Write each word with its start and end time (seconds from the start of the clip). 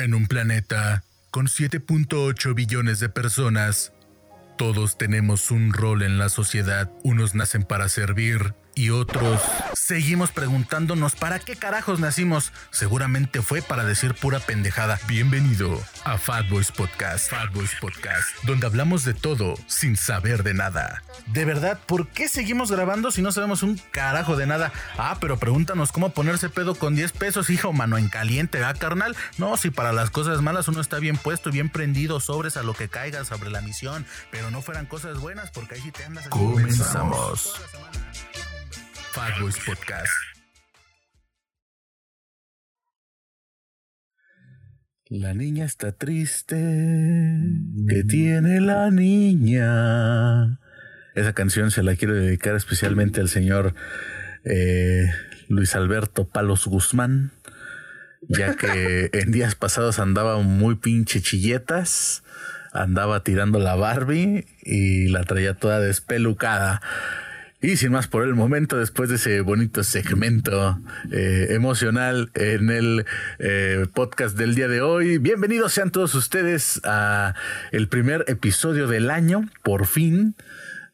En 0.00 0.14
un 0.14 0.28
planeta 0.28 1.04
con 1.30 1.46
7.8 1.46 2.54
billones 2.54 3.00
de 3.00 3.10
personas, 3.10 3.92
todos 4.56 4.96
tenemos 4.96 5.50
un 5.50 5.74
rol 5.74 6.02
en 6.02 6.16
la 6.16 6.30
sociedad. 6.30 6.90
Unos 7.02 7.34
nacen 7.34 7.64
para 7.64 7.86
servir 7.90 8.54
y 8.74 8.88
otros 8.88 9.42
seguimos 9.90 10.30
preguntándonos 10.30 11.16
para 11.16 11.40
qué 11.40 11.56
carajos 11.56 11.98
nacimos. 11.98 12.52
Seguramente 12.70 13.42
fue 13.42 13.60
para 13.60 13.84
decir 13.84 14.14
pura 14.14 14.38
pendejada. 14.38 15.00
Bienvenido 15.08 15.82
a 16.04 16.16
Fat 16.16 16.48
Boys 16.48 16.70
Podcast. 16.70 17.28
Fat 17.28 17.52
Boys 17.52 17.74
Podcast, 17.80 18.28
donde 18.44 18.66
hablamos 18.66 19.02
de 19.02 19.14
todo 19.14 19.56
sin 19.66 19.96
saber 19.96 20.44
de 20.44 20.54
nada. 20.54 21.02
De 21.26 21.44
verdad, 21.44 21.76
¿por 21.86 22.06
qué 22.06 22.28
seguimos 22.28 22.70
grabando 22.70 23.10
si 23.10 23.20
no 23.20 23.32
sabemos 23.32 23.64
un 23.64 23.78
carajo 23.90 24.36
de 24.36 24.46
nada? 24.46 24.72
Ah, 24.96 25.18
pero 25.20 25.40
pregúntanos 25.40 25.90
cómo 25.90 26.10
ponerse 26.10 26.50
pedo 26.50 26.76
con 26.76 26.94
10 26.94 27.10
pesos, 27.10 27.50
hijo, 27.50 27.72
mano 27.72 27.98
en 27.98 28.08
caliente, 28.08 28.62
¿ah, 28.62 28.74
carnal? 28.74 29.16
No, 29.38 29.56
si 29.56 29.70
para 29.70 29.92
las 29.92 30.10
cosas 30.10 30.40
malas 30.40 30.68
uno 30.68 30.80
está 30.80 31.00
bien 31.00 31.16
puesto, 31.16 31.50
bien 31.50 31.68
prendido, 31.68 32.20
sobres 32.20 32.56
a 32.56 32.62
lo 32.62 32.74
que 32.74 32.88
caiga 32.88 33.24
sobre 33.24 33.50
la 33.50 33.60
misión, 33.60 34.06
pero 34.30 34.52
no 34.52 34.62
fueran 34.62 34.86
cosas 34.86 35.18
buenas 35.18 35.50
porque 35.50 35.74
ahí 35.74 35.80
sí 35.80 35.90
te 35.90 36.04
andas. 36.04 36.28
Comenzamos. 36.28 37.60
Fat 39.12 39.40
Boys 39.40 39.56
Podcast. 39.66 40.12
La 45.08 45.34
niña 45.34 45.64
está 45.64 45.90
triste. 45.90 46.54
¿Qué 47.88 48.04
tiene 48.04 48.60
la 48.60 48.92
niña? 48.92 50.60
Esa 51.16 51.32
canción 51.32 51.72
se 51.72 51.82
la 51.82 51.96
quiero 51.96 52.14
dedicar 52.14 52.54
especialmente 52.54 53.20
al 53.20 53.28
señor 53.28 53.74
eh, 54.44 55.06
Luis 55.48 55.74
Alberto 55.74 56.28
Palos 56.28 56.66
Guzmán, 56.68 57.32
ya 58.28 58.54
que 58.54 59.10
en 59.12 59.32
días 59.32 59.56
pasados 59.56 59.98
andaba 59.98 60.38
muy 60.38 60.76
pinche 60.76 61.20
chilletas, 61.20 62.22
andaba 62.72 63.24
tirando 63.24 63.58
la 63.58 63.74
Barbie 63.74 64.46
y 64.62 65.08
la 65.08 65.24
traía 65.24 65.54
toda 65.54 65.80
despelucada. 65.80 66.80
Y 67.62 67.76
sin 67.76 67.92
más 67.92 68.08
por 68.08 68.24
el 68.24 68.34
momento, 68.34 68.78
después 68.78 69.10
de 69.10 69.16
ese 69.16 69.42
bonito 69.42 69.84
segmento 69.84 70.80
eh, 71.12 71.48
emocional 71.50 72.30
en 72.34 72.70
el 72.70 73.04
eh, 73.38 73.84
podcast 73.92 74.34
del 74.38 74.54
día 74.54 74.66
de 74.66 74.80
hoy, 74.80 75.18
bienvenidos 75.18 75.74
sean 75.74 75.90
todos 75.90 76.14
ustedes 76.14 76.80
a 76.84 77.34
el 77.70 77.88
primer 77.88 78.24
episodio 78.28 78.88
del 78.88 79.10
año, 79.10 79.42
por 79.62 79.84
fin, 79.86 80.36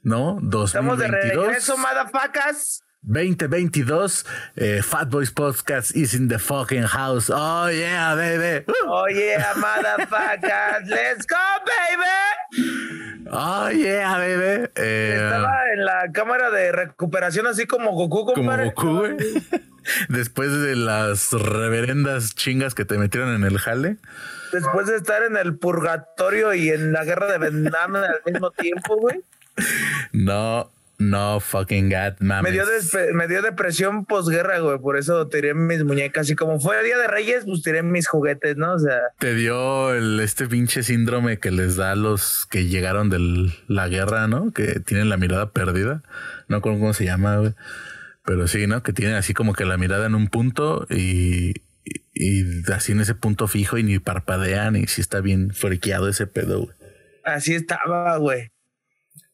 ¿no? 0.02 0.38
2022. 0.42 0.66
Estamos 0.66 0.98
de 0.98 1.08
regreso, 1.08 1.76
motherfuckers. 1.78 2.82
2022, 3.02 4.26
eh, 4.56 4.82
Fat 4.82 5.08
Boys 5.08 5.30
Podcast 5.30 5.94
is 5.94 6.14
in 6.14 6.26
the 6.26 6.40
fucking 6.40 6.82
house. 6.82 7.30
Oh 7.32 7.70
yeah, 7.70 8.16
baby. 8.16 8.64
Oh 8.88 9.06
yeah, 9.06 9.54
motherfuckers. 9.54 10.88
Let's 10.88 11.26
go. 11.26 11.45
Oh 13.38 13.70
yeah, 13.70 14.16
baby. 14.16 14.68
Eh, 14.76 15.12
Estaba 15.14 15.52
en 15.74 15.84
la 15.84 16.10
cámara 16.12 16.50
de 16.50 16.72
recuperación 16.72 17.46
así 17.46 17.66
como 17.66 17.92
Goku, 17.92 18.32
compadre. 18.32 18.72
Como 18.72 19.00
Goku, 19.02 19.14
güey. 19.14 19.16
Después 20.08 20.50
de 20.58 20.74
las 20.74 21.32
reverendas 21.32 22.34
chingas 22.34 22.74
que 22.74 22.86
te 22.86 22.96
metieron 22.96 23.34
en 23.34 23.44
el 23.44 23.58
jale. 23.58 23.96
Después 24.52 24.86
de 24.86 24.96
estar 24.96 25.22
en 25.22 25.36
el 25.36 25.58
purgatorio 25.58 26.54
y 26.54 26.70
en 26.70 26.92
la 26.92 27.04
guerra 27.04 27.26
de 27.30 27.38
Vietnam 27.50 27.96
al 27.96 28.22
mismo 28.24 28.50
tiempo, 28.52 28.96
güey. 28.96 29.20
No, 30.12 30.70
no 30.98 31.40
fucking 31.40 31.90
God, 31.90 32.20
mames. 32.20 32.52
Me 32.52 32.58
dio, 32.58 32.64
me 33.12 33.28
dio 33.28 33.42
depresión 33.42 34.06
posguerra, 34.06 34.58
güey. 34.60 34.78
Por 34.78 34.96
eso 34.96 35.28
tiré 35.28 35.52
mis 35.54 35.84
muñecas. 35.84 36.30
Y 36.30 36.36
como 36.36 36.58
fue 36.58 36.78
el 36.78 36.86
día 36.86 36.96
de 36.98 37.06
Reyes, 37.06 37.44
pues 37.44 37.62
tiré 37.62 37.82
mis 37.82 38.08
juguetes, 38.08 38.56
¿no? 38.56 38.74
O 38.74 38.78
sea. 38.78 39.00
Te 39.18 39.34
dio 39.34 39.92
el, 39.94 40.20
este 40.20 40.46
pinche 40.46 40.82
síndrome 40.82 41.38
que 41.38 41.50
les 41.50 41.76
da 41.76 41.92
a 41.92 41.96
los 41.96 42.46
que 42.46 42.66
llegaron 42.66 43.10
de 43.10 43.52
la 43.68 43.88
guerra, 43.88 44.26
¿no? 44.26 44.52
Que 44.52 44.80
tienen 44.80 45.08
la 45.08 45.18
mirada 45.18 45.50
perdida. 45.50 46.02
No 46.48 46.60
con 46.62 46.78
cómo 46.78 46.94
se 46.94 47.04
llama, 47.04 47.36
güey. 47.36 47.54
Pero 48.24 48.48
sí, 48.48 48.66
¿no? 48.66 48.82
Que 48.82 48.92
tienen 48.92 49.16
así 49.16 49.34
como 49.34 49.52
que 49.52 49.64
la 49.64 49.76
mirada 49.76 50.06
en 50.06 50.14
un 50.14 50.28
punto 50.28 50.86
y, 50.88 51.62
y, 52.14 52.72
así 52.72 52.92
en 52.92 53.00
ese 53.00 53.14
punto 53.14 53.46
fijo 53.48 53.78
y 53.78 53.82
ni 53.82 53.98
parpadean 53.98 54.76
y 54.76 54.86
si 54.86 55.00
está 55.00 55.20
bien 55.20 55.50
friqueado 55.50 56.08
ese 56.08 56.26
pedo, 56.26 56.62
güey. 56.62 56.76
Así 57.24 57.54
estaba, 57.54 58.16
güey. 58.16 58.50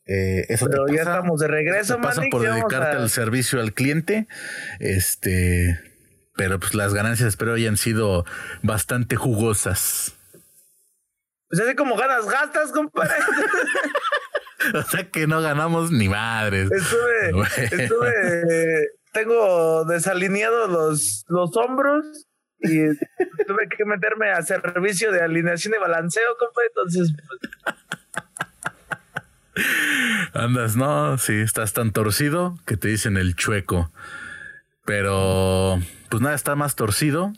Eh, 0.07 0.47
eso 0.49 0.67
Pero 0.69 0.87
te 0.87 0.97
ya 0.97 1.03
estamos 1.03 1.41
de 1.41 1.49
regreso, 1.49 1.97
te 1.97 2.03
pasa 2.03 2.23
por 2.31 2.43
dedicarte 2.43 2.97
al 2.97 3.11
servicio 3.11 3.61
al 3.61 3.73
cliente. 3.73 4.27
Este, 4.81 5.79
pero 6.37 6.59
pues 6.59 6.75
las 6.75 6.95
ganancias 6.95 7.29
espero 7.29 7.55
hayan 7.55 7.77
sido 7.77 8.25
bastante 8.63 9.17
jugosas. 9.17 10.15
Pues 11.49 11.61
así 11.61 11.77
como 11.77 11.97
ganas, 11.97 12.27
gastas, 12.27 12.73
compadre. 12.73 13.13
o 14.75 14.83
sea 14.83 15.09
que 15.11 15.27
no 15.27 15.41
ganamos 15.43 15.93
ni 15.93 16.09
madres. 16.09 16.71
Estuve, 16.71 17.47
estuve, 17.83 18.89
tengo 19.13 19.85
desalineados 19.85 20.71
los, 20.71 21.25
los 21.29 21.57
hombros 21.57 22.27
y 22.59 22.79
tuve 23.47 23.69
que 23.77 23.85
meterme 23.85 24.31
a 24.31 24.43
servicio 24.43 25.13
de 25.13 25.21
alineación 25.21 25.75
y 25.75 25.79
balanceo, 25.79 26.37
compadre. 26.39 26.69
Entonces, 26.69 27.13
pues, 27.13 27.77
Andas, 30.35 30.77
no, 30.77 31.19
sí, 31.19 31.35
estás 31.35 31.73
tan 31.73 31.93
torcido 31.93 32.59
que 32.67 32.77
te 32.77 32.89
dicen 32.89 33.17
el 33.17 33.37
chueco. 33.37 33.93
Pero, 34.85 35.81
pues 36.09 36.23
nada, 36.23 36.35
está 36.35 36.57
más 36.57 36.75
torcido 36.75 37.33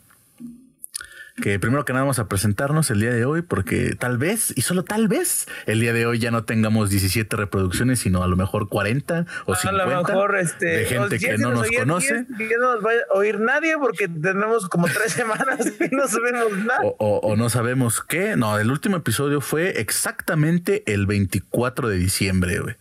que 1.35 1.59
primero 1.59 1.83
que 1.83 1.91
nada 1.91 2.03
vamos 2.03 2.19
a 2.19 2.27
presentarnos 2.27 2.89
el 2.91 3.01
día 3.01 3.11
de 3.11 3.25
hoy 3.25 3.41
porque 3.41 3.95
tal 3.95 4.17
vez, 4.17 4.53
y 4.55 4.61
solo 4.61 4.83
tal 4.83 5.07
vez, 5.07 5.47
el 5.65 5.81
día 5.81 5.91
de 5.91 6.05
hoy 6.05 6.17
ya 6.17 6.31
no 6.31 6.45
tengamos 6.45 6.89
17 6.89 7.35
reproducciones, 7.35 7.99
sino 7.99 8.23
a 8.23 8.27
lo 8.27 8.37
mejor 8.37 8.69
40 8.69 9.25
o 9.45 9.55
50 9.55 9.83
a 9.83 9.85
lo 9.85 10.03
mejor, 10.03 10.37
este, 10.37 10.65
de 10.65 10.85
gente 10.85 11.19
que 11.19 11.37
no 11.37 11.51
nos 11.51 11.69
conoce. 11.69 12.25
Que 12.37 12.57
no 12.57 12.75
nos 12.75 12.85
va 12.85 12.91
a 12.91 13.17
oír 13.17 13.39
nadie 13.39 13.77
porque 13.77 14.07
tenemos 14.07 14.69
como 14.69 14.87
tres 14.87 15.11
semanas 15.13 15.73
y 15.79 15.93
no 15.93 16.07
sabemos 16.07 16.57
nada. 16.59 16.79
O, 16.83 17.19
o, 17.19 17.35
no 17.35 17.49
sabemos 17.49 18.01
qué. 18.01 18.37
No, 18.37 18.57
el 18.57 18.71
último 18.71 18.97
episodio 18.97 19.41
fue 19.41 19.81
exactamente 19.81 20.83
el 20.91 21.05
24 21.05 21.89
de 21.89 21.97
diciembre, 21.97 22.59
güey. 22.59 22.75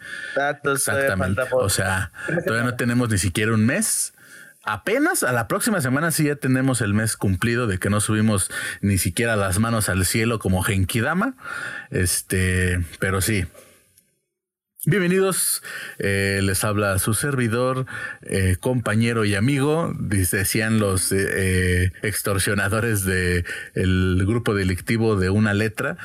Exactamente. 0.64 1.42
O 1.52 1.68
sea, 1.68 2.12
todavía 2.46 2.64
no 2.64 2.76
tenemos 2.76 3.08
ni 3.10 3.18
siquiera 3.18 3.52
un 3.52 3.66
mes 3.66 4.14
apenas 4.64 5.22
a 5.22 5.32
la 5.32 5.48
próxima 5.48 5.80
semana 5.80 6.10
sí 6.10 6.24
ya 6.24 6.36
tenemos 6.36 6.80
el 6.80 6.94
mes 6.94 7.16
cumplido 7.16 7.66
de 7.66 7.78
que 7.78 7.90
no 7.90 8.00
subimos 8.00 8.50
ni 8.80 8.98
siquiera 8.98 9.36
las 9.36 9.58
manos 9.58 9.88
al 9.88 10.04
cielo 10.04 10.38
como 10.38 10.62
Genkidama. 10.62 11.36
Este, 11.90 12.80
pero 12.98 13.20
sí. 13.20 13.46
Bienvenidos, 14.86 15.62
eh, 15.98 16.40
les 16.42 16.62
habla 16.62 16.98
su 16.98 17.14
servidor, 17.14 17.86
eh, 18.20 18.56
compañero 18.60 19.24
y 19.24 19.34
amigo, 19.34 19.94
decían 19.98 20.78
los 20.78 21.10
eh, 21.10 21.90
extorsionadores 22.02 23.02
del 23.06 23.46
el 23.74 24.22
grupo 24.26 24.54
delictivo 24.54 25.16
de 25.16 25.30
una 25.30 25.54
letra, 25.54 25.96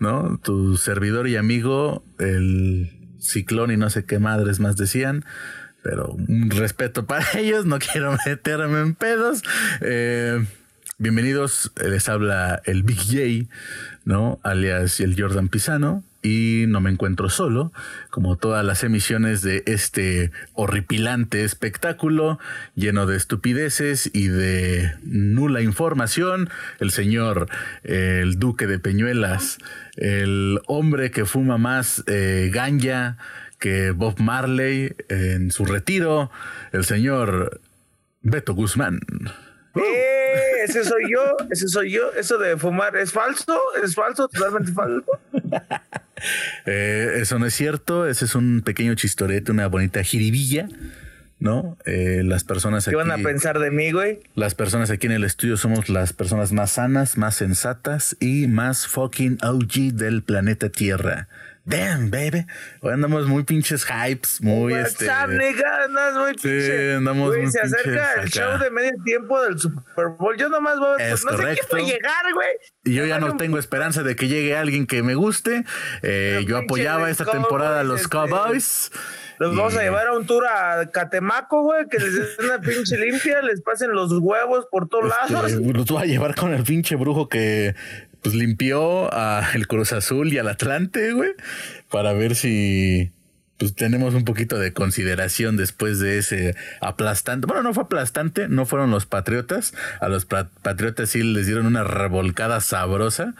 ¿no? 0.00 0.40
Tu 0.42 0.76
servidor 0.78 1.28
y 1.28 1.36
amigo, 1.36 2.04
el 2.18 2.90
ciclón 3.20 3.70
y 3.70 3.76
no 3.76 3.88
sé 3.88 4.04
qué 4.04 4.18
madres 4.18 4.58
más 4.58 4.76
decían, 4.76 5.24
pero 5.84 6.08
un 6.08 6.50
respeto 6.50 7.06
para 7.06 7.24
ellos, 7.38 7.66
no 7.66 7.78
quiero 7.78 8.16
meterme 8.26 8.80
en 8.80 8.94
pedos. 8.94 9.42
Eh, 9.82 10.44
bienvenidos, 10.98 11.70
les 11.76 12.08
habla 12.08 12.62
el 12.64 12.82
Big 12.82 12.98
J, 12.98 13.54
¿no? 14.04 14.40
Alias 14.42 14.98
el 14.98 15.14
Jordan 15.16 15.48
Pisano. 15.48 16.02
Y 16.26 16.64
no 16.68 16.80
me 16.80 16.88
encuentro 16.88 17.28
solo, 17.28 17.70
como 18.08 18.36
todas 18.36 18.64
las 18.64 18.82
emisiones 18.82 19.42
de 19.42 19.62
este 19.66 20.32
horripilante 20.54 21.44
espectáculo 21.44 22.38
lleno 22.74 23.04
de 23.04 23.18
estupideces 23.18 24.08
y 24.10 24.28
de 24.28 24.94
nula 25.02 25.60
información. 25.60 26.48
El 26.80 26.92
señor, 26.92 27.50
el 27.82 28.38
duque 28.38 28.66
de 28.66 28.78
Peñuelas, 28.78 29.58
el 29.96 30.60
hombre 30.66 31.10
que 31.10 31.26
fuma 31.26 31.58
más 31.58 32.02
eh, 32.06 32.50
ganja 32.50 33.18
que 33.64 33.92
Bob 33.92 34.20
Marley 34.20 34.94
en 35.08 35.50
su 35.50 35.64
retiro, 35.64 36.30
el 36.72 36.84
señor 36.84 37.62
Beto 38.20 38.52
Guzmán. 38.52 39.00
¡Eh! 39.74 40.64
Ese 40.64 40.84
soy 40.84 41.10
yo, 41.10 41.34
ese 41.50 41.68
soy 41.68 41.92
yo. 41.92 42.12
Eso 42.12 42.36
de 42.36 42.58
fumar 42.58 42.94
es 42.94 43.12
falso, 43.12 43.58
es 43.82 43.94
falso, 43.94 44.28
totalmente 44.28 44.70
falso. 44.70 45.06
eh, 46.66 47.14
eso 47.16 47.38
no 47.38 47.46
es 47.46 47.54
cierto, 47.54 48.06
ese 48.06 48.26
es 48.26 48.34
un 48.34 48.60
pequeño 48.60 48.94
chistorete, 48.96 49.50
una 49.50 49.68
bonita 49.68 50.02
jiribilla. 50.02 50.68
¿no? 51.38 51.78
Eh, 51.86 52.20
las 52.22 52.44
personas 52.44 52.86
aquí. 52.86 52.92
¿Qué 52.92 52.96
van 52.96 53.18
a 53.18 53.22
pensar 53.22 53.60
de 53.60 53.70
mí, 53.70 53.92
güey? 53.92 54.20
Las 54.34 54.54
personas 54.54 54.90
aquí 54.90 55.06
en 55.06 55.12
el 55.12 55.24
estudio 55.24 55.56
somos 55.56 55.88
las 55.88 56.12
personas 56.12 56.52
más 56.52 56.72
sanas, 56.72 57.16
más 57.16 57.34
sensatas 57.36 58.14
y 58.20 58.46
más 58.46 58.86
fucking 58.86 59.38
OG 59.42 59.94
del 59.94 60.22
planeta 60.22 60.68
Tierra. 60.68 61.28
Damn, 61.64 62.10
baby. 62.10 62.46
Hoy 62.80 62.92
andamos 62.92 63.26
muy 63.26 63.42
pinches 63.44 63.84
hypes, 63.84 64.40
muy 64.42 64.74
este. 64.74 65.06
nigga, 65.28 65.84
andas 65.84 66.14
muy 66.14 66.38
Sí, 66.38 66.70
andamos 66.96 67.28
Güey, 67.28 67.42
muy 67.42 67.50
se 67.50 67.60
acerca 67.60 68.12
el 68.14 68.22
pinches 68.22 68.42
show 68.42 68.58
de 68.58 68.70
medio 68.70 68.92
tiempo 69.04 69.42
del 69.42 69.58
Super 69.58 70.08
Bowl. 70.18 70.36
Yo 70.36 70.48
nomás 70.48 70.78
voy 70.78 71.00
a 71.00 71.08
Es 71.12 71.24
no 71.24 71.30
sé 71.32 71.36
correcto. 71.36 71.66
quién 71.70 71.82
va 71.82 71.88
a 71.88 71.92
llegar, 71.92 72.32
güey. 72.34 72.48
Y 72.84 72.94
yo 72.94 73.06
ya 73.06 73.18
no 73.18 73.36
tengo 73.36 73.58
esperanza 73.58 74.02
de 74.02 74.16
que 74.16 74.28
llegue 74.28 74.56
alguien 74.56 74.86
que 74.86 75.02
me 75.02 75.14
guste. 75.14 75.64
Eh, 76.02 76.44
yo 76.46 76.58
apoyaba 76.58 77.06
pinches 77.06 77.20
esta 77.20 77.32
temporada 77.32 77.80
a 77.80 77.84
los 77.84 78.08
Cowboys, 78.08 78.90
este, 78.90 78.96
Cowboys. 78.96 79.34
Los 79.38 79.56
vamos 79.56 79.76
a 79.76 79.82
llevar 79.82 80.06
a 80.06 80.12
un 80.12 80.26
tour 80.26 80.46
a 80.46 80.90
Catemaco, 80.92 81.62
güey, 81.62 81.88
que 81.88 81.98
les 81.98 82.14
den 82.14 82.46
una 82.46 82.60
pinche 82.60 82.96
limpia, 82.96 83.42
les 83.42 83.62
pasen 83.62 83.92
los 83.92 84.12
huevos 84.12 84.66
por 84.70 84.88
todos 84.88 85.08
lados. 85.08 85.50
Este, 85.52 85.72
los 85.72 85.86
voy 85.86 86.02
a 86.02 86.06
llevar 86.06 86.34
con 86.36 86.54
el 86.54 86.62
pinche 86.62 86.94
brujo 86.94 87.28
que 87.28 87.74
pues 88.24 88.34
limpió 88.34 89.14
a 89.14 89.50
el 89.54 89.68
Cruz 89.68 89.92
Azul 89.92 90.32
y 90.32 90.38
al 90.38 90.48
Atlante, 90.48 91.12
güey, 91.12 91.30
para 91.90 92.12
ver 92.12 92.34
si 92.34 93.12
pues 93.56 93.76
tenemos 93.76 94.14
un 94.14 94.24
poquito 94.24 94.58
de 94.58 94.72
consideración 94.72 95.56
después 95.56 96.00
de 96.00 96.18
ese 96.18 96.56
aplastante. 96.80 97.46
Bueno, 97.46 97.62
no 97.62 97.72
fue 97.72 97.84
aplastante, 97.84 98.48
no 98.48 98.66
fueron 98.66 98.90
los 98.90 99.06
Patriotas. 99.06 99.74
A 100.00 100.08
los 100.08 100.24
pa- 100.24 100.50
Patriotas 100.62 101.10
sí 101.10 101.22
les 101.22 101.46
dieron 101.46 101.64
una 101.66 101.84
revolcada 101.84 102.60
sabrosa. 102.60 103.34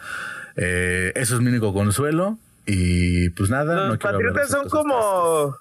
Eh, 0.55 1.11
eso 1.15 1.35
es 1.35 1.41
mi 1.41 1.49
único 1.49 1.73
consuelo. 1.73 2.39
Y 2.65 3.29
pues 3.31 3.49
nada. 3.49 3.87
Los 3.87 3.89
no 3.89 3.99
patriotas 3.99 4.49
son 4.49 4.69
como. 4.69 5.57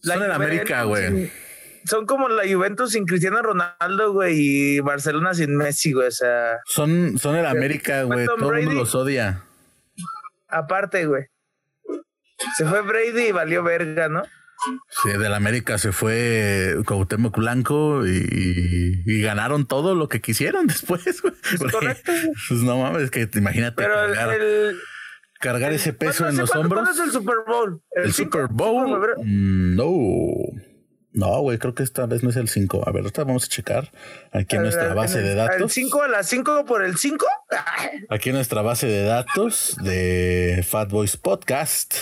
la 0.00 0.14
Son 0.14 0.22
el 0.24 0.32
América, 0.32 0.84
güey. 0.84 1.30
Son 1.84 2.06
como 2.06 2.28
la 2.28 2.42
Juventus 2.50 2.92
sin 2.92 3.04
Cristiano 3.06 3.42
Ronaldo, 3.42 4.12
güey, 4.12 4.34
y 4.38 4.80
Barcelona 4.80 5.34
sin 5.34 5.56
Messi, 5.56 5.92
güey. 5.92 6.08
O 6.08 6.12
sea, 6.12 6.58
Son, 6.66 7.18
son 7.18 7.36
el 7.36 7.46
América, 7.46 8.04
güey. 8.04 8.26
Todo 8.26 8.52
el 8.54 8.64
mundo 8.66 8.80
los 8.80 8.94
odia. 8.94 9.42
aparte, 10.48 11.06
güey. 11.06 11.24
Se 12.56 12.64
fue 12.66 12.82
Brady 12.82 13.28
y 13.28 13.32
valió 13.32 13.62
verga, 13.62 14.08
¿no? 14.08 14.22
Sí, 15.02 15.10
del 15.10 15.34
América 15.34 15.76
se 15.78 15.90
fue 15.90 16.76
Cuauhtémoc 16.86 17.36
Blanco 17.36 18.06
y, 18.06 19.02
y 19.04 19.20
ganaron 19.22 19.66
todo 19.66 19.94
lo 19.96 20.08
que 20.08 20.20
quisieron 20.20 20.66
después, 20.68 21.20
güey. 21.22 21.34
Porque, 21.58 21.72
correcto. 21.72 22.12
Pues 22.48 22.60
no 22.60 22.78
mames, 22.78 23.10
que 23.10 23.26
te 23.26 23.38
imagínate 23.38 23.74
Pero 23.82 24.04
el. 24.04 24.14
cargar, 24.14 24.40
el- 24.40 24.78
cargar 25.40 25.72
ese 25.72 25.92
peso 25.92 26.22
¿cuándo- 26.24 26.30
en 26.42 26.46
los 26.46 26.54
hombros. 26.54 26.82
¿Cuándo 26.84 27.02
es 27.02 27.08
el 27.08 27.12
Super 27.12 27.36
Bowl? 27.46 27.82
El, 27.90 28.12
Super 28.12 28.46
Bowl. 28.48 29.00
mm, 29.24 29.74
No. 29.74 29.90
No, 31.14 31.40
güey, 31.42 31.58
creo 31.58 31.74
que 31.74 31.82
esta 31.82 32.06
vez 32.06 32.22
no 32.22 32.30
es 32.30 32.36
el 32.36 32.48
5. 32.48 32.88
A 32.88 32.92
ver, 32.92 33.02
ahorita 33.02 33.24
vamos 33.24 33.44
a 33.44 33.48
checar 33.48 33.90
aquí 34.32 34.56
en 34.56 34.62
nuestra 34.62 34.88
El- 34.88 34.94
base 34.94 35.18
el- 35.18 35.24
de 35.24 35.30
¿El 35.32 35.36
datos. 35.36 35.72
5 35.72 36.02
a 36.02 36.08
las 36.08 36.26
5 36.28 36.64
por 36.64 36.82
el 36.82 36.96
5? 36.96 37.26
Aquí 38.08 38.30
en 38.30 38.36
nuestra 38.36 38.62
base 38.62 38.86
de 38.86 39.02
datos 39.04 39.76
de 39.82 40.64
Fat 40.66 40.90
Boys 40.90 41.16
Podcast. 41.18 41.94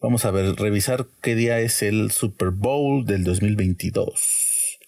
Vamos 0.00 0.24
a 0.24 0.30
ver, 0.30 0.54
revisar 0.56 1.06
qué 1.20 1.34
día 1.34 1.58
es 1.60 1.82
el 1.82 2.10
Super 2.12 2.50
Bowl 2.50 3.04
del 3.06 3.24
2022. 3.24 4.78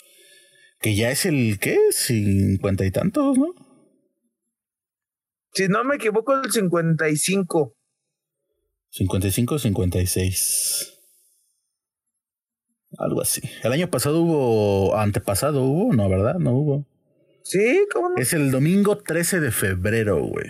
Que 0.80 0.94
ya 0.94 1.10
es 1.10 1.24
el, 1.26 1.58
¿qué? 1.60 1.78
Cincuenta 1.90 2.84
y 2.84 2.90
tantos, 2.90 3.36
¿no? 3.38 3.54
Si 5.54 5.66
no 5.68 5.82
me 5.84 5.96
equivoco, 5.96 6.34
el 6.34 6.50
55. 6.52 7.74
55, 8.90 9.58
56. 9.58 10.93
Algo 12.98 13.22
así. 13.22 13.42
El 13.62 13.72
año 13.72 13.88
pasado 13.90 14.20
hubo, 14.20 14.96
antepasado 14.96 15.62
hubo, 15.62 15.92
no, 15.94 16.08
¿verdad? 16.08 16.34
No 16.34 16.52
hubo. 16.52 16.86
Sí, 17.42 17.86
¿cómo 17.92 18.10
no? 18.10 18.16
Es 18.16 18.32
el 18.32 18.50
domingo 18.50 18.98
13 18.98 19.40
de 19.40 19.50
febrero, 19.50 20.18
güey. 20.22 20.46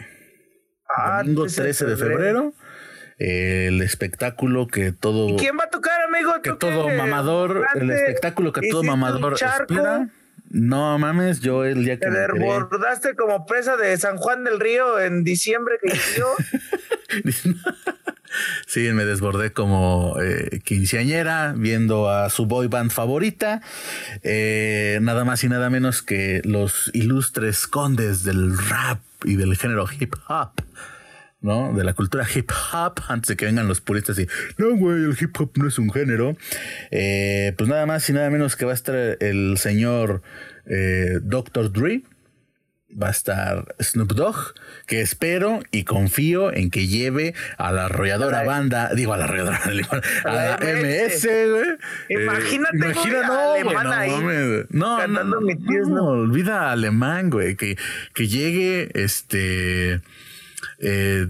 Ah, 0.96 1.18
domingo 1.22 1.42
13 1.42 1.62
13 1.62 1.86
de 1.86 1.96
febrero. 1.96 2.54
El 3.18 3.80
espectáculo 3.82 4.66
que 4.66 4.92
todo. 4.92 5.28
¿Y 5.28 5.36
quién 5.36 5.56
va 5.58 5.64
a 5.64 5.70
tocar, 5.70 6.00
amigo? 6.02 6.32
que 6.42 6.50
¿Tú 6.50 6.56
todo 6.56 6.88
mamador, 6.88 7.66
el 7.74 7.90
espectáculo 7.90 8.52
que 8.52 8.60
todo 8.60 8.82
¿Hiciste 8.82 8.92
un 8.92 9.00
mamador 9.00 9.34
espera. 9.34 10.10
No 10.50 10.98
mames, 10.98 11.40
yo 11.40 11.64
el 11.64 11.84
día 11.84 11.98
que 11.98 12.06
Te 12.06 12.10
me 12.10 12.18
desbordaste 12.18 13.16
como 13.16 13.44
presa 13.44 13.76
de 13.76 13.96
San 13.96 14.18
Juan 14.18 14.44
del 14.44 14.60
Río 14.60 15.00
en 15.00 15.24
diciembre 15.24 15.76
que 15.82 15.90
inició. 15.90 16.26
Sí, 18.66 18.80
me 18.92 19.04
desbordé 19.04 19.52
como 19.52 20.16
eh, 20.20 20.60
quinceañera 20.64 21.54
viendo 21.56 22.10
a 22.10 22.30
su 22.30 22.46
boy 22.46 22.66
band 22.66 22.90
favorita. 22.90 23.60
Eh, 24.22 24.98
nada 25.02 25.24
más 25.24 25.44
y 25.44 25.48
nada 25.48 25.70
menos 25.70 26.02
que 26.02 26.42
los 26.44 26.90
ilustres 26.94 27.66
condes 27.66 28.24
del 28.24 28.56
rap 28.56 29.00
y 29.24 29.36
del 29.36 29.56
género 29.56 29.86
hip 29.98 30.14
hop. 30.28 30.50
¿no? 31.40 31.74
De 31.74 31.84
la 31.84 31.92
cultura 31.92 32.26
hip 32.34 32.50
hop, 32.72 33.02
antes 33.08 33.28
de 33.28 33.36
que 33.36 33.44
vengan 33.44 33.68
los 33.68 33.82
puristas 33.82 34.18
y, 34.18 34.26
no, 34.56 34.74
güey, 34.76 35.04
el 35.04 35.16
hip 35.20 35.38
hop 35.38 35.52
no 35.56 35.68
es 35.68 35.78
un 35.78 35.92
género. 35.92 36.36
Eh, 36.90 37.52
pues 37.58 37.68
nada 37.68 37.84
más 37.84 38.08
y 38.08 38.14
nada 38.14 38.30
menos 38.30 38.56
que 38.56 38.64
va 38.64 38.72
a 38.72 38.74
estar 38.74 38.94
el 39.20 39.58
señor 39.58 40.22
Dr. 41.22 41.70
Dre, 41.70 42.02
va 43.00 43.08
a 43.08 43.10
estar 43.10 43.74
Snoop 43.80 44.12
Dogg, 44.12 44.54
que 44.86 45.00
espero 45.00 45.60
y 45.70 45.84
confío 45.84 46.52
en 46.52 46.70
que 46.70 46.86
lleve 46.86 47.34
a 47.58 47.72
la 47.72 47.86
arrolladora 47.86 48.38
A 48.38 48.44
la- 48.44 48.46
banda, 48.46 48.90
digo 48.94 49.12
a 49.12 49.16
la 49.16 49.24
arrolladora, 49.24 49.60
a 50.24 50.32
la, 50.32 50.58
MS, 50.58 51.26
güey. 51.50 52.22
Imagínate, 52.22 52.78
güey, 52.78 52.90
imagina, 52.92 53.26
no, 53.26 53.50
güey, 53.50 53.64
no, 53.64 53.92
ahí, 53.92 54.10
no, 54.70 55.06
no, 55.08 55.40
¿no? 55.88 56.04
olvida 56.06 56.70
alemán, 56.70 57.30
güey, 57.30 57.56
que, 57.56 57.76
que 58.14 58.28
llegue 58.28 58.90
este 58.94 60.00
eh, 60.78 61.28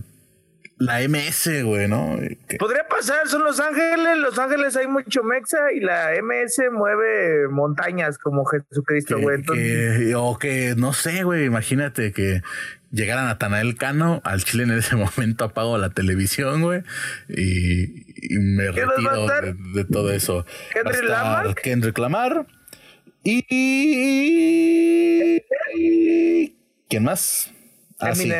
la 0.78 1.00
MS, 1.08 1.62
güey, 1.62 1.88
¿no? 1.88 2.18
Podría 2.58 2.86
pasar, 2.88 3.28
son 3.28 3.44
Los 3.44 3.60
Ángeles. 3.60 4.18
Los 4.18 4.38
Ángeles 4.38 4.76
hay 4.76 4.88
mucho 4.88 5.22
mexa 5.22 5.72
y 5.72 5.80
la 5.80 6.12
MS 6.20 6.62
mueve 6.72 7.48
montañas 7.48 8.18
como 8.18 8.44
Jesucristo, 8.44 9.16
que- 9.16 9.22
güey. 9.22 9.36
Entonces, 9.36 9.98
que- 9.98 10.14
o 10.16 10.38
que, 10.38 10.74
no 10.76 10.92
sé, 10.92 11.22
güey, 11.22 11.44
imagínate 11.44 12.12
que 12.12 12.42
llegara 12.90 13.24
Natanael 13.24 13.76
Cano 13.76 14.20
al 14.24 14.42
Chile 14.44 14.64
en 14.64 14.72
ese 14.72 14.96
momento 14.96 15.44
apago 15.44 15.78
la 15.78 15.90
televisión, 15.90 16.62
güey, 16.62 16.82
y, 17.28 18.34
y 18.34 18.38
me 18.38 18.70
¿Quién 18.70 18.86
nos 18.86 19.06
va 19.06 19.12
a 19.36 19.40
retiro 19.40 19.64
de, 19.74 19.82
de 19.82 19.84
todo 19.84 20.12
eso. 20.12 20.44
¿Kendrick 20.72 21.04
Lamar? 21.04 21.54
Kendrick 21.54 21.98
Lamar 21.98 22.46
y... 23.22 25.40
¿Quién 26.88 27.04
más? 27.04 27.52
Ah, 27.98 28.14
sí, 28.14 28.30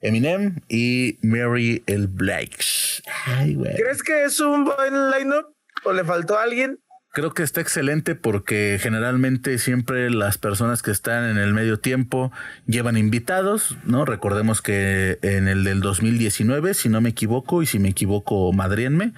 Eminem. 0.00 0.60
Y 0.68 1.18
Mary 1.22 1.82
L. 1.86 2.06
Blige. 2.06 3.02
Ay, 3.26 3.54
güey. 3.54 3.74
¿Crees 3.76 4.02
que 4.02 4.24
es 4.24 4.40
un 4.40 4.64
buen 4.64 5.10
line-up 5.10 5.54
o 5.84 5.92
le 5.92 6.04
faltó 6.04 6.38
a 6.38 6.44
alguien? 6.44 6.78
Creo 7.12 7.34
que 7.34 7.42
está 7.42 7.60
excelente 7.60 8.14
porque 8.14 8.78
generalmente 8.80 9.58
siempre 9.58 10.10
las 10.10 10.38
personas 10.38 10.80
que 10.80 10.92
están 10.92 11.28
en 11.28 11.38
el 11.38 11.52
medio 11.52 11.80
tiempo 11.80 12.30
llevan 12.66 12.96
invitados, 12.96 13.76
¿no? 13.84 14.04
Recordemos 14.04 14.62
que 14.62 15.18
en 15.22 15.48
el 15.48 15.64
del 15.64 15.80
2019, 15.80 16.72
si 16.72 16.88
no 16.88 17.00
me 17.00 17.08
equivoco, 17.08 17.62
y 17.62 17.66
si 17.66 17.80
me 17.80 17.88
equivoco, 17.88 18.52
madrienme, 18.52 19.12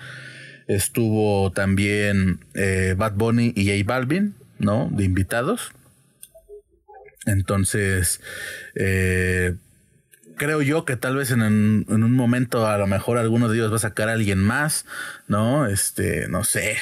estuvo 0.68 1.52
también 1.52 2.40
eh, 2.54 2.94
Bad 2.96 3.12
Bunny 3.12 3.52
y 3.54 3.66
J 3.66 3.84
Balvin, 3.86 4.36
¿no? 4.58 4.88
De 4.90 5.04
invitados. 5.04 5.72
Entonces, 7.26 8.22
eh, 8.74 9.54
creo 10.44 10.62
yo 10.62 10.84
que 10.84 10.96
tal 10.96 11.16
vez 11.16 11.30
en, 11.30 11.42
un- 11.42 11.86
en 11.88 12.02
un 12.02 12.12
momento 12.12 12.66
a 12.66 12.76
lo 12.78 12.86
mejor 12.86 13.18
alguno 13.18 13.48
de 13.48 13.56
ellos 13.56 13.70
va 13.72 13.76
a 13.76 13.80
sacar 13.80 14.08
a 14.08 14.12
alguien 14.12 14.38
más, 14.42 14.84
¿no? 15.28 15.66
Este, 15.66 16.26
no 16.28 16.42
sé. 16.44 16.78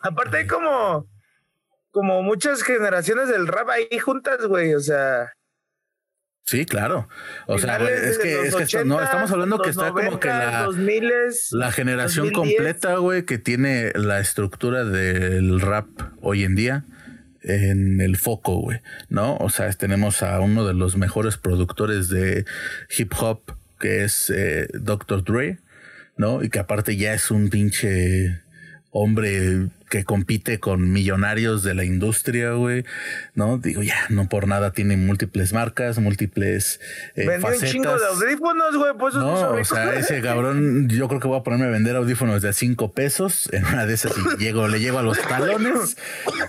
Aparte 0.00 0.38
hay 0.38 0.46
como, 0.46 1.06
como 1.90 2.22
muchas 2.22 2.62
generaciones 2.62 3.28
del 3.28 3.46
rap 3.46 3.68
ahí 3.70 3.98
juntas, 3.98 4.44
güey. 4.46 4.74
O 4.74 4.80
sea, 4.80 5.32
Sí, 6.46 6.66
claro. 6.66 7.08
O 7.46 7.58
sea, 7.58 7.78
güey, 7.78 7.90
es 7.90 8.18
que, 8.18 8.34
los 8.34 8.44
es 8.48 8.54
que 8.56 8.62
está- 8.64 8.84
no, 8.84 8.96
80s, 8.98 9.04
estamos 9.04 9.30
hablando 9.30 9.58
que 9.62 9.70
está 9.70 9.92
como 9.92 10.20
que 10.20 10.28
90s, 10.28 10.38
la, 10.38 10.66
2000s, 10.66 11.36
la 11.52 11.72
generación 11.72 12.26
2010. 12.32 12.56
completa, 12.56 12.96
güey, 12.96 13.22
que 13.24 13.38
tiene 13.38 13.92
la 13.94 14.20
estructura 14.20 14.84
del 14.84 15.58
rap 15.62 15.86
hoy 16.20 16.44
en 16.44 16.54
día 16.54 16.84
en 17.44 18.00
el 18.00 18.16
foco, 18.16 18.56
güey, 18.56 18.80
¿no? 19.08 19.36
O 19.36 19.50
sea, 19.50 19.70
tenemos 19.72 20.22
a 20.22 20.40
uno 20.40 20.66
de 20.66 20.74
los 20.74 20.96
mejores 20.96 21.36
productores 21.36 22.08
de 22.08 22.44
hip 22.96 23.12
hop, 23.18 23.56
que 23.78 24.04
es 24.04 24.30
eh, 24.34 24.68
Dr. 24.72 25.24
Dre, 25.24 25.58
¿no? 26.16 26.42
Y 26.42 26.48
que 26.48 26.58
aparte 26.58 26.96
ya 26.96 27.14
es 27.14 27.30
un 27.30 27.50
pinche 27.50 28.40
hombre 28.90 29.68
que 29.94 30.02
compite 30.02 30.58
con 30.58 30.90
millonarios 30.90 31.62
de 31.62 31.72
la 31.72 31.84
industria, 31.84 32.50
güey, 32.50 32.84
¿no? 33.36 33.58
Digo, 33.58 33.80
ya, 33.84 33.94
no 34.08 34.28
por 34.28 34.48
nada 34.48 34.72
tiene 34.72 34.96
múltiples 34.96 35.52
marcas, 35.52 36.00
múltiples 36.00 36.80
eh, 37.14 37.24
Vendió 37.24 37.50
un 37.50 37.60
chingo 37.60 37.92
de 37.92 38.00
facetas. 38.00 38.22
audífonos, 38.22 38.76
güey. 38.76 38.92
Pues 38.98 39.14
No, 39.14 39.50
o 39.52 39.64
sea, 39.64 39.94
ese 39.94 40.20
cabrón, 40.20 40.88
yo 40.88 41.06
creo 41.06 41.20
que 41.20 41.28
voy 41.28 41.38
a 41.38 41.44
ponerme 41.44 41.66
a 41.66 41.68
vender 41.68 41.94
audífonos 41.94 42.42
de 42.42 42.52
cinco 42.54 42.92
pesos. 42.92 43.48
En 43.52 43.64
una 43.66 43.86
de 43.86 43.94
esas 43.94 44.14
y 44.18 44.36
llego, 44.42 44.66
le 44.66 44.80
llego 44.80 44.98
a 44.98 45.02
los 45.04 45.20
talones. 45.22 45.96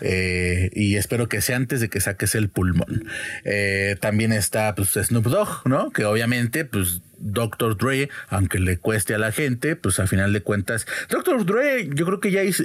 eh, 0.01 0.71
y 0.73 0.95
espero 0.95 1.29
que 1.29 1.39
sea 1.41 1.57
antes 1.57 1.81
de 1.81 1.87
que 1.87 2.01
saques 2.01 2.33
el 2.33 2.49
pulmón. 2.49 3.05
Eh, 3.43 3.95
también 4.01 4.33
está 4.33 4.73
pues 4.73 4.89
Snoop 4.93 5.25
Dogg, 5.25 5.67
¿no? 5.67 5.91
Que 5.91 6.05
obviamente, 6.05 6.65
pues 6.65 7.03
Dr. 7.25 7.75
Dre, 7.75 8.09
aunque 8.29 8.59
le 8.59 8.77
cueste 8.77 9.15
a 9.15 9.17
la 9.17 9.31
gente, 9.31 9.75
pues 9.75 9.99
a 9.99 10.07
final 10.07 10.31
de 10.31 10.41
cuentas, 10.41 10.85
Dr. 11.09 11.45
Dre 11.45 11.89
yo 11.93 12.05
creo 12.05 12.19
que 12.19 12.31
ya 12.31 12.41
es, 12.41 12.63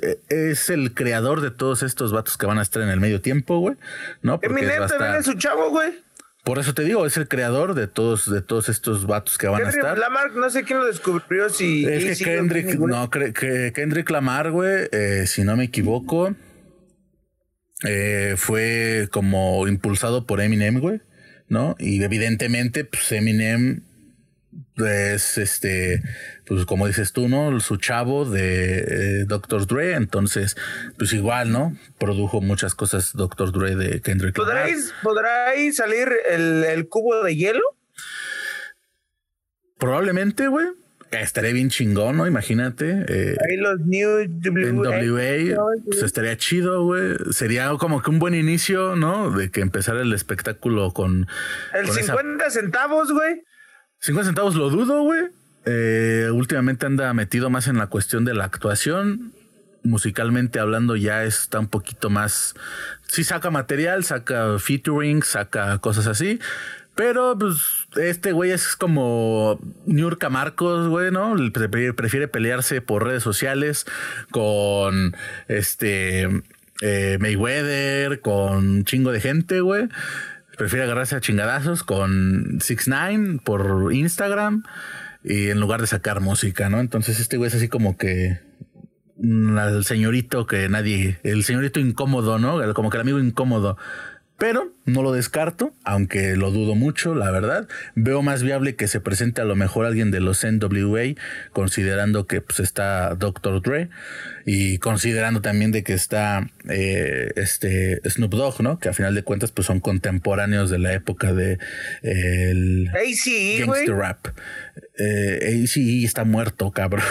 el 0.71 0.95
creador 0.95 1.40
de 1.40 1.50
todos 1.50 1.83
estos 1.83 2.12
vatos 2.12 2.37
que 2.37 2.47
van 2.47 2.59
a 2.59 2.62
estar 2.62 2.83
en 2.83 2.90
el 2.90 3.00
medio 3.00 3.21
tiempo, 3.21 3.59
güey. 3.59 3.76
¿No? 4.23 4.38
Eminem 4.43 4.87
también 4.87 5.17
es 5.17 5.25
su 5.25 5.35
chavo, 5.35 5.71
güey. 5.71 5.93
Por 6.45 6.59
eso 6.59 6.73
te 6.73 6.85
digo, 6.85 7.05
es 7.05 7.17
el 7.17 7.29
creador 7.29 7.75
de 7.75 7.87
todos, 7.87 8.31
de 8.31 8.40
todos 8.40 8.69
estos 8.69 9.07
vatos 9.07 9.37
que 9.37 9.47
van 9.47 9.67
a 9.67 9.69
estar. 9.69 9.99
Lamar, 9.99 10.33
no 10.33 10.49
sé 10.49 10.64
quién 10.64 10.79
lo 10.79 10.87
descubrió, 10.87 11.50
si... 11.50 11.85
Es 11.87 12.19
que 12.19 12.25
Kendrick, 12.25 12.79
no, 12.79 13.11
que 13.11 13.73
Kendrick 13.75 14.09
Lamar, 14.09 14.50
güey, 14.50 14.88
eh, 14.90 15.25
si 15.26 15.45
no 15.45 15.57
me 15.57 15.64
equivoco, 15.64 16.35
eh, 17.85 18.35
fue 18.38 19.09
como 19.11 19.69
impulsado 19.69 20.26
por 20.26 20.40
Eminem, 20.40 20.81
güey, 20.81 21.02
¿no? 21.49 21.76
Y 21.79 22.02
evidentemente, 22.02 22.85
pues 22.85 23.12
Eminem 23.12 23.83
es 24.76 25.38
este, 25.38 26.02
pues 26.47 26.64
como 26.64 26.87
dices 26.87 27.12
tú, 27.12 27.28
¿no? 27.28 27.59
Su 27.61 27.76
chavo 27.76 28.25
de 28.25 28.78
eh, 28.78 29.25
Dr. 29.26 29.66
Dre, 29.66 29.95
entonces, 29.95 30.57
pues 30.99 31.12
igual, 31.12 31.52
¿no? 31.52 31.76
Produjo 31.99 32.40
muchas 32.40 32.75
cosas 32.75 33.12
Dr. 33.14 33.52
Dre 33.52 33.76
de 33.76 34.00
Kendrick 34.00 34.37
Lamar. 34.38 34.69
¿Podrá 35.02 35.49
ahí 35.50 35.73
salir 35.73 36.09
el, 36.30 36.64
el 36.64 36.88
cubo 36.88 37.23
de 37.23 37.37
hielo? 37.37 37.62
Probablemente, 39.78 40.49
güey. 40.49 40.66
Estaría 41.11 41.52
bien 41.52 41.71
chingón, 41.71 42.19
¿no? 42.19 42.26
Imagínate. 42.26 43.04
Eh, 43.09 43.37
Ahí 43.49 43.57
los 43.57 43.80
New 43.80 44.28
WA. 44.28 45.57
pues 45.85 46.02
estaría 46.04 46.37
chido, 46.37 46.85
güey. 46.85 47.16
Sería 47.33 47.69
como 47.80 48.00
que 48.00 48.11
un 48.11 48.21
buen 48.21 48.35
inicio, 48.35 48.95
¿no? 48.95 49.30
De 49.37 49.50
que 49.50 49.61
empezara 49.61 50.02
el 50.02 50.12
espectáculo 50.12 50.92
con. 50.92 51.26
El 51.75 51.88
50 51.88 52.50
centavos, 52.50 53.11
güey. 53.11 53.42
50 54.00 54.26
centavos 54.26 54.54
lo 54.54 54.71
dudo, 54.71 55.02
güey. 55.02 55.23
Eh, 55.66 56.28
últimamente 56.33 56.87
anda 56.87 57.12
metido 57.14 57.50
más 57.50 57.69
en 57.69 57.78
la 57.78 57.87
cuestión 57.87 58.25
de 58.25 58.35
la 58.35 58.45
actuación. 58.45 59.33
Musicalmente 59.83 60.59
hablando, 60.61 60.97
ya 60.97 61.25
está 61.25 61.59
un 61.61 61.69
poquito 61.69 62.11
más. 62.11 62.54
Sí, 63.09 63.25
saca 63.25 63.50
material, 63.50 64.04
saca 64.04 64.59
featuring, 64.59 65.23
saca 65.23 65.78
cosas 65.78 66.07
así 66.07 66.38
pero, 67.00 67.35
pues, 67.38 67.57
este 67.97 68.33
güey 68.33 68.50
es 68.50 68.76
como 68.76 69.59
Niurka 69.87 70.28
Marcos, 70.28 70.87
güey, 70.88 71.11
¿no? 71.11 71.35
Prefiere 71.50 72.28
pelearse 72.28 72.83
por 72.83 73.04
redes 73.07 73.23
sociales 73.23 73.87
con 74.30 75.16
este 75.49 76.28
eh, 76.83 77.16
Mayweather, 77.19 78.21
con 78.21 78.69
un 78.69 78.85
chingo 78.85 79.12
de 79.12 79.21
gente, 79.23 79.61
güey. 79.61 79.88
Prefiere 80.61 80.85
agarrarse 80.85 81.17
a 81.17 81.23
chingadazos 81.23 81.83
con 81.83 82.59
Six 82.61 82.87
Nine 82.87 83.38
por 83.43 83.95
Instagram 83.95 84.62
y 85.25 85.49
en 85.49 85.59
lugar 85.59 85.81
de 85.81 85.87
sacar 85.87 86.21
música, 86.21 86.69
¿no? 86.69 86.81
Entonces 86.81 87.19
este 87.19 87.38
güey 87.38 87.49
es 87.49 87.55
así 87.55 87.69
como 87.69 87.97
que 87.97 88.40
el 89.19 89.85
señorito 89.87 90.47
que 90.47 90.69
nadie, 90.69 91.19
el 91.23 91.45
señorito 91.45 91.81
incómodo, 91.81 92.38
¿no? 92.38 92.75
Como 92.75 92.90
que 92.90 92.99
el 92.99 93.00
amigo 93.00 93.19
incómodo 93.21 93.79
pero 94.40 94.73
no 94.93 95.03
lo 95.03 95.13
descarto, 95.13 95.73
aunque 95.85 96.37
lo 96.37 96.51
dudo 96.51 96.75
mucho, 96.75 97.15
la 97.15 97.31
verdad. 97.31 97.69
Veo 97.95 98.23
más 98.23 98.43
viable 98.43 98.77
que 98.77 98.89
se 98.89 99.01
presente 99.01 99.41
a 99.41 99.45
lo 99.45 99.57
mejor 99.57 99.87
alguien 99.87 100.11
de 100.11 100.21
los 100.21 100.45
NWA, 100.45 101.15
considerando 101.53 102.27
que 102.27 102.41
pues, 102.41 102.61
está 102.61 103.15
Dr. 103.15 103.63
Dre 103.63 103.89
y 104.45 104.79
considerando 104.79 105.41
también 105.41 105.73
de 105.73 105.83
que 105.83 105.93
está 105.93 106.51
eh, 106.69 107.33
este 107.37 108.01
Snoop 108.09 108.33
Dogg, 108.33 108.63
¿no? 108.63 108.79
Que 108.79 108.89
a 108.89 108.93
final 108.93 109.15
de 109.15 109.23
cuentas 109.23 109.53
pues 109.53 109.67
son 109.67 109.81
contemporáneos 109.81 110.71
de 110.71 110.79
la 110.79 110.93
época 110.93 111.33
de 111.33 111.59
el 112.03 112.91
gangster 112.93 113.95
rap. 113.95 114.27
Eh, 114.99 115.65
sí, 115.67 116.05
está 116.05 116.25
muerto, 116.25 116.71
cabrón. 116.73 117.05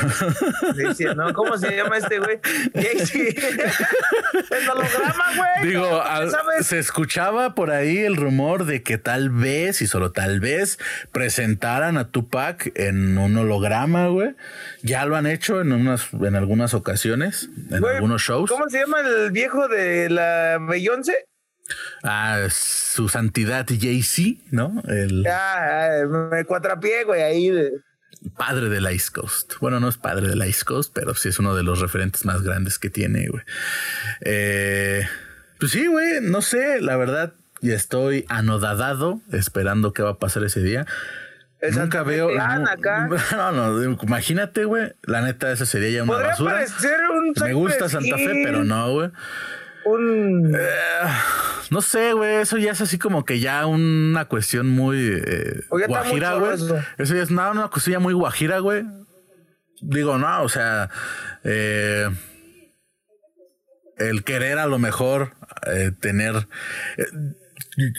¿no? 1.16 1.34
¿Cómo 1.34 1.58
se 1.58 1.76
llama 1.76 1.98
este 1.98 2.20
güey? 2.20 2.40
el 2.74 4.70
holograma, 4.70 5.26
güey. 5.36 5.70
Digo, 5.70 6.04
se 6.62 6.80
escuchaba 6.80 7.56
por 7.56 7.69
ahí 7.72 8.00
el 8.00 8.16
rumor 8.16 8.66
de 8.66 8.84
que 8.84 8.98
tal 8.98 9.30
vez, 9.30 9.82
y 9.82 9.88
solo 9.88 10.12
tal 10.12 10.40
vez, 10.40 10.80
presentaran 11.12 11.98
a 11.98 12.10
Tupac 12.10 12.72
en 12.76 13.18
un 13.18 13.38
holograma, 13.38 14.08
güey. 14.08 14.36
Ya 14.82 15.06
lo 15.06 15.16
han 15.16 15.28
hecho 15.28 15.62
en 15.62 15.72
unas, 15.72 16.08
en 16.14 16.36
algunas 16.36 16.74
ocasiones, 16.74 17.50
en 17.70 17.84
algunos 17.86 18.22
shows. 18.22 18.50
¿Cómo 18.50 18.70
se 18.70 18.80
llama 18.80 19.00
el 19.02 19.32
viejo 19.32 19.68
de 19.68 20.10
la 20.10 20.58
Beyoncé? 20.60 21.26
Ah, 22.04 22.48
su 22.50 23.10
santidad 23.10 23.66
Jay-Z, 23.68 24.42
¿no? 24.52 24.82
El... 24.88 25.26
Ah, 25.28 26.04
me 26.32 26.44
cuatrapié, 26.46 27.04
güey, 27.04 27.22
ahí. 27.22 27.50
De... 27.50 27.72
Padre 28.38 28.70
del 28.70 28.92
Ice 28.92 29.12
Coast. 29.12 29.54
Bueno, 29.62 29.80
no 29.80 29.88
es 29.88 29.98
padre 29.98 30.28
del 30.28 30.46
Ice 30.48 30.66
Coast, 30.66 30.92
pero 30.94 31.16
sí 31.16 31.30
es 31.30 31.40
uno 31.40 31.56
de 31.56 31.64
los 31.64 31.80
referentes 31.80 32.26
más 32.26 32.42
grandes 32.42 32.80
que 32.80 32.90
tiene, 32.90 33.28
güey. 33.28 33.44
Eh, 34.22 35.08
pues 35.60 35.72
sí, 35.72 35.88
güey, 35.88 36.22
no 36.22 36.42
sé, 36.42 36.82
la 36.82 36.98
verdad, 36.98 37.34
y 37.62 37.72
estoy 37.72 38.26
anodadado 38.30 39.22
esperando 39.32 39.94
qué 39.94 40.04
va 40.04 40.12
a 40.12 40.18
pasar 40.18 40.44
ese 40.44 40.62
día. 40.62 40.86
Nunca 41.62 42.04
veo. 42.04 42.30
No, 43.32 43.52
no, 43.52 43.84
imagínate, 43.84 44.66
güey. 44.66 44.94
La 45.04 45.22
neta, 45.22 45.52
esa 45.52 45.66
sería 45.66 45.90
ya 45.90 46.04
una 46.04 46.14
basura. 46.14 46.66
Me 47.42 47.54
gusta 47.54 47.90
Santa 47.90 48.18
Fe, 48.18 48.42
pero 48.44 48.64
no, 48.64 48.92
güey. 48.92 49.12
Un. 49.86 50.56
Eh, 50.56 51.08
no 51.70 51.82
sé, 51.82 52.14
güey. 52.14 52.36
Eso 52.36 52.58
ya 52.58 52.72
es 52.72 52.82
así 52.82 52.98
como 52.98 53.26
que 53.26 53.40
ya 53.40 53.66
una 53.66 54.26
cuestión 54.26 54.68
muy 54.68 55.22
eh, 55.26 55.64
guajira, 55.70 56.36
güey. 56.36 56.54
Eso. 56.98 57.16
ya 57.16 57.24
es 57.24 57.32
nada, 57.32 57.52
una 57.52 57.68
cuestión 57.68 58.02
muy 58.02 58.14
guajira, 58.14 58.60
güey. 58.60 58.86
Digo, 59.82 60.18
no, 60.18 60.44
o 60.44 60.50
sea. 60.50 60.90
Eh, 61.44 62.10
el 63.98 64.24
querer 64.24 64.60
a 64.60 64.66
lo 64.66 64.80
mejor 64.80 65.34
tener 66.00 66.48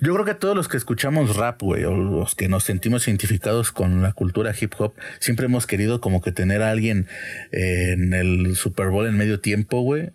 yo 0.03 0.15
creo 0.15 0.25
que 0.25 0.35
todos 0.35 0.57
los 0.57 0.69
que 0.69 0.77
escuchamos 0.77 1.37
rap, 1.37 1.63
güey, 1.63 1.85
o 1.85 1.95
los 1.95 2.35
que 2.35 2.49
nos 2.49 2.65
sentimos 2.65 3.07
identificados 3.09 3.73
con 3.73 4.03
la 4.03 4.13
cultura 4.13 4.55
hip 4.59 4.75
hop, 4.79 4.95
siempre 5.19 5.47
hemos 5.47 5.67
querido 5.67 6.01
como 6.01 6.21
que 6.21 6.33
tener 6.33 6.63
a 6.63 6.71
alguien 6.71 7.07
eh, 7.53 7.93
en 7.93 8.13
el 8.13 8.57
Super 8.57 8.89
Bowl 8.89 9.07
en 9.07 9.17
medio 9.17 9.41
tiempo, 9.41 9.81
güey, 9.81 10.11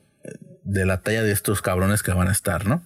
de 0.64 0.86
la 0.86 1.02
talla 1.02 1.24
de 1.24 1.32
estos 1.32 1.62
cabrones 1.62 2.04
que 2.04 2.12
van 2.12 2.28
a 2.28 2.32
estar, 2.32 2.68
¿no? 2.68 2.84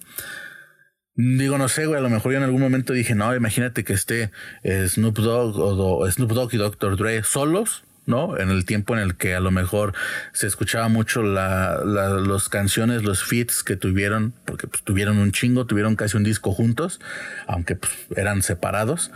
Digo, 1.16 1.58
no 1.58 1.68
sé, 1.68 1.86
güey, 1.86 1.98
a 1.98 2.02
lo 2.02 2.08
mejor 2.08 2.32
yo 2.32 2.38
en 2.38 2.44
algún 2.44 2.62
momento 2.62 2.92
dije, 2.92 3.14
no, 3.14 3.34
imagínate 3.34 3.84
que 3.84 3.92
esté 3.92 4.30
Snoop 4.64 5.18
Dogg 5.18 5.58
o 5.58 6.10
Snoop 6.10 6.32
Dogg 6.32 6.54
y 6.54 6.56
Dr. 6.56 6.96
Dre 6.96 7.22
solos, 7.24 7.84
¿no? 8.10 8.38
En 8.38 8.50
el 8.50 8.66
tiempo 8.66 8.94
en 8.94 9.00
el 9.00 9.14
que 9.14 9.34
a 9.34 9.40
lo 9.40 9.50
mejor 9.50 9.94
se 10.32 10.46
escuchaba 10.46 10.88
mucho 10.88 11.22
la, 11.22 11.80
las 11.84 12.48
canciones, 12.48 13.02
los 13.02 13.22
feats 13.24 13.62
que 13.62 13.76
tuvieron, 13.76 14.34
porque 14.44 14.66
pues, 14.66 14.82
tuvieron 14.82 15.16
un 15.18 15.32
chingo, 15.32 15.66
tuvieron 15.66 15.96
casi 15.96 16.16
un 16.16 16.24
disco 16.24 16.52
juntos, 16.52 17.00
aunque 17.46 17.76
pues, 17.76 17.92
eran 18.16 18.42
separados. 18.42 19.10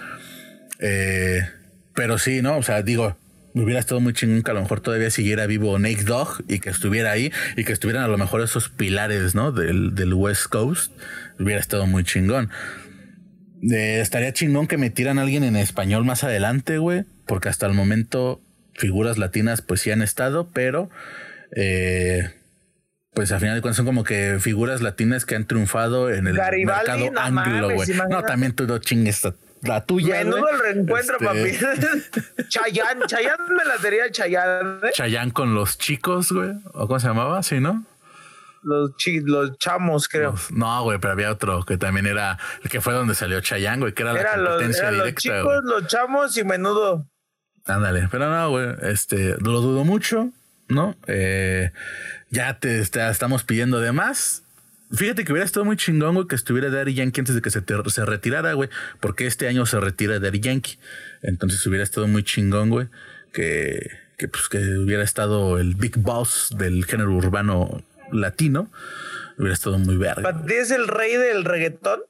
Eh, 0.78 1.40
pero 1.94 2.18
sí, 2.18 2.40
¿no? 2.40 2.56
O 2.56 2.62
sea, 2.62 2.82
digo, 2.82 3.16
hubiera 3.54 3.78
estado 3.78 4.00
muy 4.00 4.12
chingón 4.12 4.42
que 4.42 4.50
a 4.50 4.54
lo 4.54 4.62
mejor 4.62 4.80
todavía 4.80 5.10
siguiera 5.10 5.46
vivo 5.46 5.78
Nate 5.78 6.04
Dogg 6.04 6.42
y 6.48 6.58
que 6.58 6.70
estuviera 6.70 7.12
ahí 7.12 7.32
y 7.56 7.64
que 7.64 7.72
estuvieran 7.72 8.02
a 8.02 8.08
lo 8.08 8.18
mejor 8.18 8.40
esos 8.40 8.68
pilares, 8.68 9.34
¿no? 9.34 9.52
Del, 9.52 9.94
del 9.94 10.14
West 10.14 10.46
Coast. 10.46 10.92
Hubiera 11.38 11.60
estado 11.60 11.86
muy 11.86 12.04
chingón. 12.04 12.50
Eh, 13.70 14.00
estaría 14.00 14.32
chingón 14.32 14.66
que 14.66 14.76
metieran 14.76 15.18
a 15.18 15.22
alguien 15.22 15.44
en 15.44 15.56
español 15.56 16.04
más 16.04 16.24
adelante, 16.24 16.78
güey. 16.78 17.04
Porque 17.26 17.48
hasta 17.48 17.66
el 17.66 17.72
momento 17.72 18.42
figuras 18.74 19.18
latinas 19.18 19.62
pues 19.62 19.80
sí 19.80 19.90
han 19.90 20.02
estado, 20.02 20.48
pero 20.52 20.90
eh, 21.54 22.30
pues 23.12 23.30
a 23.32 23.38
final 23.38 23.54
de 23.54 23.62
cuentas 23.62 23.76
son 23.76 23.86
como 23.86 24.04
que 24.04 24.38
figuras 24.40 24.82
latinas 24.82 25.24
que 25.24 25.36
han 25.36 25.46
triunfado 25.46 26.10
en 26.10 26.26
el 26.26 26.34
mercado 26.34 27.10
anglo, 27.16 27.70
güey. 27.70 27.88
No, 28.10 28.22
también 28.22 28.52
tú 28.52 28.66
no 28.66 28.78
chingues 28.78 29.22
la 29.62 29.84
tuya. 29.84 30.16
Menudo 30.16 30.48
el 30.48 30.58
reencuentro, 30.58 31.16
este... 31.20 31.58
papi. 31.60 32.48
Chayán, 32.48 33.02
Chayán 33.06 33.38
me 33.56 33.64
la 33.64 33.78
sería 33.78 34.10
Chayán. 34.10 34.80
¿eh? 34.82 34.90
Chayán 34.92 35.30
con 35.30 35.54
los 35.54 35.78
chicos, 35.78 36.32
güey. 36.32 36.50
¿O 36.72 36.86
cómo 36.86 37.00
se 37.00 37.08
llamaba? 37.08 37.42
Sí, 37.42 37.60
¿no? 37.60 37.84
Los, 38.62 38.96
chi 38.96 39.20
los 39.20 39.58
chamos, 39.58 40.08
creo. 40.08 40.34
no, 40.50 40.82
güey, 40.84 40.98
pero 40.98 41.12
había 41.12 41.30
otro 41.30 41.64
que 41.64 41.76
también 41.76 42.06
era 42.06 42.38
el 42.62 42.70
que 42.70 42.80
fue 42.80 42.94
donde 42.94 43.14
salió 43.14 43.40
Chayán, 43.42 43.78
güey, 43.78 43.92
que 43.92 44.02
era, 44.02 44.14
la 44.14 44.34
competencia 44.34 44.90
los, 44.90 45.00
directa. 45.00 45.28
Los 45.28 45.42
chicos, 45.42 45.64
los 45.64 45.86
chamos 45.86 46.36
y 46.38 46.44
menudo. 46.44 47.06
Ándale, 47.66 48.09
pero 48.11 48.28
no, 48.28 48.50
güey, 48.50 48.68
este, 48.83 49.37
lo 49.40 49.61
dudo 49.61 49.85
mucho, 49.85 50.30
¿no? 50.68 50.97
Eh, 51.06 51.73
ya 52.30 52.59
te, 52.59 52.80
estamos 52.80 53.44
pidiendo 53.44 53.80
de 53.80 53.92
más. 53.92 54.42
Fíjate 54.92 55.25
que 55.25 55.33
hubiera 55.33 55.47
estado 55.47 55.64
muy 55.64 55.76
chingón, 55.76 56.14
güey, 56.14 56.26
que 56.26 56.35
estuviera 56.35 56.68
Daddy 56.68 56.94
Yankee 56.94 57.21
antes 57.21 57.35
de 57.35 57.40
que 57.40 57.50
se, 57.50 57.62
se 57.87 58.04
retirara, 58.04 58.52
güey, 58.52 58.68
porque 59.00 59.26
este 59.26 59.49
año 59.49 59.64
se 59.64 59.80
retira 59.80 60.21
Daddy 60.21 60.40
Yankee. 60.40 60.78
Entonces 61.23 61.66
hubiera 61.66 61.83
estado 61.83 62.06
muy 62.06 62.23
chingón, 62.23 62.68
güey, 62.68 62.88
que, 63.33 63.90
que, 64.18 64.28
pues, 64.28 64.49
que 64.49 64.59
hubiera 64.59 65.02
estado 65.02 65.59
el 65.59 65.75
Big 65.75 65.97
Boss 65.97 66.54
del 66.56 66.85
género 66.85 67.12
urbano 67.12 67.83
latino. 68.12 68.71
Hubiera 69.38 69.54
estado 69.54 69.78
muy 69.78 69.97
verga. 69.97 70.42
¿Es 70.49 70.71
el 70.71 70.87
rey 70.87 71.16
del 71.16 71.44
reggaetón? 71.44 72.00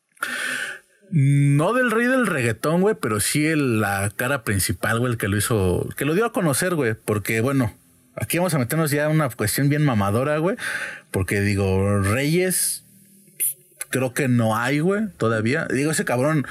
No 1.10 1.72
del 1.74 1.90
rey 1.90 2.06
del 2.06 2.26
reggaetón, 2.26 2.80
güey, 2.80 2.96
pero 3.00 3.20
sí 3.20 3.46
el, 3.46 3.80
la 3.80 4.10
cara 4.14 4.42
principal, 4.42 4.98
güey, 4.98 5.12
el 5.12 5.18
que 5.18 5.28
lo 5.28 5.36
hizo, 5.36 5.88
que 5.96 6.04
lo 6.04 6.14
dio 6.14 6.26
a 6.26 6.32
conocer, 6.32 6.74
güey, 6.74 6.94
porque 6.94 7.40
bueno, 7.40 7.74
aquí 8.16 8.38
vamos 8.38 8.54
a 8.54 8.58
meternos 8.58 8.90
ya 8.90 9.04
en 9.04 9.12
una 9.12 9.28
cuestión 9.30 9.68
bien 9.68 9.84
mamadora, 9.84 10.38
güey, 10.38 10.56
porque 11.10 11.40
digo, 11.40 12.00
Reyes, 12.00 12.84
creo 13.90 14.12
que 14.12 14.28
no 14.28 14.56
hay, 14.56 14.80
güey, 14.80 15.06
todavía. 15.16 15.68
Digo, 15.70 15.92
ese 15.92 16.04
cabrón, 16.04 16.46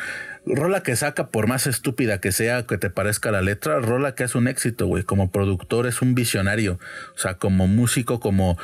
rola 0.45 0.81
que 0.81 0.95
saca, 0.95 1.27
por 1.27 1.47
más 1.47 1.67
estúpida 1.67 2.19
que 2.19 2.31
sea, 2.31 2.65
que 2.65 2.77
te 2.77 2.89
parezca 2.89 3.31
la 3.31 3.41
letra, 3.41 3.79
rola 3.79 4.15
que 4.15 4.23
es 4.23 4.35
un 4.35 4.47
éxito, 4.47 4.87
güey. 4.87 5.03
Como 5.03 5.31
productor 5.31 5.87
es 5.87 6.01
un 6.01 6.15
visionario. 6.15 6.79
O 7.15 7.17
sea, 7.17 7.35
como 7.35 7.67
músico, 7.67 8.19
como, 8.19 8.57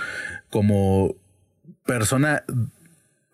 como 0.50 1.16
persona 1.86 2.44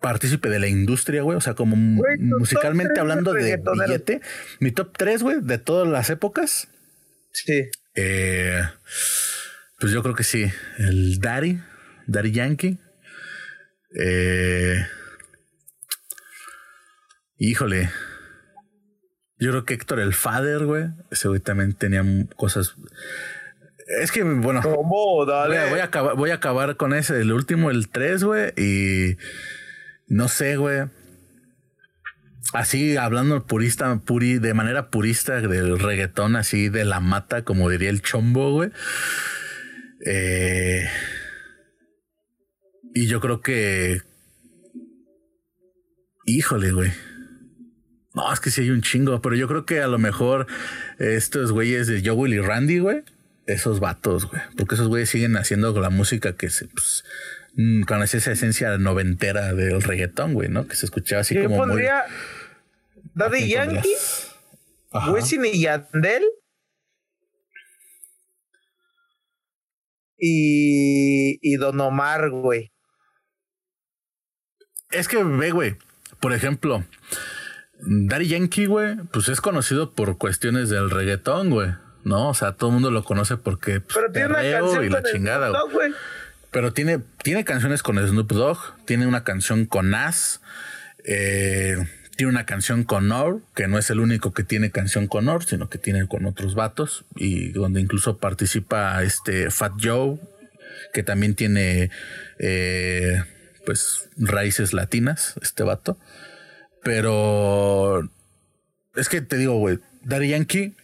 partícipe 0.00 0.48
de 0.48 0.58
la 0.58 0.68
industria, 0.68 1.22
güey. 1.22 1.36
O 1.36 1.40
sea, 1.40 1.54
como 1.54 1.76
musicalmente 1.76 3.00
hablando 3.00 3.32
de 3.32 3.56
billete. 3.56 4.20
Mi 4.60 4.72
top 4.72 4.96
3, 4.96 5.22
güey, 5.22 5.36
de 5.42 5.58
todas 5.58 5.88
las 5.88 6.10
épocas. 6.10 6.68
Sí. 7.32 7.68
Eh, 7.94 8.62
pues 9.78 9.92
yo 9.92 10.02
creo 10.02 10.14
que 10.14 10.24
sí. 10.24 10.50
El 10.78 11.18
Daddy, 11.18 11.60
Daddy 12.06 12.32
Yankee. 12.32 12.78
Eh, 13.98 14.86
híjole. 17.38 17.90
Yo 19.38 19.50
creo 19.50 19.64
que 19.64 19.74
Héctor 19.74 20.00
el 20.00 20.14
Father, 20.14 20.64
güey. 20.64 20.86
Ese 21.10 21.28
güey 21.28 21.40
también 21.40 21.74
tenía 21.74 22.02
cosas. 22.36 22.74
Es 24.00 24.10
que, 24.10 24.22
bueno. 24.22 24.62
¿Cómo? 24.62 25.24
Dale. 25.26 25.68
Voy, 25.70 25.80
a, 25.80 25.84
acabar, 25.84 26.16
voy 26.16 26.30
a 26.30 26.34
acabar 26.34 26.76
con 26.76 26.94
ese, 26.94 27.20
el 27.20 27.32
último, 27.32 27.70
el 27.70 27.88
3, 27.88 28.24
güey. 28.24 28.52
Y 28.56 29.16
no 30.06 30.28
sé, 30.28 30.56
güey. 30.56 30.84
Así 32.52 32.96
hablando 32.96 33.46
purista, 33.46 33.98
puri, 34.04 34.38
de 34.38 34.54
manera 34.54 34.90
purista 34.90 35.40
del 35.40 35.78
reggaetón, 35.78 36.36
así 36.36 36.68
de 36.68 36.84
la 36.84 37.00
mata, 37.00 37.42
como 37.42 37.68
diría 37.68 37.90
el 37.90 38.02
chombo, 38.02 38.52
güey. 38.52 38.70
Eh, 40.04 40.88
y 42.94 43.06
yo 43.08 43.20
creo 43.20 43.40
que. 43.40 44.02
Híjole, 46.24 46.72
güey. 46.72 46.92
No, 48.14 48.32
es 48.32 48.40
que 48.40 48.50
sí 48.50 48.62
hay 48.62 48.70
un 48.70 48.80
chingo, 48.80 49.20
pero 49.20 49.36
yo 49.36 49.46
creo 49.46 49.66
que 49.66 49.82
a 49.82 49.88
lo 49.88 49.98
mejor 49.98 50.46
estos 50.98 51.52
güeyes 51.52 51.86
de 51.86 52.02
Joe 52.02 52.30
y 52.30 52.40
Randy, 52.40 52.78
güey, 52.78 53.02
esos 53.46 53.78
vatos, 53.78 54.24
güey, 54.24 54.40
porque 54.56 54.74
esos 54.74 54.88
güeyes 54.88 55.10
siguen 55.10 55.36
haciendo 55.36 55.78
la 55.78 55.90
música 55.90 56.34
que 56.34 56.48
se, 56.48 56.66
pues, 56.66 57.04
con 57.86 58.02
esa 58.02 58.18
esencia 58.18 58.76
noventera 58.78 59.54
del 59.54 59.82
reggaetón, 59.82 60.34
güey, 60.34 60.48
¿no? 60.48 60.66
Que 60.66 60.76
se 60.76 60.86
escuchaba 60.86 61.22
así 61.22 61.40
como 61.40 61.56
pondría 61.56 62.04
Daddy 63.14 63.48
Yankee, 63.48 63.94
Wisin 65.10 65.46
y 65.46 65.60
Yandel 65.60 66.22
y, 70.18 71.38
y 71.40 71.56
Don 71.56 71.80
Omar, 71.80 72.30
güey. 72.30 72.72
Es 74.90 75.08
que 75.08 75.22
ve, 75.24 75.50
güey, 75.50 75.76
por 76.20 76.32
ejemplo, 76.32 76.84
Daddy 77.80 78.28
Yankee, 78.28 78.66
güey, 78.66 78.96
pues 79.12 79.28
es 79.28 79.40
conocido 79.40 79.92
por 79.92 80.18
cuestiones 80.18 80.68
del 80.68 80.90
reggaetón, 80.90 81.50
güey. 81.50 81.70
¿No? 82.04 82.28
O 82.28 82.34
sea, 82.34 82.52
todo 82.52 82.70
el 82.70 82.74
mundo 82.74 82.92
lo 82.92 83.02
conoce 83.02 83.36
porque 83.36 83.80
pues, 83.80 83.96
Pero 83.96 84.12
tiene 84.12 84.28
una 84.28 84.60
canción 84.60 84.84
y 84.84 84.88
la 84.88 85.02
chingada, 85.02 85.50
güey. 85.72 85.92
Pero 86.56 86.72
tiene, 86.72 87.00
tiene 87.22 87.44
canciones 87.44 87.82
con 87.82 87.98
Snoop 87.98 88.32
Dogg, 88.32 88.58
tiene 88.86 89.06
una 89.06 89.24
canción 89.24 89.66
con 89.66 89.90
Nas, 89.90 90.40
eh, 91.04 91.76
tiene 92.16 92.32
una 92.32 92.46
canción 92.46 92.84
con 92.84 93.08
Nor, 93.08 93.42
que 93.54 93.68
no 93.68 93.76
es 93.76 93.90
el 93.90 94.00
único 94.00 94.32
que 94.32 94.42
tiene 94.42 94.70
canción 94.70 95.06
con 95.06 95.26
Nor, 95.26 95.44
sino 95.44 95.68
que 95.68 95.76
tiene 95.76 96.08
con 96.08 96.24
otros 96.24 96.54
vatos, 96.54 97.04
y 97.14 97.50
donde 97.50 97.82
incluso 97.82 98.16
participa 98.16 99.02
este 99.02 99.50
Fat 99.50 99.74
Joe, 99.82 100.18
que 100.94 101.02
también 101.02 101.34
tiene 101.34 101.90
eh, 102.38 103.22
pues 103.66 104.08
raíces 104.16 104.72
latinas, 104.72 105.34
este 105.42 105.62
vato. 105.62 105.98
Pero 106.82 108.10
es 108.94 109.10
que 109.10 109.20
te 109.20 109.36
digo, 109.36 109.58
güey, 109.58 109.78
Daddy 110.04 110.30
Yankee, 110.30 110.74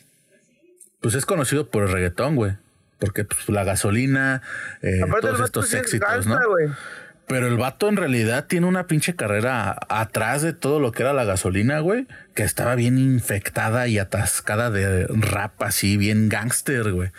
pues 1.00 1.14
es 1.14 1.24
conocido 1.24 1.70
por 1.70 1.84
el 1.84 1.92
reggaetón, 1.92 2.36
güey. 2.36 2.56
Porque 3.02 3.24
pues, 3.24 3.48
la 3.48 3.64
gasolina, 3.64 4.42
eh, 4.80 5.00
todos 5.20 5.40
estos 5.40 5.74
éxitos, 5.74 6.24
¿no? 6.28 6.38
Pero 7.26 7.48
el 7.48 7.56
vato 7.56 7.88
en 7.88 7.96
realidad 7.96 8.46
tiene 8.46 8.66
una 8.66 8.86
pinche 8.86 9.16
carrera 9.16 9.76
atrás 9.88 10.42
de 10.42 10.52
todo 10.52 10.78
lo 10.78 10.92
que 10.92 11.02
era 11.02 11.12
la 11.12 11.24
gasolina, 11.24 11.80
güey, 11.80 12.06
que 12.36 12.44
estaba 12.44 12.76
bien 12.76 12.98
infectada 12.98 13.88
y 13.88 13.98
atascada 13.98 14.70
de 14.70 15.08
rap 15.08 15.60
así, 15.64 15.96
bien 15.96 16.28
gangster, 16.28 16.92
güey. 16.92 17.10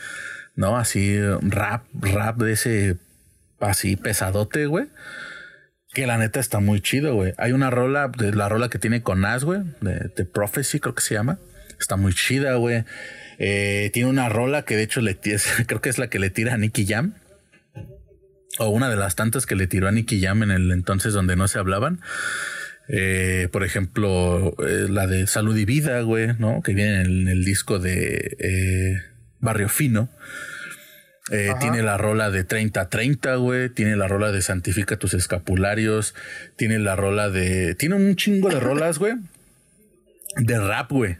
¿No? 0.55 0.77
Así, 0.77 1.19
rap, 1.41 1.83
rap 1.93 2.37
de 2.37 2.53
ese 2.53 2.97
así 3.59 3.97
pesadote, 3.97 4.67
güey. 4.67 4.87
Que 5.93 6.07
la 6.07 6.17
neta 6.17 6.39
está 6.39 6.61
muy 6.61 6.79
chido, 6.79 7.15
güey. 7.15 7.33
Hay 7.37 7.51
una 7.51 7.71
rola, 7.71 8.07
de 8.07 8.33
la 8.33 8.47
rola 8.47 8.69
que 8.69 8.79
tiene 8.79 9.03
con 9.03 9.19
Nas, 9.19 9.43
güey, 9.43 9.63
de, 9.81 10.09
The 10.15 10.23
Prophecy, 10.23 10.79
creo 10.79 10.95
que 10.95 11.01
se 11.01 11.15
llama. 11.15 11.39
Está 11.77 11.97
muy 11.97 12.13
chida, 12.13 12.55
güey. 12.55 12.85
Eh, 13.39 13.89
tiene 13.93 14.09
una 14.09 14.29
rola 14.29 14.63
que 14.63 14.75
de 14.75 14.83
hecho 14.83 15.01
le, 15.01 15.17
creo 15.67 15.81
que 15.81 15.89
es 15.89 15.97
la 15.97 16.09
que 16.09 16.19
le 16.19 16.29
tira 16.29 16.53
a 16.53 16.57
Nicky 16.57 16.85
Jam. 16.85 17.15
O 18.59 18.69
una 18.69 18.89
de 18.89 18.95
las 18.95 19.15
tantas 19.15 19.45
que 19.45 19.55
le 19.55 19.67
tiró 19.67 19.87
a 19.87 19.91
Nicky 19.91 20.21
Jam 20.21 20.43
en 20.43 20.51
el 20.51 20.71
entonces 20.71 21.13
donde 21.13 21.35
no 21.35 21.47
se 21.47 21.59
hablaban. 21.59 22.01
Eh, 22.87 23.47
por 23.51 23.63
ejemplo, 23.63 24.55
eh, 24.59 24.87
la 24.89 25.07
de 25.07 25.25
Salud 25.25 25.57
y 25.57 25.65
Vida, 25.65 26.01
güey, 26.01 26.35
¿no? 26.37 26.61
Que 26.61 26.73
viene 26.73 27.01
en 27.01 27.27
el, 27.27 27.43
disco 27.45 27.79
de 27.79 29.01
Barrio 29.39 29.69
Fino. 29.69 30.09
Eh, 31.31 31.53
tiene 31.61 31.81
la 31.83 31.97
rola 31.97 32.31
de 32.31 32.45
30-30, 32.45 33.39
güey. 33.39 33.69
Tiene 33.69 33.95
la 33.95 34.07
rola 34.07 34.31
de 34.31 34.41
Santifica 34.41 34.97
tus 34.97 35.13
escapularios. 35.13 36.15
Tiene 36.57 36.79
la 36.79 36.95
rola 36.95 37.29
de. 37.29 37.75
Tiene 37.75 37.95
un 37.95 38.15
chingo 38.15 38.49
de 38.49 38.59
rolas, 38.59 38.99
güey. 38.99 39.13
De 40.37 40.59
rap, 40.59 40.91
güey. 40.91 41.17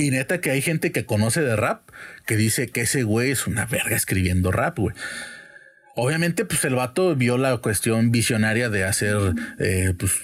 Y 0.00 0.10
neta 0.10 0.40
que 0.40 0.50
hay 0.50 0.62
gente 0.62 0.92
que 0.92 1.04
conoce 1.04 1.42
de 1.42 1.56
rap 1.56 1.82
que 2.24 2.36
dice 2.36 2.68
que 2.68 2.82
ese 2.82 3.02
güey 3.02 3.32
es 3.32 3.46
una 3.46 3.66
verga 3.66 3.96
escribiendo 3.96 4.50
rap, 4.50 4.78
güey. 4.78 4.94
Obviamente, 5.94 6.46
pues 6.46 6.64
el 6.64 6.74
vato 6.74 7.14
vio 7.16 7.36
la 7.36 7.58
cuestión 7.58 8.10
visionaria 8.10 8.70
de 8.70 8.84
hacer, 8.84 9.18
eh, 9.58 9.92
pues, 9.98 10.22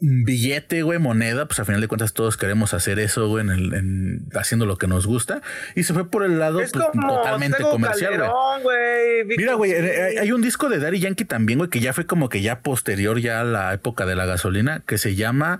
billete, 0.00 0.82
güey, 0.82 1.00
moneda, 1.00 1.46
pues 1.46 1.58
a 1.58 1.64
final 1.64 1.80
de 1.80 1.88
cuentas 1.88 2.12
todos 2.12 2.36
queremos 2.36 2.72
hacer 2.72 3.00
eso, 3.00 3.26
güey, 3.26 3.44
en 3.44 3.50
el, 3.50 4.20
haciendo 4.38 4.64
lo 4.64 4.76
que 4.76 4.86
nos 4.86 5.08
gusta. 5.08 5.42
Y 5.74 5.82
se 5.82 5.92
fue 5.92 6.08
por 6.08 6.24
el 6.24 6.38
lado 6.38 6.58
pues, 6.58 6.70
totalmente 6.70 7.64
comercial, 7.64 8.30
güey. 8.62 9.24
Mira, 9.36 9.54
güey, 9.54 9.72
eh, 9.72 10.20
hay 10.20 10.30
un 10.30 10.40
disco 10.42 10.68
de 10.68 10.78
Daddy 10.78 11.00
Yankee 11.00 11.24
también, 11.24 11.58
güey, 11.58 11.68
que 11.68 11.80
ya 11.80 11.92
fue 11.92 12.06
como 12.06 12.28
que 12.28 12.42
ya 12.42 12.60
posterior 12.60 13.18
ya 13.18 13.40
a 13.40 13.44
la 13.44 13.74
época 13.74 14.06
de 14.06 14.14
la 14.14 14.24
gasolina, 14.24 14.84
que 14.86 14.98
se 14.98 15.16
llama... 15.16 15.58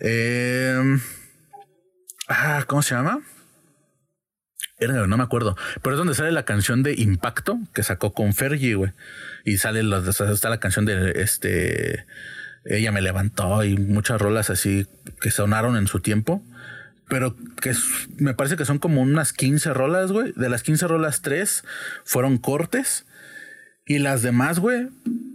Em, 0.00 1.00
ah, 2.28 2.64
¿cómo 2.66 2.82
se 2.82 2.94
llama? 2.94 3.20
no 4.80 5.16
me 5.16 5.22
acuerdo. 5.22 5.56
Pero 5.82 5.94
es 5.94 5.98
donde 5.98 6.14
sale 6.14 6.32
la 6.32 6.44
canción 6.44 6.82
de 6.82 6.94
Impacto 6.94 7.58
que 7.72 7.82
sacó 7.82 8.12
con 8.12 8.34
Fergie, 8.34 8.74
güey. 8.74 8.92
Y 9.44 9.58
sale 9.58 9.82
está 10.08 10.50
la 10.50 10.60
canción 10.60 10.84
de 10.84 11.22
este 11.22 12.06
ella 12.64 12.92
me 12.92 13.02
levantó 13.02 13.62
y 13.62 13.76
muchas 13.76 14.20
rolas 14.20 14.48
así 14.48 14.86
que 15.20 15.30
sonaron 15.30 15.76
en 15.76 15.86
su 15.86 16.00
tiempo. 16.00 16.42
Pero 17.08 17.36
que 17.60 17.72
me 18.16 18.32
parece 18.34 18.56
que 18.56 18.64
son 18.64 18.78
como 18.78 19.02
unas 19.02 19.32
15 19.32 19.74
rolas, 19.74 20.10
güey. 20.10 20.32
De 20.36 20.48
las 20.48 20.62
15 20.62 20.88
rolas, 20.88 21.20
3 21.20 21.64
fueron 22.04 22.38
cortes. 22.38 23.04
Y 23.86 23.98
las 23.98 24.22
demás, 24.22 24.58
güey, 24.58 24.88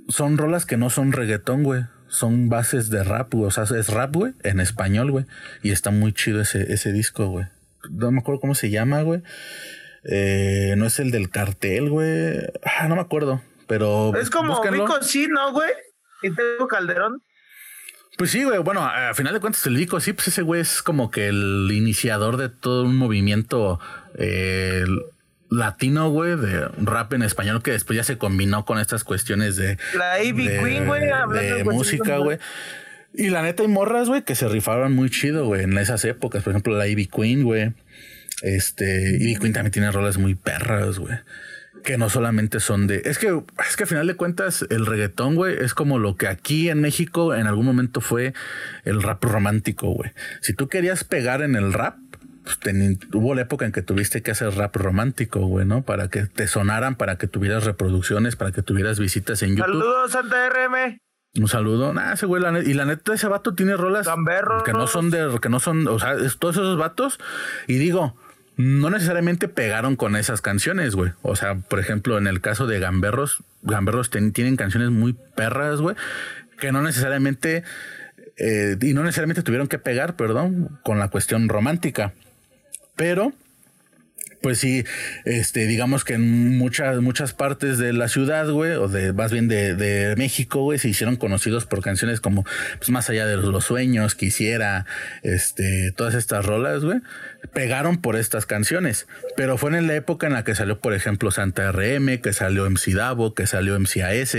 son 0.08 0.40
rolas 0.40 0.66
que 0.66 0.78
no 0.78 0.90
son 0.90 1.12
reggaetón, 1.12 1.64
güey. 1.64 1.84
Son 2.10 2.50
bases 2.50 2.90
de 2.90 3.04
rap, 3.04 3.34
güey. 3.34 3.46
O 3.46 3.52
sea, 3.52 3.64
es 3.64 3.88
rap, 3.90 4.16
güey, 4.16 4.34
en 4.44 4.60
español, 4.60 5.12
güey. 5.12 5.26
Y 5.64 5.72
está 5.72 5.92
muy 5.92 6.12
chido 6.12 6.42
ese, 6.42 6.74
ese 6.74 6.92
disco, 6.92 7.28
güey. 7.28 7.46
No 7.90 8.12
me 8.12 8.20
acuerdo 8.20 8.42
cómo 8.42 8.56
se 8.56 8.70
llama, 8.70 9.02
güey. 9.04 9.22
Eh, 10.04 10.74
no 10.78 10.86
es 10.86 11.00
el 11.00 11.12
del 11.12 11.30
cartel, 11.30 11.90
güey. 11.90 12.40
Ah, 12.64 12.88
no 12.88 12.96
me 12.96 13.02
acuerdo. 13.02 13.42
Pero. 13.68 14.16
Es 14.16 14.30
como 14.30 14.62
Vico, 14.62 15.02
sí, 15.02 15.28
¿no, 15.28 15.54
güey? 15.54 15.70
¿Y 16.24 16.34
tengo 16.34 16.68
Calderón? 16.68 17.22
Pues 18.18 18.32
sí, 18.32 18.44
güey. 18.44 18.60
Bueno, 18.60 18.84
a 18.84 19.14
final 19.14 19.34
de 19.34 19.40
cuentas, 19.40 19.66
el 19.68 19.76
Vico, 19.76 20.00
sí, 20.00 20.14
pues 20.14 20.28
ese 20.28 20.42
güey 20.42 20.62
es 20.62 20.82
como 20.82 21.12
que 21.12 21.28
el 21.28 21.70
iniciador 21.72 22.38
de 22.38 22.50
todo 22.50 22.84
un 22.84 22.98
movimiento 22.98 23.80
eh, 24.16 24.84
latino, 25.50 26.10
güey, 26.10 26.36
de 26.36 26.68
rap 26.78 27.14
en 27.14 27.24
español 27.24 27.64
que 27.64 27.72
después 27.72 27.98
ya 27.98 28.04
se 28.04 28.18
combinó 28.18 28.66
con 28.66 28.80
estas 28.80 29.04
cuestiones 29.04 29.56
de. 29.56 29.78
La 29.98 30.22
Ivy 30.24 30.48
Queen, 30.48 30.86
güey, 30.86 31.02
de, 31.02 31.64
música, 31.64 32.18
güey. 32.18 32.38
Y 33.14 33.30
la 33.30 33.42
neta, 33.42 33.64
hay 33.64 33.70
morras, 33.70 34.08
güey, 34.08 34.24
que 34.24 34.36
se 34.36 34.48
rifaron 34.48 34.94
muy 34.94 35.10
chido, 35.10 35.46
güey, 35.46 35.64
en 35.64 35.78
esas 35.78 36.06
épocas. 36.06 36.44
Por 36.44 36.52
ejemplo, 36.52 36.78
la 36.78 36.88
Ivy 36.88 37.08
Queen, 37.08 37.44
güey. 37.44 37.74
Este, 38.44 39.18
Ivy 39.20 39.36
Queen 39.38 39.54
también 39.54 39.72
tiene 39.72 39.92
roles 39.92 40.18
muy 40.18 40.36
perras, 40.36 41.00
güey. 41.00 41.16
que 41.84 41.98
no 41.98 42.10
solamente 42.10 42.60
son 42.60 42.88
de. 42.88 43.02
Es 43.06 43.18
que, 43.18 43.42
es 43.68 43.76
que 43.76 43.84
a 43.84 43.88
final 43.88 44.06
de 44.06 44.16
cuentas, 44.16 44.66
el 44.70 44.86
reggaetón, 44.86 45.36
güey, 45.36 45.58
es 45.60 45.74
como 45.74 45.98
lo 45.98 46.16
que 46.18 46.28
aquí 46.28 46.70
en 46.70 46.82
México 46.82 47.34
en 47.34 47.48
algún 47.48 47.66
momento 47.66 48.02
fue 48.02 48.34
el 48.84 49.02
rap 49.02 49.24
romántico, 49.24 49.90
güey. 49.90 50.12
Si 50.42 50.54
tú 50.54 50.68
querías 50.68 51.04
pegar 51.04 51.42
en 51.42 51.56
el 51.56 51.74
rap, 51.74 51.98
pues 52.56 52.76
hubo 53.14 53.36
la 53.36 53.42
época 53.42 53.66
en 53.66 53.72
que 53.72 53.82
tuviste 53.82 54.22
que 54.22 54.32
hacer 54.32 54.54
rap 54.56 54.76
romántico, 54.76 55.42
güey, 55.42 55.66
¿no? 55.66 55.84
Para 55.84 56.10
que 56.10 56.26
te 56.26 56.48
sonaran, 56.48 56.96
para 56.96 57.18
que 57.18 57.28
tuvieras 57.28 57.66
reproducciones, 57.66 58.36
para 58.36 58.52
que 58.52 58.62
tuvieras 58.62 59.00
visitas 59.00 59.42
en 59.44 59.56
YouTube. 59.56 59.66
Saludos, 59.66 60.12
Santa 60.12 60.50
RM. 60.50 61.00
Un 61.36 61.48
saludo. 61.48 61.94
Nah, 61.94 62.14
ese 62.14 62.26
güey, 62.26 62.44
y 62.66 62.74
la 62.74 62.86
neta, 62.86 63.14
ese 63.14 63.28
vato 63.28 63.54
tiene 63.54 63.78
rolas 63.78 64.08
que 64.66 64.74
no 64.74 64.88
son 64.88 65.12
de, 65.12 65.38
que 65.42 65.50
no 65.50 65.60
son, 65.60 65.88
o 65.88 66.00
sea, 66.00 66.16
todos 66.40 66.56
esos 66.56 66.78
vatos. 66.78 67.20
Y 67.68 67.76
digo, 67.76 68.16
no 68.58 68.90
necesariamente 68.90 69.48
pegaron 69.48 69.96
con 69.96 70.16
esas 70.16 70.42
canciones, 70.42 70.96
güey. 70.96 71.14
O 71.22 71.36
sea, 71.36 71.56
por 71.56 71.80
ejemplo, 71.80 72.18
en 72.18 72.28
el 72.28 72.42
caso 72.42 72.66
de 72.68 72.80
Gamberros, 72.80 73.44
Gamberros 73.62 74.10
tienen 74.10 74.56
canciones 74.56 74.90
muy 74.90 75.14
perras, 75.14 75.80
güey, 75.82 75.96
que 76.60 76.72
no 76.72 76.82
necesariamente, 76.82 77.64
eh, 78.38 78.76
y 78.82 78.94
no 78.94 79.04
necesariamente 79.04 79.44
tuvieron 79.44 79.68
que 79.68 79.80
pegar, 79.80 80.16
perdón, 80.16 80.80
con 80.84 80.98
la 80.98 81.10
cuestión 81.10 81.48
romántica. 81.48 82.14
Pero 83.00 83.32
pues 84.42 84.60
sí, 84.60 84.84
este, 85.24 85.68
digamos 85.68 86.04
que 86.04 86.16
en 86.16 86.58
muchas, 86.58 87.00
muchas 87.00 87.34
partes 87.34 87.78
de 87.78 87.94
la 87.94 88.10
ciudad, 88.10 88.50
güey, 88.50 88.74
o 88.74 88.90
de 88.90 89.14
más 89.14 89.32
bien 89.32 89.48
de, 89.48 89.74
de 89.76 90.16
México, 90.18 90.64
güey, 90.64 90.80
se 90.80 90.90
hicieron 90.90 91.16
conocidos 91.16 91.66
por 91.66 91.82
canciones 91.82 92.20
como 92.20 92.46
pues, 92.78 92.90
Más 92.90 93.10
allá 93.10 93.26
de 93.26 93.38
los, 93.38 93.64
sueños, 93.64 94.16
Quisiera, 94.16 94.86
este, 95.24 95.94
todas 95.96 96.14
estas 96.14 96.46
rolas, 96.46 96.84
güey, 96.84 97.00
pegaron 97.54 97.98
por 97.98 98.16
estas 98.16 98.46
canciones. 98.46 99.08
Pero 99.36 99.58
fue 99.58 99.76
en 99.78 99.88
la 99.88 99.96
época 99.96 100.28
en 100.28 100.34
la 100.34 100.44
que 100.44 100.56
salió, 100.56 100.80
por 100.80 100.94
ejemplo, 100.94 101.32
Santa 101.32 101.72
RM, 101.72 102.20
que 102.22 102.34
salió 102.34 102.70
MC 102.70 102.94
Davo, 102.94 103.34
que 103.34 103.48
salió 103.48 103.80
MCAS, 103.80 104.36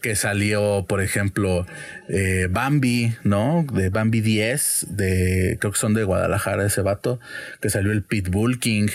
que 0.00 0.16
salió, 0.16 0.86
por 0.88 1.02
ejemplo, 1.02 1.66
eh, 2.08 2.48
Bambi, 2.50 3.14
¿no? 3.24 3.66
De 3.72 3.90
Bambi 3.90 4.20
10, 4.20 4.86
de, 4.90 5.56
creo 5.60 5.72
que 5.72 5.78
son 5.78 5.94
de 5.94 6.04
Guadalajara 6.04 6.66
ese 6.66 6.82
vato, 6.82 7.20
que 7.60 7.70
salió 7.70 7.92
el 7.92 8.02
Pitbull 8.02 8.58
King, 8.58 8.88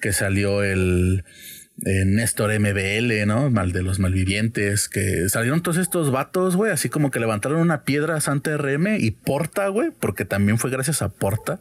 que 0.00 0.12
salió 0.12 0.62
el 0.62 1.24
eh, 1.84 2.04
Néstor 2.06 2.58
MBL, 2.58 3.26
¿no? 3.26 3.50
Mal 3.50 3.72
de 3.72 3.82
los 3.82 3.98
malvivientes, 3.98 4.88
que 4.88 5.28
salieron 5.28 5.62
todos 5.62 5.76
estos 5.76 6.10
vatos, 6.10 6.56
güey, 6.56 6.72
así 6.72 6.88
como 6.88 7.10
que 7.10 7.20
levantaron 7.20 7.60
una 7.60 7.82
piedra 7.84 8.16
a 8.16 8.20
Santa 8.20 8.56
RM 8.56 8.96
y 8.98 9.10
Porta, 9.10 9.68
güey, 9.68 9.90
porque 10.00 10.24
también 10.24 10.58
fue 10.58 10.70
gracias 10.70 11.02
a 11.02 11.10
Porta. 11.10 11.58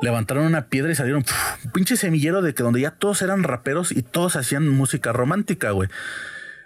Levantaron 0.00 0.44
una 0.44 0.66
piedra 0.66 0.92
y 0.92 0.94
salieron 0.94 1.24
un 1.64 1.70
pinche 1.72 1.96
semillero 1.96 2.42
de 2.42 2.54
que 2.54 2.62
donde 2.62 2.80
ya 2.80 2.92
todos 2.92 3.22
eran 3.22 3.42
raperos 3.42 3.92
y 3.92 4.02
todos 4.02 4.36
hacían 4.36 4.68
música 4.68 5.12
romántica, 5.12 5.72
güey. 5.72 5.88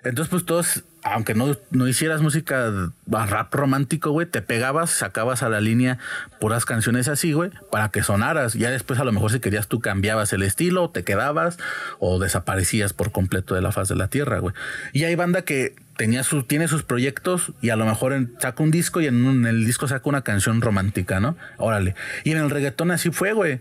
Entonces, 0.04 0.30
pues 0.30 0.44
todos, 0.44 0.84
aunque 1.02 1.34
no, 1.34 1.56
no 1.70 1.88
hicieras 1.88 2.22
música 2.22 2.92
rap 3.06 3.54
romántico, 3.54 4.10
güey, 4.10 4.26
te 4.26 4.40
pegabas, 4.40 4.90
sacabas 4.90 5.42
a 5.42 5.48
la 5.48 5.60
línea 5.60 5.98
puras 6.40 6.64
canciones 6.64 7.08
así, 7.08 7.32
güey, 7.32 7.50
para 7.70 7.90
que 7.90 8.02
sonaras. 8.02 8.54
Ya 8.54 8.70
después, 8.70 9.00
a 9.00 9.04
lo 9.04 9.12
mejor, 9.12 9.32
si 9.32 9.40
querías, 9.40 9.68
tú 9.68 9.80
cambiabas 9.80 10.32
el 10.32 10.42
estilo, 10.42 10.90
te 10.90 11.02
quedabas 11.02 11.58
o 11.98 12.18
desaparecías 12.18 12.92
por 12.92 13.10
completo 13.10 13.54
de 13.54 13.62
la 13.62 13.72
faz 13.72 13.88
de 13.88 13.96
la 13.96 14.08
tierra, 14.08 14.38
güey. 14.38 14.54
Y 14.92 15.04
hay 15.04 15.14
banda 15.16 15.42
que 15.42 15.74
tenía 15.96 16.22
su, 16.22 16.44
tiene 16.44 16.68
sus 16.68 16.84
proyectos 16.84 17.52
y 17.60 17.70
a 17.70 17.76
lo 17.76 17.84
mejor 17.84 18.28
saca 18.38 18.62
un 18.62 18.70
disco 18.70 19.00
y 19.00 19.06
en, 19.06 19.24
en 19.24 19.46
el 19.46 19.64
disco 19.66 19.88
saca 19.88 20.08
una 20.08 20.22
canción 20.22 20.60
romántica, 20.60 21.20
¿no? 21.20 21.36
Órale. 21.58 21.96
Y 22.24 22.32
en 22.32 22.38
el 22.38 22.50
reggaetón 22.50 22.90
así 22.92 23.10
fue, 23.10 23.32
güey 23.32 23.60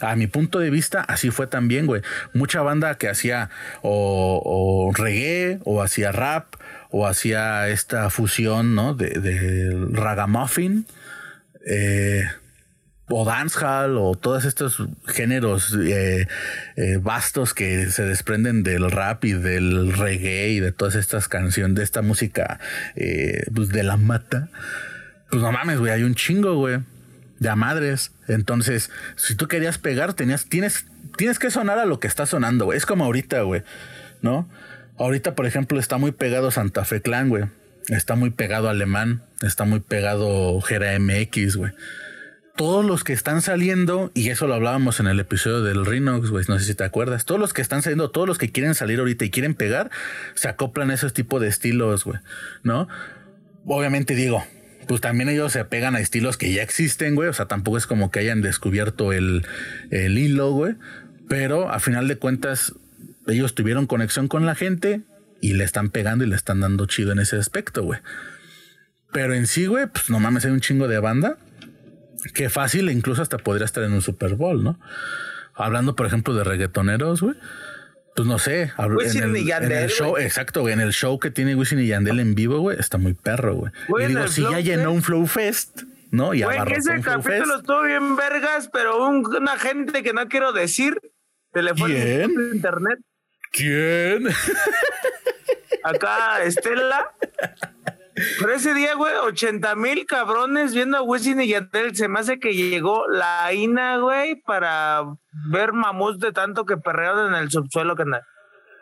a 0.00 0.14
mi 0.14 0.26
punto 0.26 0.58
de 0.58 0.70
vista, 0.70 1.00
así 1.00 1.30
fue 1.30 1.46
también, 1.46 1.86
güey. 1.86 2.02
Mucha 2.34 2.60
banda 2.60 2.96
que 2.96 3.08
hacía 3.08 3.50
o, 3.82 4.92
reggae, 4.94 5.58
o 5.64 5.82
hacía 5.82 6.12
rap, 6.12 6.54
o 6.90 7.06
hacía 7.06 7.68
esta 7.68 8.10
fusión, 8.10 8.74
¿no? 8.74 8.94
De, 8.94 9.08
de 9.08 9.88
ragamuffin, 9.92 10.86
eh, 11.66 12.24
o 13.08 13.24
dancehall, 13.24 13.96
o 13.96 14.14
todos 14.16 14.44
estos 14.44 14.82
géneros 15.06 15.74
eh, 15.80 16.26
eh, 16.76 16.98
vastos 17.00 17.54
que 17.54 17.86
se 17.90 18.02
desprenden 18.02 18.62
del 18.62 18.90
rap 18.90 19.24
y 19.24 19.32
del 19.32 19.94
reggae 19.94 20.50
y 20.50 20.60
de 20.60 20.72
todas 20.72 20.94
estas 20.94 21.28
canciones, 21.28 21.76
de 21.76 21.84
esta 21.84 22.02
música, 22.02 22.60
pues 23.54 23.68
de 23.70 23.82
la 23.82 23.96
mata. 23.96 24.50
Pues 25.30 25.40
no 25.40 25.52
mames, 25.52 25.78
güey, 25.78 25.92
hay 25.92 26.02
un 26.02 26.14
chingo, 26.14 26.56
güey 26.56 26.80
de 27.38 27.48
a 27.48 27.56
madres. 27.56 28.12
Entonces, 28.28 28.90
si 29.16 29.34
tú 29.34 29.48
querías 29.48 29.78
pegar, 29.78 30.14
tenías, 30.14 30.46
tienes, 30.46 30.86
tienes 31.16 31.38
que 31.38 31.50
sonar 31.50 31.78
a 31.78 31.86
lo 31.86 32.00
que 32.00 32.06
está 32.06 32.26
sonando, 32.26 32.66
güey. 32.66 32.78
Es 32.78 32.86
como 32.86 33.04
ahorita, 33.04 33.42
güey, 33.42 33.62
¿no? 34.22 34.48
Ahorita, 34.98 35.34
por 35.34 35.46
ejemplo, 35.46 35.78
está 35.78 35.98
muy 35.98 36.12
pegado 36.12 36.50
Santa 36.50 36.84
Fe 36.84 37.02
Clan, 37.02 37.28
güey. 37.28 37.44
Está 37.88 38.16
muy 38.16 38.30
pegado 38.30 38.68
Alemán. 38.68 39.22
Está 39.42 39.64
muy 39.64 39.80
pegado 39.80 40.60
Gera 40.62 40.98
MX, 40.98 41.56
güey. 41.56 41.72
Todos 42.56 42.86
los 42.86 43.04
que 43.04 43.12
están 43.12 43.42
saliendo, 43.42 44.10
y 44.14 44.30
eso 44.30 44.46
lo 44.46 44.54
hablábamos 44.54 44.98
en 44.98 45.08
el 45.08 45.20
episodio 45.20 45.62
del 45.62 45.84
Rhinox, 45.84 46.30
güey, 46.30 46.46
no 46.48 46.58
sé 46.58 46.64
si 46.64 46.74
te 46.74 46.84
acuerdas, 46.84 47.26
todos 47.26 47.38
los 47.38 47.52
que 47.52 47.60
están 47.60 47.82
saliendo, 47.82 48.10
todos 48.10 48.26
los 48.26 48.38
que 48.38 48.50
quieren 48.50 48.74
salir 48.74 48.98
ahorita 48.98 49.26
y 49.26 49.30
quieren 49.30 49.54
pegar, 49.54 49.90
se 50.34 50.48
acoplan 50.48 50.90
a 50.90 50.94
esos 50.94 51.12
tipos 51.12 51.42
de 51.42 51.48
estilos, 51.48 52.04
güey, 52.04 52.18
¿no? 52.62 52.88
Obviamente 53.66 54.14
digo, 54.14 54.42
pues 54.86 55.00
también 55.00 55.28
ellos 55.28 55.52
se 55.52 55.64
pegan 55.64 55.96
a 55.96 56.00
estilos 56.00 56.36
que 56.36 56.52
ya 56.52 56.62
existen, 56.62 57.14
güey. 57.14 57.28
O 57.28 57.32
sea, 57.32 57.46
tampoco 57.46 57.78
es 57.78 57.86
como 57.86 58.10
que 58.10 58.20
hayan 58.20 58.42
descubierto 58.42 59.12
el, 59.12 59.46
el 59.90 60.18
hilo, 60.18 60.52
güey. 60.52 60.74
Pero 61.28 61.70
a 61.70 61.80
final 61.80 62.08
de 62.08 62.16
cuentas, 62.16 62.74
ellos 63.26 63.54
tuvieron 63.54 63.86
conexión 63.86 64.28
con 64.28 64.46
la 64.46 64.54
gente 64.54 65.02
y 65.40 65.54
le 65.54 65.64
están 65.64 65.90
pegando 65.90 66.24
y 66.24 66.28
le 66.28 66.36
están 66.36 66.60
dando 66.60 66.86
chido 66.86 67.12
en 67.12 67.18
ese 67.18 67.36
aspecto, 67.36 67.82
güey. 67.82 68.00
Pero 69.12 69.34
en 69.34 69.46
sí, 69.46 69.66
güey, 69.66 69.86
pues 69.86 70.10
no 70.10 70.20
mames, 70.20 70.44
hay 70.44 70.52
un 70.52 70.60
chingo 70.60 70.88
de 70.88 70.98
banda 70.98 71.38
que 72.34 72.50
fácil, 72.50 72.90
incluso 72.90 73.22
hasta 73.22 73.38
podría 73.38 73.64
estar 73.64 73.84
en 73.84 73.92
un 73.92 74.02
Super 74.02 74.34
Bowl, 74.34 74.62
¿no? 74.62 74.78
Hablando, 75.54 75.96
por 75.96 76.06
ejemplo, 76.06 76.34
de 76.34 76.44
reggaetoneros, 76.44 77.22
güey 77.22 77.36
pues 78.16 78.26
no 78.26 78.38
sé, 78.38 78.72
en 78.78 79.24
el, 79.24 79.36
y 79.36 79.46
Yandel, 79.46 79.72
en 79.72 79.78
el 79.84 79.90
show, 79.90 80.16
exacto, 80.16 80.62
güey, 80.62 80.72
en 80.72 80.80
el 80.80 80.92
show 80.92 81.18
que 81.18 81.30
tiene 81.30 81.54
Wisin 81.54 81.80
y 81.80 81.88
Yandel 81.88 82.18
en 82.18 82.34
vivo, 82.34 82.60
güey, 82.60 82.78
está 82.80 82.96
muy 82.96 83.12
perro, 83.12 83.54
güey. 83.54 83.72
Y 84.04 84.06
digo, 84.06 84.26
si 84.28 84.40
ya 84.40 84.60
llenó 84.60 84.90
un 84.90 85.02
Flow 85.02 85.26
Fest, 85.26 85.82
¿no? 86.10 86.32
Y 86.32 86.42
güey, 86.42 86.64
que 86.64 86.76
ese 86.76 86.98
capítulo 87.02 87.58
estuvo 87.58 87.82
bien 87.82 88.16
vergas, 88.16 88.70
pero 88.72 89.06
un, 89.06 89.26
una 89.26 89.58
gente 89.58 90.02
que 90.02 90.14
no 90.14 90.28
quiero 90.28 90.54
decir, 90.54 90.98
teléfono 91.52 91.92
¿Quién? 91.92 92.30
internet. 92.54 92.98
¿Quién? 93.52 94.28
Acá, 95.84 96.42
Estela. 96.42 97.12
Pero 98.40 98.52
ese 98.54 98.72
día, 98.72 98.94
güey, 98.94 99.14
80 99.14 99.74
mil 99.76 100.06
cabrones 100.06 100.74
viendo 100.74 100.96
a 100.96 101.02
Wisin 101.02 101.40
y 101.40 101.48
Yandel. 101.48 101.94
Se 101.94 102.08
me 102.08 102.20
hace 102.20 102.38
que 102.38 102.54
llegó 102.54 103.06
la 103.08 103.52
INA, 103.52 103.98
güey, 103.98 104.36
para 104.36 105.02
ver 105.50 105.72
mamús 105.72 106.18
de 106.18 106.32
tanto 106.32 106.64
que 106.64 106.76
perrearon 106.78 107.34
en 107.34 107.42
el 107.42 107.50
subsuelo 107.50 107.94
que 107.94 108.04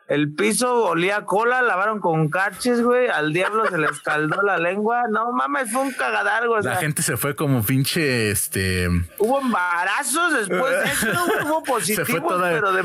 el 0.07 0.35
piso 0.35 0.85
olía 0.85 1.25
cola, 1.25 1.62
lavaron 1.62 1.99
con 1.99 2.29
caches, 2.29 2.83
güey. 2.83 3.09
Al 3.09 3.33
diablo 3.33 3.66
se 3.66 3.79
le 3.79 3.87
escaldó 3.87 4.42
la 4.42 4.59
lengua. 4.59 5.05
No 5.09 5.33
mames, 5.33 5.73
fue 5.73 5.81
un 5.81 5.92
cagadal, 5.92 6.47
güey. 6.47 6.62
La 6.62 6.77
gente 6.77 7.03
se 7.03 7.16
fue 7.16 7.35
como 7.35 7.62
pinche, 7.62 8.31
este... 8.31 8.87
Hubo 9.18 9.40
embarazos 9.40 10.35
después 10.35 10.73
de 10.73 10.85
eso, 10.85 11.25
hubo 11.47 11.62
positivos, 11.64 12.42
pero 12.42 12.73
de. 12.73 12.83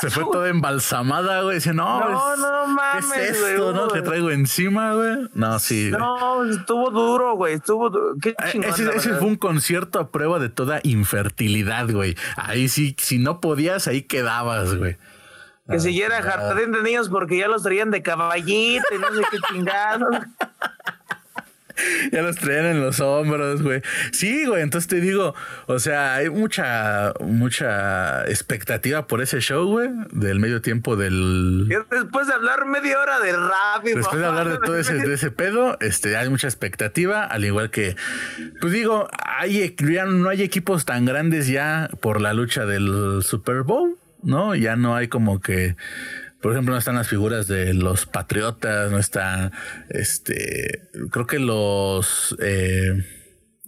Se 0.00 0.10
fue 0.10 0.24
toda 0.30 0.48
embalsamada, 0.48 1.42
güey. 1.42 1.56
Dice, 1.56 1.72
no, 1.74 2.08
no, 2.08 2.36
no 2.36 2.66
mames, 2.66 3.12
¿qué 3.12 3.28
es 3.28 3.36
esto, 3.36 3.72
no? 3.72 3.88
Que 3.88 4.02
traigo 4.02 4.30
encima, 4.30 4.94
güey. 4.94 5.28
No, 5.34 5.58
sí. 5.58 5.90
No, 5.90 6.44
estuvo 6.44 6.90
duro, 6.90 7.36
güey. 7.36 7.54
Estuvo 7.54 7.90
duro. 7.90 8.14
Qué 8.20 8.30
eh, 8.30 8.34
chingón, 8.50 8.70
ese, 8.70 8.90
ese 8.96 9.14
fue 9.14 9.28
un 9.28 9.36
concierto 9.36 9.98
a 9.98 10.10
prueba 10.10 10.38
de 10.38 10.48
toda 10.48 10.80
infertilidad, 10.82 11.90
güey. 11.90 12.16
Ahí 12.36 12.68
sí, 12.68 12.96
si 12.98 13.18
no 13.18 13.40
podías, 13.40 13.86
ahí 13.88 14.02
quedabas, 14.02 14.74
güey. 14.74 14.96
Que 15.68 15.78
siguiera 15.78 16.20
jardín 16.22 16.72
de 16.72 16.82
niños 16.82 17.08
porque 17.08 17.38
ya 17.38 17.48
los 17.48 17.62
traían 17.62 17.90
de 17.90 18.02
caballito 18.02 18.84
y 18.94 18.98
no 18.98 19.14
sé 19.14 19.22
qué 19.30 19.38
chingados. 19.52 20.16
ya 22.12 22.22
los 22.22 22.36
traían 22.36 22.66
en 22.66 22.80
los 22.80 23.00
hombros, 23.00 23.62
güey. 23.62 23.82
Sí, 24.12 24.46
güey, 24.46 24.62
entonces 24.62 24.88
te 24.88 25.00
digo, 25.00 25.34
o 25.66 25.78
sea, 25.78 26.14
hay 26.14 26.30
mucha, 26.30 27.12
mucha 27.20 28.24
expectativa 28.26 29.06
por 29.06 29.22
ese 29.22 29.40
show, 29.40 29.66
güey, 29.66 29.88
del 30.10 30.40
medio 30.40 30.60
tiempo 30.60 30.96
del... 30.96 31.68
después 31.90 32.26
de 32.26 32.34
hablar 32.34 32.66
media 32.66 33.00
hora 33.00 33.20
de 33.20 33.32
rap. 33.32 33.84
Después 33.84 34.20
de 34.20 34.26
hablar 34.26 34.48
de 34.48 34.58
todo 34.58 34.78
ese, 34.78 34.94
de 34.94 35.14
ese 35.14 35.30
pedo, 35.30 35.76
este, 35.80 36.16
hay 36.16 36.28
mucha 36.28 36.46
expectativa, 36.46 37.24
al 37.24 37.44
igual 37.44 37.70
que, 37.70 37.96
pues 38.60 38.72
digo, 38.72 39.08
hay, 39.24 39.74
ya 39.78 40.04
no 40.04 40.28
hay 40.28 40.42
equipos 40.42 40.84
tan 40.84 41.04
grandes 41.04 41.48
ya 41.48 41.88
por 42.00 42.20
la 42.20 42.32
lucha 42.32 42.66
del 42.66 43.22
Super 43.22 43.62
Bowl. 43.62 43.98
¿no? 44.22 44.54
Ya 44.54 44.76
no 44.76 44.94
hay 44.94 45.08
como 45.08 45.40
que, 45.40 45.76
por 46.42 46.52
ejemplo, 46.52 46.72
no 46.72 46.78
están 46.78 46.96
las 46.96 47.08
figuras 47.08 47.46
de 47.46 47.72
los 47.72 48.04
patriotas, 48.06 48.90
no 48.90 48.98
están, 48.98 49.52
este, 49.88 50.88
creo 51.10 51.26
que 51.26 51.38
los, 51.38 52.36
eh, 52.40 53.04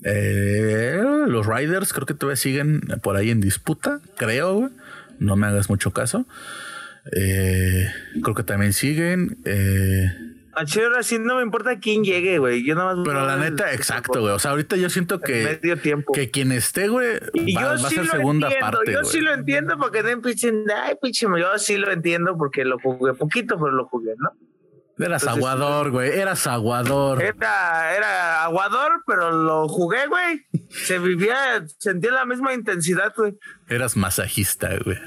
eh, 0.02 1.00
los 1.28 1.46
Riders 1.46 1.92
creo 1.92 2.06
que 2.06 2.14
todavía 2.14 2.36
siguen 2.36 2.80
por 3.02 3.16
ahí 3.16 3.30
en 3.30 3.40
disputa, 3.40 4.00
creo, 4.16 4.70
no 5.18 5.36
me 5.36 5.46
hagas 5.46 5.70
mucho 5.70 5.92
caso. 5.92 6.26
Eh, 7.12 7.86
creo 8.22 8.34
que 8.34 8.42
también 8.42 8.72
siguen. 8.72 9.38
Eh, 9.44 10.33
a 10.56 10.64
Chile 10.64 10.86
ahora 10.86 11.02
sí 11.02 11.18
no 11.18 11.36
me 11.36 11.42
importa 11.42 11.78
quién 11.78 12.04
llegue, 12.04 12.38
güey. 12.38 12.64
Yo 12.64 12.74
nada 12.74 12.94
más. 12.94 13.04
Pero 13.06 13.26
la 13.26 13.36
neta, 13.36 13.72
exacto, 13.72 14.20
güey. 14.20 14.32
O 14.32 14.38
sea, 14.38 14.52
ahorita 14.52 14.76
yo 14.76 14.90
siento 14.90 15.20
que. 15.20 15.58
Medio 15.62 15.78
tiempo. 15.78 16.12
Que 16.12 16.30
quien 16.30 16.52
esté, 16.52 16.88
güey, 16.88 17.18
va, 17.18 17.42
yo 17.44 17.60
va 17.60 17.72
a 17.74 17.78
sí 17.78 17.94
ser 17.94 18.06
lo 18.06 18.12
segunda 18.12 18.46
entiendo, 18.48 18.70
parte. 18.70 18.92
Yo 18.92 19.00
güey. 19.00 19.12
sí 19.12 19.20
lo 19.20 19.34
entiendo 19.34 19.78
porque 19.78 20.02
den 20.02 20.22
pinche. 20.22 20.52
Ay, 20.74 20.94
pinche. 21.00 21.26
Yo 21.38 21.58
sí 21.58 21.76
lo 21.76 21.90
entiendo 21.90 22.36
porque 22.36 22.64
lo 22.64 22.78
jugué 22.78 23.14
poquito, 23.14 23.56
pero 23.58 23.72
lo 23.72 23.86
jugué, 23.86 24.14
¿no? 24.16 24.30
Eras 24.96 25.22
Entonces, 25.22 25.44
aguador, 25.44 25.90
güey. 25.90 26.10
Eras 26.10 26.46
aguador. 26.46 27.20
Era, 27.20 27.96
era 27.96 28.44
aguador, 28.44 29.02
pero 29.06 29.32
lo 29.32 29.68
jugué, 29.68 30.06
güey. 30.06 30.46
Se 30.68 31.00
vivía, 31.00 31.64
sentía 31.78 32.12
la 32.12 32.24
misma 32.24 32.54
intensidad, 32.54 33.12
güey. 33.16 33.36
Eras 33.68 33.96
masajista, 33.96 34.70
güey. 34.84 34.98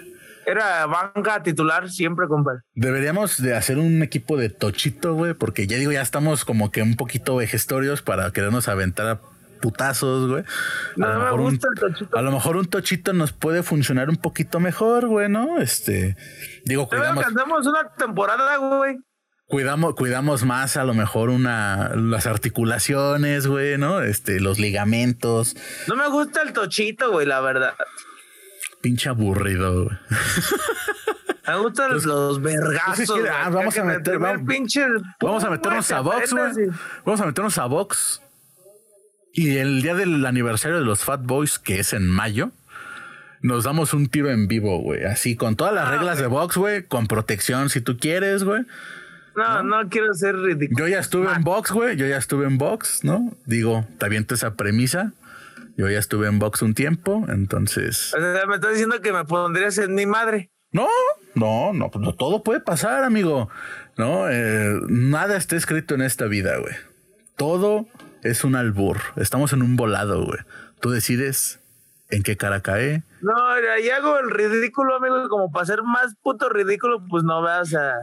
Era 0.50 0.86
banca 0.86 1.44
titular 1.44 1.90
siempre, 1.90 2.26
compadre. 2.28 2.62
Deberíamos 2.74 3.42
de 3.42 3.54
hacer 3.54 3.78
un 3.78 4.02
equipo 4.02 4.38
de 4.38 4.48
tochito, 4.50 5.14
güey, 5.14 5.34
porque 5.34 5.68
ya 5.68 5.76
digo, 5.76 5.92
ya 5.92 6.02
estamos 6.02 6.46
como 6.46 6.72
que 6.72 6.82
un 6.82 6.96
poquito 6.96 7.36
vejestorios 7.36 8.02
para 8.02 8.32
querernos 8.32 8.70
aventar 8.70 9.08
a 9.08 9.20
putazos, 9.62 10.30
güey. 10.30 10.44
No 10.96 11.20
me 11.20 11.32
un- 11.34 11.42
gusta 11.52 11.68
el 11.74 11.80
tochito. 11.82 12.18
A 12.18 12.22
lo 12.22 12.32
mejor 12.32 12.56
un 12.56 12.66
tochito 12.68 13.12
nos 13.12 13.34
puede 13.34 13.62
funcionar 13.62 14.10
un 14.10 14.16
poquito 14.16 14.62
mejor, 14.62 15.08
güey, 15.08 15.28
¿no? 15.28 15.60
Este, 15.60 16.16
digo, 16.64 16.88
cuidamos, 16.88 17.26
cantamos 17.26 17.68
una 17.68 17.90
temporada, 17.98 18.56
güey. 18.56 18.96
cuidamos, 19.48 19.96
cuidamos 19.96 20.46
más 20.46 20.78
a 20.78 20.86
lo 20.86 20.94
mejor 20.94 21.30
una, 21.30 21.92
las 21.96 22.26
articulaciones, 22.26 23.48
güey, 23.48 23.78
¿no? 23.78 24.02
Este, 24.02 24.40
los 24.40 24.60
ligamentos, 24.60 25.58
No 25.88 25.96
me 25.98 26.08
gusta 26.08 26.42
el 26.42 26.54
tochito, 26.54 27.12
güey, 27.12 27.26
la 27.26 27.42
verdad. 27.42 27.74
Pinche 28.88 29.10
aburrido. 29.10 29.90
Me 31.46 31.58
gustan 31.60 31.92
los 32.06 32.42
vergazos. 32.42 33.06
Pues? 33.08 33.30
Ah, 33.30 33.50
vamos 33.50 33.78
a 33.78 33.84
me- 33.84 33.98
meter- 33.98 34.18
vamos- 34.18 34.48
pinche 34.48 34.86
Vamos 35.22 35.44
a 35.44 35.50
meternos 35.50 35.92
a 35.92 36.00
box, 36.00 36.32
güey. 36.34 36.70
Vamos 37.06 37.20
a 37.22 37.26
meternos 37.26 37.58
a 37.58 37.66
box. 37.66 38.22
Y 39.34 39.58
el 39.58 39.82
día 39.82 39.94
del 39.94 40.26
aniversario 40.26 40.80
de 40.80 40.86
los 40.86 41.02
Fat 41.04 41.22
Boys, 41.24 41.60
que 41.60 41.80
es 41.80 41.92
en 41.92 42.08
mayo, 42.08 42.52
nos 43.42 43.66
damos 43.66 43.94
un 43.94 44.08
tiro 44.08 44.32
en 44.32 44.48
vivo, 44.48 44.80
güey. 44.82 45.04
Así, 45.04 45.36
con 45.36 45.58
todas 45.58 45.74
las 45.74 45.88
Ah, 45.90 45.92
reglas 45.92 46.18
de 46.18 46.28
box, 46.28 46.56
güey. 46.56 46.84
Con 46.84 47.08
protección, 47.08 47.70
si 47.70 47.82
tú 47.82 47.98
quieres, 47.98 48.46
güey. 48.46 48.64
No, 49.36 49.64
no 49.64 49.90
quiero 49.90 50.14
ser 50.14 50.36
ridículo. 50.38 50.80
Yo 50.80 50.88
ya 50.88 51.00
estuve 51.00 51.32
en 51.34 51.44
box, 51.44 51.72
güey. 51.72 51.98
Yo 51.98 52.08
ya 52.08 52.18
estuve 52.18 52.46
en 52.48 52.58
box, 52.58 53.04
¿no? 53.04 53.36
Digo, 53.46 53.86
te 54.00 54.06
aviento 54.06 54.34
esa 54.34 54.56
premisa. 54.56 55.12
Yo 55.78 55.88
ya 55.90 56.00
estuve 56.00 56.28
en 56.28 56.40
box 56.40 56.64
un 56.64 56.74
tiempo, 56.74 57.26
entonces... 57.30 58.12
O 58.16 58.20
sea, 58.20 58.46
me 58.48 58.56
estás 58.56 58.72
diciendo 58.72 59.00
que 59.00 59.14
me 59.14 59.24
pondrías 59.26 59.78
en 59.78 59.94
mi 59.94 60.08
madre. 60.08 60.50
No, 60.72 60.88
no, 61.36 61.72
no, 61.72 61.92
pues 61.92 62.04
no, 62.04 62.16
todo 62.16 62.42
puede 62.44 62.60
pasar, 62.60 63.04
amigo. 63.04 63.48
No, 63.96 64.28
Eh, 64.30 64.80
nada 64.90 65.38
está 65.38 65.56
escrito 65.56 65.94
en 65.94 66.02
esta 66.02 66.26
vida, 66.26 66.58
güey. 66.58 66.74
Todo 67.36 67.88
es 68.24 68.44
un 68.44 68.56
albur. 68.56 68.98
Estamos 69.18 69.54
en 69.54 69.62
un 69.62 69.76
volado, 69.76 70.26
güey. 70.26 70.40
Tú 70.82 70.90
decides 70.90 71.60
en 72.10 72.24
qué 72.24 72.38
cara 72.38 72.62
cae. 72.62 73.04
No, 73.22 73.34
ahí 73.48 73.90
hago 73.90 74.18
el 74.18 74.32
ridículo, 74.32 74.96
amigo, 74.96 75.30
como 75.30 75.52
para 75.52 75.66
ser 75.68 75.84
más 75.84 76.16
puto 76.24 76.50
ridículo, 76.50 77.06
pues 77.08 77.24
no 77.24 77.44
veas 77.44 77.76
a. 77.76 77.94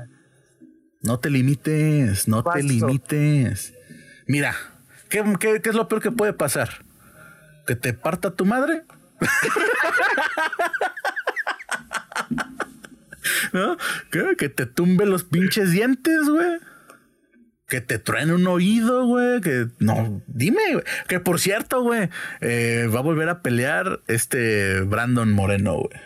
No 1.03 1.19
te 1.19 1.29
limites, 1.29 2.29
no 2.29 2.45
te 2.45 2.63
limites. 2.63 3.75
Mira, 4.27 4.55
¿qué, 5.09 5.25
qué, 5.39 5.61
qué 5.61 5.69
es 5.69 5.75
lo 5.75 5.89
peor 5.89 6.01
que 6.01 6.13
puede 6.13 6.33
pasar? 6.33 6.85
¿Que 7.67 7.77
te 7.77 7.93
parta 7.95 8.31
tu 8.35 8.45
madre? 8.45 8.83
¿No? 13.53 13.77
¿Qué? 14.11 14.37
Que 14.37 14.49
te 14.49 14.67
tumbe 14.67 15.07
los 15.07 15.25
pinches 15.25 15.71
dientes, 15.71 16.29
güey. 16.29 16.59
Que 17.69 17.81
te 17.81 17.99
truene 17.99 18.35
un 18.35 18.47
oído, 18.47 19.07
güey. 19.07 19.41
Que 19.41 19.69
no, 19.79 20.23
dime, 20.27 20.61
güey. 20.73 20.85
Que 21.09 21.21
por 21.21 21.41
cierto, 21.41 21.83
güey, 21.83 22.09
eh, 22.41 22.89
va 22.95 22.99
a 22.99 23.03
volver 23.03 23.29
a 23.29 23.41
pelear 23.43 24.01
este 24.07 24.81
Brandon 24.81 25.31
Moreno, 25.33 25.77
güey. 25.79 26.01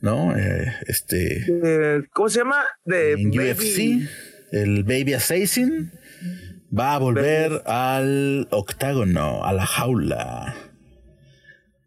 ¿No? 0.00 0.36
Eh, 0.36 0.66
este 0.86 1.44
de- 1.46 2.06
¿Cómo 2.12 2.28
se 2.28 2.40
llama? 2.40 2.62
De 2.84 3.12
en 3.12 3.30
Baby- 3.30 3.52
UFC, 3.52 4.08
el 4.52 4.82
Baby 4.84 5.14
Assassin 5.14 5.92
va 6.76 6.94
a 6.94 6.98
volver 6.98 7.62
al 7.66 8.48
octágono, 8.50 9.44
a 9.44 9.52
la 9.52 9.66
jaula. 9.66 10.54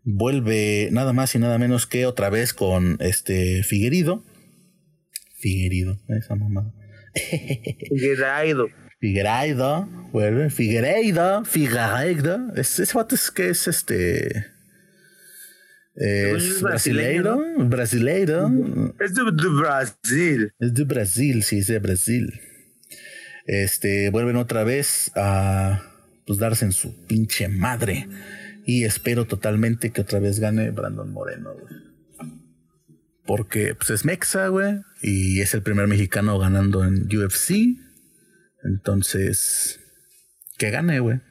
Vuelve 0.04 0.90
nada 0.92 1.12
más 1.12 1.36
y 1.36 1.40
nada 1.40 1.58
menos 1.58 1.86
que 1.88 2.06
otra 2.06 2.30
vez 2.30 2.54
con 2.54 2.98
este 3.02 3.64
Figuerido. 3.64 4.24
Figuerido, 5.40 6.00
esa 6.08 6.36
mamada. 6.36 6.74
Figueiredo. 7.14 8.70
Figueiredo, 9.00 9.88
vuelve. 10.12 10.50
Figueiredo, 10.50 11.44
Figueiredo. 11.44 12.54
Es, 12.56 12.80
ese 12.80 12.98
es 13.12 13.32
que 13.32 13.50
es 13.50 13.68
este. 13.68 14.46
es 15.96 16.62
brasileiro. 16.62 17.40
Brasileiro. 17.58 18.50
Es 19.00 19.14
de, 19.14 19.24
de 19.24 19.50
Brasil. 19.50 20.52
Es 20.60 20.74
de 20.74 20.84
Brasil, 20.86 21.44
sí, 21.44 21.60
es 21.60 21.68
de 21.68 21.80
Brasil. 21.80 22.40
Este, 23.48 24.10
vuelven 24.10 24.36
otra 24.36 24.64
vez 24.64 25.12
a 25.16 25.82
pues 26.26 26.38
darse 26.38 26.66
en 26.66 26.74
su 26.74 27.08
pinche 27.08 27.48
madre. 27.48 28.08
Y 28.66 28.84
espero 28.84 29.26
totalmente 29.26 29.92
que 29.92 30.02
otra 30.02 30.20
vez 30.20 30.40
gane 30.42 30.72
Brandon 30.72 31.12
Moreno, 31.12 31.54
güey. 31.54 31.88
Porque 33.26 33.74
pues 33.76 33.90
es 33.90 34.06
Mexa, 34.06 34.50
güey. 34.50 34.82
Y 35.02 35.42
es 35.42 35.54
el 35.54 35.62
primer 35.62 35.88
mexicano 35.88 36.38
ganando 36.38 36.84
en 36.84 37.06
UFC. 37.06 37.78
Entonces, 38.64 39.80
que 40.58 40.70
gane, 40.70 41.00
güey. 41.00 41.22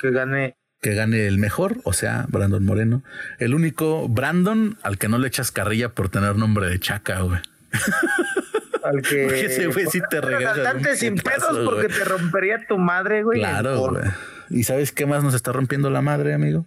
Que 0.00 0.10
gane. 0.12 0.56
Que 0.80 0.94
gane 0.94 1.26
el 1.26 1.38
mejor, 1.38 1.80
o 1.82 1.92
sea, 1.92 2.26
Brandon 2.28 2.64
Moreno. 2.64 3.02
El 3.40 3.52
único 3.52 4.08
Brandon 4.08 4.78
al 4.82 4.96
que 4.96 5.08
no 5.08 5.18
le 5.18 5.26
echas 5.26 5.50
carrilla 5.50 5.88
por 5.88 6.08
tener 6.08 6.36
nombre 6.36 6.68
de 6.68 6.78
chaca, 6.78 7.20
güey. 7.22 7.40
Al 8.88 9.02
que. 9.02 9.24
Porque 9.24 9.46
ese 9.46 9.66
güey 9.66 9.86
sí 9.86 10.00
te 10.10 10.20
regresa 10.20 10.96
sin 10.96 11.16
pedos 11.16 11.58
porque 11.64 11.88
te 11.88 12.04
rompería 12.04 12.64
tu 12.66 12.78
madre, 12.78 13.22
güey. 13.22 13.38
Claro, 13.40 13.90
güey. 13.90 14.04
¿Y 14.50 14.64
sabes 14.64 14.92
qué 14.92 15.04
más 15.06 15.22
nos 15.22 15.34
está 15.34 15.52
rompiendo 15.52 15.90
la 15.90 16.00
madre, 16.02 16.32
amigo? 16.34 16.66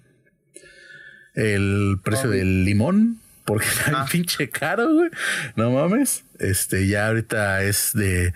El 1.33 1.97
precio 2.03 2.29
del 2.29 2.65
limón. 2.65 3.17
Porque 3.45 3.65
está 3.69 3.85
bien 3.89 3.95
Ah. 4.01 4.05
pinche 4.11 4.49
caro, 4.49 4.93
güey. 4.93 5.09
No 5.55 5.71
mames. 5.71 6.23
Este, 6.39 6.87
ya 6.87 7.07
ahorita 7.07 7.63
es 7.63 7.91
de. 7.93 8.33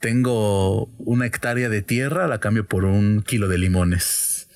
Tengo 0.00 0.84
una 0.98 1.26
hectárea 1.26 1.68
de 1.68 1.82
tierra, 1.82 2.28
la 2.28 2.38
cambio 2.38 2.66
por 2.66 2.84
un 2.84 3.22
kilo 3.22 3.48
de 3.48 3.58
limones. 3.58 4.48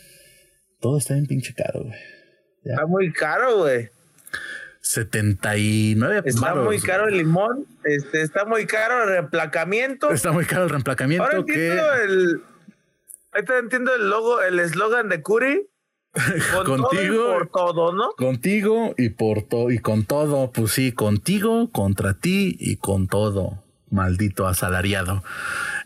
Todo 0.80 0.98
está 0.98 1.14
bien 1.14 1.26
pinche 1.26 1.54
caro, 1.54 1.84
güey. 1.84 1.98
Está 2.64 2.86
muy 2.86 3.12
caro, 3.12 3.58
güey. 3.58 3.90
79 4.82 6.22
Está 6.24 6.54
muy 6.54 6.80
caro 6.80 7.08
el 7.08 7.16
limón. 7.16 7.66
Este, 7.84 8.22
está 8.22 8.44
muy 8.44 8.66
caro 8.66 9.04
el 9.04 9.08
reemplacamiento. 9.08 10.10
Está 10.10 10.32
muy 10.32 10.44
caro 10.44 10.64
el 10.64 10.70
reemplacamiento 10.70 11.24
Ahora 11.24 11.44
que 11.46 11.52
entiendo 11.68 11.94
el. 11.94 12.42
Ahorita 13.32 13.58
entiendo 13.58 13.94
el 13.94 14.10
logo, 14.10 14.42
el 14.42 14.58
eslogan 14.58 15.08
de 15.08 15.22
Curi. 15.22 15.68
Con 16.66 16.82
todo 16.82 16.88
y 16.92 16.96
Contigo. 17.06 17.32
por 17.32 17.48
todo, 17.48 17.92
¿no? 17.94 18.10
Contigo 18.12 18.94
y 18.98 19.08
por 19.10 19.42
todo 19.44 19.70
y 19.70 19.78
con 19.78 20.04
todo, 20.04 20.50
pues 20.52 20.72
sí, 20.72 20.92
contigo, 20.92 21.70
contra 21.70 22.12
ti 22.12 22.54
y 22.60 22.76
con 22.76 23.08
todo, 23.08 23.64
maldito 23.88 24.46
asalariado. 24.46 25.24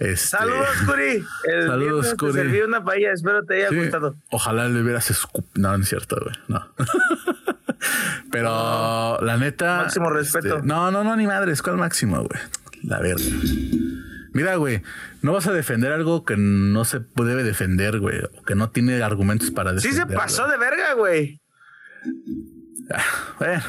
Este, 0.01 0.17
Saludos, 0.17 0.67
Curi. 0.87 1.25
El 1.45 1.67
Saludos, 1.69 1.79
viernes 1.79 2.11
te 2.11 2.17
Curi. 2.17 2.33
serví 2.33 2.61
una 2.63 2.83
paella, 2.85 3.13
espero 3.13 3.45
te 3.45 3.55
haya 3.55 3.69
sí, 3.69 3.77
gustado. 3.77 4.17
ojalá 4.33 4.69
le 4.69 4.83
hubieras 4.83 5.11
escup... 5.13 5.47
No, 5.55 5.77
no 5.79 5.83
es 5.85 5.89
cierto, 5.89 6.17
güey. 6.21 6.35
No. 6.49 6.67
Pero 8.31 9.19
la 9.23 9.37
neta. 9.37 9.85
este, 9.87 10.01
Máximo 10.01 10.11
respeto. 10.11 10.61
no, 10.63 10.91
no, 10.91 11.05
no, 11.05 11.17
ni 11.17 11.27
madres. 11.27 11.63
¿Cuál 11.63 11.77
máximo, 11.77 12.17
güey? 12.19 12.41
La 12.83 13.01
verga. 13.01 13.23
Mira, 14.33 14.57
güey, 14.57 14.83
no 15.23 15.33
vas 15.33 15.47
a 15.47 15.53
defender 15.53 15.93
algo 15.93 16.25
que 16.25 16.37
no 16.37 16.85
se 16.85 17.01
debe 17.17 17.43
defender, 17.43 18.01
güey, 18.01 18.19
o 18.21 18.43
que 18.45 18.55
no 18.55 18.69
tiene 18.71 19.03
argumentos 19.03 19.51
para 19.51 19.71
Sí 19.79 19.89
defender. 19.89 20.09
se 20.11 20.15
pasó 20.15 20.47
de 20.49 20.59
verga, 20.59 20.93
güey. 20.95 21.41
Bueno. 23.39 23.63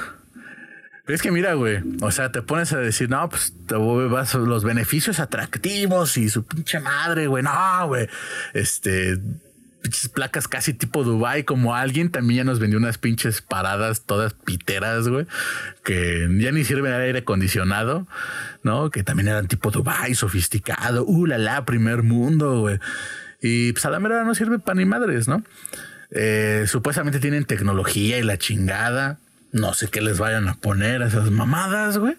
Es 1.08 1.22
que 1.22 1.32
mira, 1.32 1.54
güey, 1.54 1.82
o 2.02 2.12
sea, 2.12 2.34
te 2.34 2.42
pones 2.42 2.74
a 2.74 2.80
decir, 2.80 3.10
no, 3.10 3.30
pues 3.30 3.54
te 3.66 3.76
voy- 3.76 4.10
vas 4.10 4.34
los 4.34 4.66
beneficios 4.66 5.22
atractivos 5.22 6.18
y 6.18 6.28
su 6.28 6.46
pinche 6.46 6.82
madre, 6.82 7.28
güey, 7.28 7.44
no, 7.44 7.88
güey. 7.88 8.10
Este, 8.54 9.18
placas 10.14 10.48
casi 10.48 10.74
tipo 10.74 11.04
Dubai, 11.04 11.44
como 11.44 11.76
alguien 11.76 12.10
también 12.12 12.40
ya 12.40 12.44
nos 12.44 12.60
vendió 12.60 12.78
unas 12.80 12.98
pinches 12.98 13.42
paradas 13.42 14.02
todas 14.06 14.34
piteras, 14.34 15.08
güey, 15.08 15.26
que 15.84 16.28
ya 16.40 16.52
ni 16.52 16.64
sirven 16.64 16.94
al 16.94 17.02
aire 17.02 17.20
acondicionado, 17.20 18.08
¿no? 18.64 18.90
Que 18.90 19.04
también 19.04 19.30
eran 19.30 19.48
tipo 19.48 19.72
Dubai, 19.72 20.16
sofisticado, 20.16 21.06
uh, 21.06 21.26
la 21.26 21.38
la, 21.38 21.66
primer 21.66 22.04
mundo, 22.04 22.62
güey. 22.62 22.80
Y 23.42 23.72
pues 23.74 23.86
a 23.86 23.90
la 23.90 24.00
mera 24.00 24.24
no 24.24 24.36
sirve 24.36 24.60
para 24.60 24.78
ni 24.78 24.86
madres, 24.86 25.28
¿no? 25.28 25.44
Eh, 26.12 26.66
supuestamente 26.68 27.20
tienen 27.20 27.46
tecnología 27.46 28.18
y 28.18 28.24
la 28.24 28.38
chingada. 28.38 29.20
no 29.52 29.74
sé 29.74 29.88
qué 29.88 30.02
les 30.02 30.18
vayan 30.18 30.48
a 30.50 30.56
poner 30.56 31.02
a 31.02 31.08
esas 31.08 31.32
mamadas, 31.32 31.98
güey. 31.98 32.18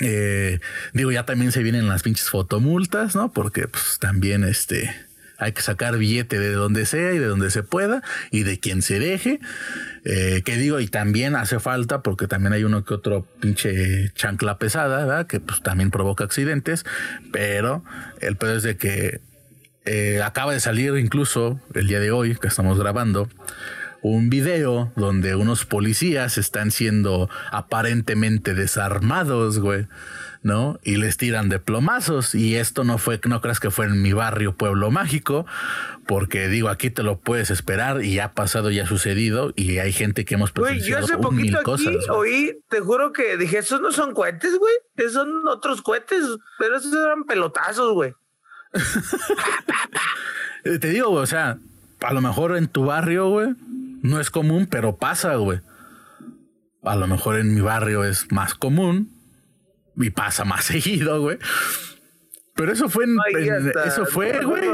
Eh, 0.00 0.60
digo, 0.92 1.10
ya 1.10 1.24
también 1.24 1.52
se 1.52 1.62
vienen 1.62 1.88
las 1.88 2.02
pinches 2.02 2.30
fotomultas, 2.30 3.14
¿no? 3.14 3.32
Porque 3.32 3.68
pues 3.68 3.98
también 4.00 4.44
este 4.44 5.07
hay 5.38 5.52
que 5.52 5.62
sacar 5.62 5.96
billete 5.96 6.38
de 6.38 6.52
donde 6.52 6.84
sea 6.84 7.12
y 7.14 7.18
de 7.18 7.26
donde 7.26 7.50
se 7.50 7.62
pueda 7.62 8.02
y 8.30 8.42
de 8.42 8.58
quien 8.58 8.82
se 8.82 8.98
deje. 8.98 9.38
Eh, 10.04 10.42
que 10.44 10.56
digo, 10.56 10.80
y 10.80 10.88
también 10.88 11.36
hace 11.36 11.60
falta 11.60 12.02
porque 12.02 12.26
también 12.26 12.52
hay 12.52 12.64
uno 12.64 12.84
que 12.84 12.94
otro 12.94 13.24
pinche 13.40 14.10
chancla 14.14 14.58
pesada. 14.58 15.26
Que 15.26 15.38
pues 15.38 15.62
también 15.62 15.90
provoca 15.90 16.24
accidentes, 16.24 16.84
pero 17.32 17.84
el 18.20 18.36
pedo 18.36 18.56
es 18.56 18.64
de 18.64 18.76
que 18.76 19.20
eh, 19.84 20.20
acaba 20.22 20.52
de 20.52 20.60
salir 20.60 20.96
incluso 20.98 21.60
el 21.74 21.86
día 21.86 22.00
de 22.00 22.10
hoy 22.10 22.36
que 22.36 22.48
estamos 22.48 22.78
grabando 22.78 23.28
un 24.02 24.30
video 24.30 24.92
donde 24.96 25.34
unos 25.34 25.64
policías 25.64 26.38
están 26.38 26.70
siendo 26.70 27.28
aparentemente 27.50 28.54
desarmados, 28.54 29.58
güey. 29.58 29.86
¿No? 30.48 30.80
Y 30.82 30.96
les 30.96 31.16
tiran 31.16 31.48
de 31.48 31.60
plomazos. 31.60 32.34
Y 32.34 32.56
esto 32.56 32.82
no 32.82 32.98
fue, 32.98 33.20
no 33.26 33.40
creas 33.40 33.60
que 33.60 33.70
fue 33.70 33.86
en 33.86 34.02
mi 34.02 34.12
barrio 34.12 34.56
Pueblo 34.56 34.90
Mágico, 34.90 35.46
porque 36.06 36.48
digo, 36.48 36.70
aquí 36.70 36.90
te 36.90 37.04
lo 37.04 37.20
puedes 37.20 37.50
esperar 37.50 38.02
y 38.02 38.18
ha 38.18 38.32
pasado, 38.32 38.70
ya 38.70 38.84
ha 38.84 38.86
sucedido, 38.86 39.52
y 39.54 39.78
hay 39.78 39.92
gente 39.92 40.24
que 40.24 40.34
hemos 40.34 40.50
presenciado 40.50 41.06
yo 41.06 41.14
hace 41.14 41.22
poquito 41.22 41.58
aquí 41.60 41.98
oí, 42.10 42.58
te 42.68 42.80
juro 42.80 43.12
que 43.12 43.36
dije, 43.36 43.58
esos 43.58 43.80
no 43.80 43.92
son 43.92 44.14
cohetes, 44.14 44.58
güey, 44.58 44.74
esos 44.96 45.12
son 45.12 45.46
otros 45.46 45.82
cohetes, 45.82 46.24
pero 46.58 46.78
esos 46.78 46.92
eran 46.92 47.24
pelotazos, 47.24 47.92
güey. 47.92 48.14
te 50.64 50.88
digo, 50.88 51.10
o 51.10 51.26
sea, 51.26 51.58
a 52.00 52.12
lo 52.12 52.20
mejor 52.20 52.56
en 52.56 52.68
tu 52.68 52.86
barrio, 52.86 53.28
güey, 53.28 53.54
no 54.02 54.18
es 54.18 54.30
común, 54.30 54.66
pero 54.68 54.96
pasa, 54.96 55.36
güey. 55.36 55.60
A 56.82 56.96
lo 56.96 57.06
mejor 57.06 57.38
en 57.38 57.54
mi 57.54 57.60
barrio 57.60 58.04
es 58.04 58.32
más 58.32 58.54
común, 58.54 59.17
y 59.98 60.10
pasa 60.10 60.44
más 60.44 60.64
seguido, 60.66 61.20
güey. 61.20 61.38
Pero 62.54 62.72
eso 62.72 62.88
fue 62.88 63.04
en, 63.04 63.16
eso 63.86 64.04
fue, 64.04 64.44
güey. 64.44 64.64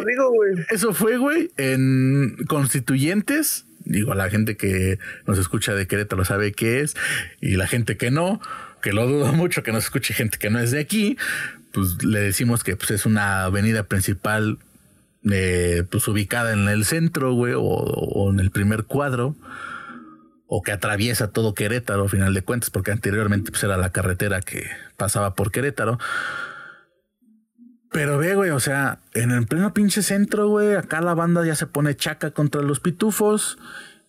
Eso 0.70 0.94
fue, 0.94 1.18
güey, 1.18 1.50
en 1.58 2.34
Constituyentes. 2.48 3.66
Digo, 3.84 4.14
la 4.14 4.30
gente 4.30 4.56
que 4.56 4.98
nos 5.26 5.38
escucha 5.38 5.74
de 5.74 5.86
Querétaro 5.86 6.24
sabe 6.24 6.52
qué 6.52 6.80
es. 6.80 6.96
Y 7.42 7.56
la 7.56 7.66
gente 7.66 7.98
que 7.98 8.10
no, 8.10 8.40
que 8.80 8.94
lo 8.94 9.06
dudo 9.06 9.32
mucho 9.34 9.62
que 9.62 9.72
nos 9.72 9.84
escuche 9.84 10.14
gente 10.14 10.38
que 10.38 10.48
no 10.48 10.60
es 10.60 10.70
de 10.70 10.80
aquí, 10.80 11.18
pues 11.72 12.02
le 12.02 12.20
decimos 12.20 12.64
que 12.64 12.74
pues, 12.74 12.90
es 12.90 13.04
una 13.04 13.44
avenida 13.44 13.82
principal 13.82 14.58
eh, 15.30 15.84
pues 15.90 16.08
ubicada 16.08 16.54
en 16.54 16.66
el 16.68 16.86
centro, 16.86 17.34
güey, 17.34 17.52
o 17.54 18.30
en 18.32 18.40
el 18.40 18.50
primer 18.50 18.84
cuadro 18.84 19.36
o 20.46 20.62
que 20.62 20.72
atraviesa 20.72 21.30
todo 21.30 21.54
Querétaro, 21.54 22.04
a 22.04 22.08
final 22.08 22.34
de 22.34 22.42
cuentas, 22.42 22.70
porque 22.70 22.92
anteriormente 22.92 23.50
pues, 23.50 23.62
era 23.64 23.76
la 23.76 23.90
carretera 23.90 24.40
que 24.40 24.68
pasaba 24.96 25.34
por 25.34 25.50
Querétaro. 25.50 25.98
Pero 27.90 28.18
ve, 28.18 28.34
güey, 28.34 28.50
o 28.50 28.60
sea, 28.60 28.98
en 29.14 29.30
el 29.30 29.46
pleno 29.46 29.72
pinche 29.72 30.02
centro, 30.02 30.48
güey, 30.48 30.74
acá 30.74 31.00
la 31.00 31.14
banda 31.14 31.46
ya 31.46 31.54
se 31.54 31.66
pone 31.66 31.94
chaca 31.94 32.32
contra 32.32 32.60
los 32.60 32.80
pitufos 32.80 33.56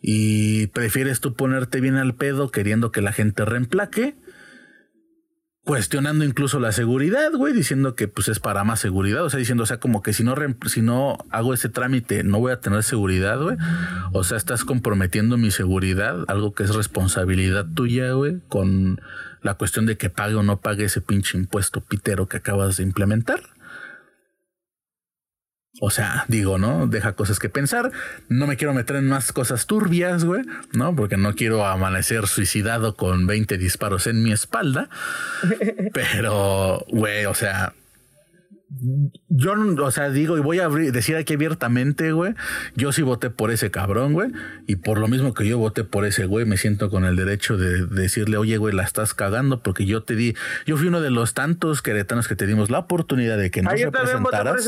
y 0.01 0.67
prefieres 0.67 1.19
tú 1.19 1.35
ponerte 1.35 1.81
bien 1.81 1.95
al 1.95 2.15
pedo 2.15 2.51
queriendo 2.51 2.91
que 2.91 3.01
la 3.01 3.11
gente 3.11 3.45
reemplaque 3.45 4.15
cuestionando 5.65 6.23
incluso 6.23 6.59
la 6.59 6.71
seguridad, 6.71 7.31
güey, 7.33 7.51
diciendo 7.51 7.95
que 7.95 8.07
pues 8.07 8.27
es 8.27 8.39
para 8.39 8.63
más 8.63 8.79
seguridad, 8.79 9.23
o 9.23 9.29
sea, 9.31 9.39
diciendo, 9.39 9.63
o 9.63 9.65
sea, 9.65 9.79
como 9.79 10.03
que 10.03 10.13
si 10.13 10.23
no 10.23 10.35
si 10.67 10.83
no 10.83 11.17
hago 11.31 11.55
ese 11.55 11.69
trámite 11.69 12.23
no 12.23 12.39
voy 12.39 12.51
a 12.51 12.61
tener 12.61 12.83
seguridad, 12.83 13.41
güey. 13.41 13.57
O 14.13 14.23
sea, 14.23 14.37
estás 14.37 14.63
comprometiendo 14.63 15.37
mi 15.37 15.49
seguridad, 15.49 16.23
algo 16.27 16.53
que 16.53 16.63
es 16.63 16.75
responsabilidad 16.75 17.65
tuya, 17.65 18.11
güey, 18.11 18.37
con 18.47 19.01
la 19.41 19.55
cuestión 19.55 19.87
de 19.87 19.97
que 19.97 20.11
pague 20.11 20.35
o 20.35 20.43
no 20.43 20.61
pague 20.61 20.85
ese 20.85 21.01
pinche 21.01 21.35
impuesto 21.35 21.81
pitero 21.81 22.27
que 22.27 22.37
acabas 22.37 22.77
de 22.77 22.83
implementar. 22.83 23.41
O 25.81 25.89
sea, 25.89 26.25
digo, 26.27 26.57
¿no? 26.57 26.87
Deja 26.87 27.13
cosas 27.13 27.39
que 27.39 27.49
pensar. 27.49 27.91
No 28.29 28.47
me 28.47 28.55
quiero 28.55 28.73
meter 28.73 28.95
en 28.95 29.07
más 29.07 29.31
cosas 29.31 29.65
turbias, 29.65 30.23
güey, 30.23 30.43
¿no? 30.73 30.95
Porque 30.95 31.17
no 31.17 31.35
quiero 31.35 31.65
amanecer 31.65 32.27
suicidado 32.27 32.95
con 32.95 33.27
20 33.27 33.57
disparos 33.57 34.07
en 34.07 34.23
mi 34.23 34.31
espalda. 34.31 34.89
Pero, 35.93 36.85
güey, 36.89 37.25
o 37.25 37.33
sea, 37.33 37.73
yo, 39.29 39.53
o 39.53 39.91
sea, 39.91 40.09
digo, 40.09 40.37
y 40.37 40.41
voy 40.41 40.59
a 40.59 40.69
decir 40.69 41.15
aquí 41.15 41.33
abiertamente, 41.33 42.11
güey, 42.11 42.33
yo 42.75 42.91
sí 42.91 43.01
voté 43.01 43.29
por 43.29 43.51
ese 43.51 43.71
cabrón, 43.71 44.13
güey, 44.13 44.31
y 44.67 44.77
por 44.77 44.97
lo 44.97 45.07
mismo 45.07 45.33
que 45.33 45.47
yo 45.47 45.57
voté 45.57 45.83
por 45.83 46.05
ese 46.05 46.25
güey, 46.25 46.45
me 46.45 46.57
siento 46.57 46.89
con 46.89 47.05
el 47.05 47.15
derecho 47.15 47.57
de, 47.57 47.85
decirle, 47.85 48.37
oye, 48.37 48.57
güey, 48.57 48.73
la 48.73 48.83
estás 48.83 49.13
cagando, 49.13 49.61
porque 49.61 49.85
yo 49.85 50.03
te 50.03 50.15
di, 50.15 50.35
yo 50.65 50.77
fui 50.77 50.87
uno 50.87 51.01
de 51.01 51.11
los 51.11 51.33
tantos 51.33 51.81
queretanos 51.81 52.27
que 52.27 52.35
te 52.35 52.47
dimos 52.47 52.69
la 52.69 52.79
oportunidad 52.79 53.37
de 53.37 53.51
que 53.51 53.61
nos 53.61 53.79
representaras 53.79 54.67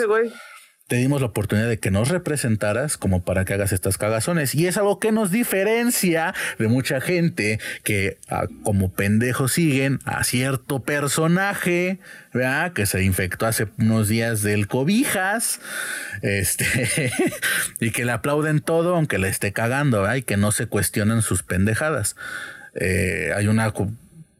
te 0.88 0.96
dimos 0.96 1.20
la 1.20 1.28
oportunidad 1.28 1.68
de 1.68 1.80
que 1.80 1.92
nos 1.92 2.08
representaras 2.08 2.98
como 2.98 3.22
para 3.22 3.44
que 3.44 3.54
hagas 3.54 3.74
estas 3.74 3.98
cagazones. 3.98 4.56
Y 4.56 4.68
es 4.68 4.78
algo 4.78 5.00
que 5.00 5.12
nos 5.12 5.32
diferencia 5.32 6.34
de 6.58 6.70
mucha 6.70 7.02
gente 7.02 7.60
que 7.84 8.18
ah, 8.30 8.48
como 8.64 8.90
pendejos 8.94 9.52
siguen 9.52 10.00
a 10.06 10.24
cierto 10.24 10.80
personaje, 10.84 12.00
¿verdad? 12.34 12.72
Que 12.72 12.86
se 12.86 13.04
infectó 13.04 13.46
hace 13.48 13.68
unos 13.78 14.08
días 14.08 14.44
del 14.44 14.68
cobijas, 14.68 15.60
este, 16.22 17.12
y 17.82 17.92
que 17.92 18.06
le 18.06 18.14
aplauden 18.14 18.62
todo 18.62 18.96
aunque 18.96 19.18
le 19.18 19.28
esté 19.28 19.52
cagando, 19.52 20.04
¿verdad? 20.04 20.16
Y 20.16 20.22
que 20.22 20.38
no 20.38 20.54
se 20.54 20.68
cuestionan 20.68 21.22
sus 21.22 21.44
pendejadas. 21.44 22.16
Eh, 22.76 23.34
hay 23.36 23.48
una 23.48 23.74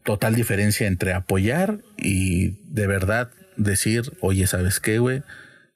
total 0.02 0.34
diferencia 0.34 0.86
entre 0.86 1.12
apoyar 1.12 1.80
y 1.98 2.56
de 2.72 2.86
verdad 2.86 3.28
decir, 3.58 4.12
oye, 4.20 4.46
¿sabes 4.46 4.80
qué, 4.80 4.98
güey? 4.98 5.22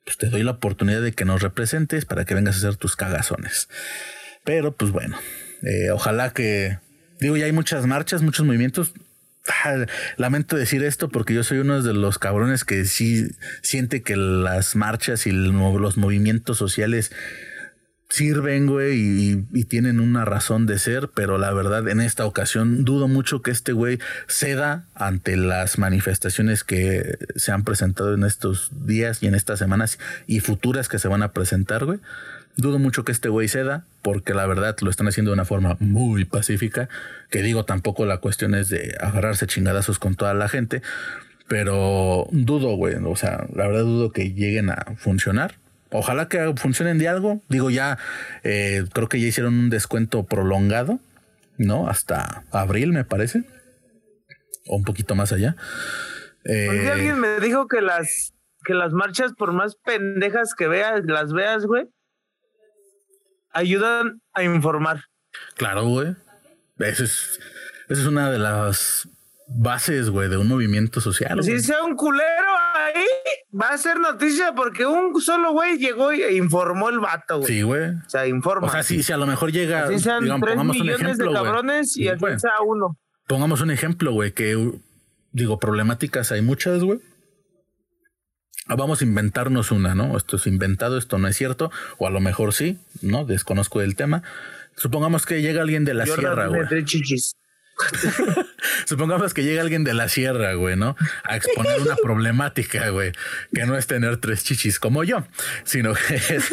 Pues 0.04 0.16
te 0.16 0.28
doy 0.28 0.42
la 0.42 0.52
oportunidad 0.52 1.02
de 1.02 1.12
que 1.12 1.24
nos 1.24 1.42
representes 1.42 2.04
para 2.04 2.24
que 2.24 2.34
vengas 2.34 2.56
a 2.56 2.58
hacer 2.58 2.76
tus 2.76 2.96
cagazones. 2.96 3.68
Pero 4.44 4.72
pues 4.76 4.90
bueno, 4.90 5.18
eh, 5.62 5.90
ojalá 5.90 6.32
que, 6.32 6.78
digo, 7.20 7.36
ya 7.36 7.46
hay 7.46 7.52
muchas 7.52 7.86
marchas, 7.86 8.22
muchos 8.22 8.44
movimientos. 8.44 8.92
Ah, 9.64 9.86
lamento 10.16 10.56
decir 10.56 10.84
esto 10.84 11.08
porque 11.08 11.34
yo 11.34 11.42
soy 11.42 11.58
uno 11.58 11.82
de 11.82 11.94
los 11.94 12.18
cabrones 12.18 12.64
que 12.64 12.84
sí 12.84 13.28
siente 13.62 14.02
que 14.02 14.16
las 14.16 14.76
marchas 14.76 15.26
y 15.26 15.32
los 15.32 15.96
movimientos 15.96 16.58
sociales 16.58 17.12
sirven, 18.12 18.66
güey, 18.66 19.40
y, 19.54 19.64
tienen 19.64 19.98
una 19.98 20.26
razón 20.26 20.66
de 20.66 20.78
ser, 20.78 21.08
pero 21.14 21.38
la 21.38 21.50
verdad 21.54 21.88
en 21.88 22.02
esta 22.02 22.26
ocasión 22.26 22.84
dudo 22.84 23.08
mucho 23.08 23.40
que 23.40 23.50
este 23.50 23.72
güey 23.72 24.00
ceda 24.28 24.84
ante 24.94 25.38
las 25.38 25.78
manifestaciones 25.78 26.62
que 26.62 27.16
se 27.36 27.52
han 27.52 27.64
presentado 27.64 28.12
en 28.12 28.24
estos 28.24 28.70
días 28.84 29.22
y 29.22 29.28
en 29.28 29.34
estas 29.34 29.58
semanas 29.58 29.98
y 30.26 30.40
futuras 30.40 30.90
que 30.90 30.98
se 30.98 31.08
van 31.08 31.22
a 31.22 31.32
presentar, 31.32 31.86
güey. 31.86 32.00
Dudo 32.54 32.78
mucho 32.78 33.02
que 33.02 33.12
este 33.12 33.30
güey 33.30 33.48
ceda, 33.48 33.86
porque 34.02 34.34
la 34.34 34.44
verdad 34.44 34.76
lo 34.82 34.90
están 34.90 35.08
haciendo 35.08 35.30
de 35.30 35.36
una 35.36 35.46
forma 35.46 35.78
muy 35.80 36.26
pacífica, 36.26 36.90
que 37.30 37.40
digo 37.40 37.64
tampoco 37.64 38.04
la 38.04 38.18
cuestión 38.18 38.54
es 38.54 38.68
de 38.68 38.94
agarrarse 39.00 39.46
chingadazos 39.46 39.98
con 39.98 40.16
toda 40.16 40.34
la 40.34 40.50
gente, 40.50 40.82
pero 41.48 42.26
dudo, 42.30 42.76
güey, 42.76 42.96
o 42.96 43.16
sea, 43.16 43.46
la 43.54 43.66
verdad 43.68 43.84
dudo 43.84 44.12
que 44.12 44.34
lleguen 44.34 44.68
a 44.68 44.96
funcionar 44.98 45.61
Ojalá 45.92 46.28
que 46.28 46.54
funcionen 46.56 46.98
de 46.98 47.08
algo. 47.08 47.42
Digo, 47.48 47.70
ya 47.70 47.98
eh, 48.42 48.84
creo 48.92 49.08
que 49.08 49.20
ya 49.20 49.26
hicieron 49.26 49.54
un 49.54 49.70
descuento 49.70 50.24
prolongado, 50.24 50.98
¿no? 51.58 51.88
Hasta 51.88 52.44
abril, 52.50 52.92
me 52.92 53.04
parece. 53.04 53.44
O 54.66 54.76
un 54.76 54.84
poquito 54.84 55.14
más 55.14 55.32
allá. 55.32 55.56
Eh, 56.44 56.90
alguien 56.90 57.20
me 57.20 57.38
dijo 57.40 57.68
que 57.68 57.80
las, 57.80 58.34
que 58.64 58.74
las 58.74 58.92
marchas, 58.92 59.32
por 59.34 59.52
más 59.52 59.76
pendejas 59.76 60.54
que 60.54 60.66
veas, 60.66 61.04
las 61.04 61.32
veas, 61.32 61.66
güey, 61.66 61.88
ayudan 63.52 64.22
a 64.32 64.42
informar. 64.42 65.04
Claro, 65.56 65.84
güey. 65.84 66.16
Eso 66.78 67.04
es, 67.04 67.40
eso 67.88 68.00
es 68.00 68.06
una 68.06 68.30
de 68.30 68.38
las 68.38 69.08
bases, 69.54 70.10
güey, 70.10 70.28
de 70.28 70.36
un 70.36 70.48
movimiento 70.48 71.00
social. 71.00 71.42
Si 71.42 71.60
sea 71.60 71.82
un 71.82 71.96
culero 71.96 72.48
ahí, 72.74 73.04
va 73.58 73.70
a 73.70 73.78
ser 73.78 73.98
noticia 73.98 74.54
porque 74.54 74.86
un 74.86 75.20
solo 75.20 75.52
güey 75.52 75.78
llegó 75.78 76.12
e 76.12 76.34
informó 76.34 76.88
el 76.88 77.00
vato, 77.00 77.38
güey. 77.38 77.48
Sí, 77.48 77.62
güey. 77.62 77.90
O 77.90 78.08
sea, 78.08 78.26
informa. 78.26 78.68
O 78.68 78.70
sea, 78.70 78.82
si, 78.82 79.02
si 79.02 79.12
a 79.12 79.16
lo 79.16 79.26
mejor 79.26 79.52
llega, 79.52 79.88
digamos, 79.88 80.40
pongamos 80.40 80.80
un 80.80 80.90
ejemplo, 80.90 81.30
de 81.30 81.34
cabrones 81.34 81.96
y 81.96 82.08
así 82.08 82.24
sea 82.38 82.60
uno. 82.64 82.98
Pongamos 83.26 83.60
un 83.60 83.70
ejemplo, 83.70 84.12
güey, 84.12 84.32
que 84.32 84.56
digo, 85.32 85.58
problemáticas 85.58 86.32
hay 86.32 86.42
muchas, 86.42 86.82
güey. 86.82 87.00
Ah, 88.68 88.76
vamos 88.76 89.00
a 89.00 89.04
inventarnos 89.04 89.72
una, 89.72 89.94
¿no? 89.94 90.16
Esto 90.16 90.36
es 90.36 90.46
inventado, 90.46 90.96
esto 90.96 91.18
no 91.18 91.26
es 91.28 91.36
cierto, 91.36 91.70
o 91.98 92.06
a 92.06 92.10
lo 92.10 92.20
mejor 92.20 92.54
sí, 92.54 92.78
¿no? 93.00 93.24
Desconozco 93.24 93.80
el 93.80 93.96
tema. 93.96 94.22
Supongamos 94.76 95.26
que 95.26 95.42
llega 95.42 95.62
alguien 95.62 95.84
de 95.84 95.94
la 95.94 96.06
sierra, 96.06 96.46
güey. 96.46 96.62
Supongamos 98.84 99.34
que 99.34 99.42
llega 99.42 99.62
alguien 99.62 99.84
de 99.84 99.94
la 99.94 100.08
sierra, 100.08 100.54
güey, 100.54 100.76
¿no? 100.76 100.96
A 101.24 101.36
exponer 101.36 101.80
una 101.80 101.96
problemática, 102.02 102.88
güey, 102.90 103.12
que 103.54 103.66
no 103.66 103.76
es 103.76 103.86
tener 103.86 104.16
tres 104.18 104.44
chichis 104.44 104.78
como 104.78 105.04
yo, 105.04 105.26
sino 105.64 105.94
que 105.94 106.14
es, 106.30 106.52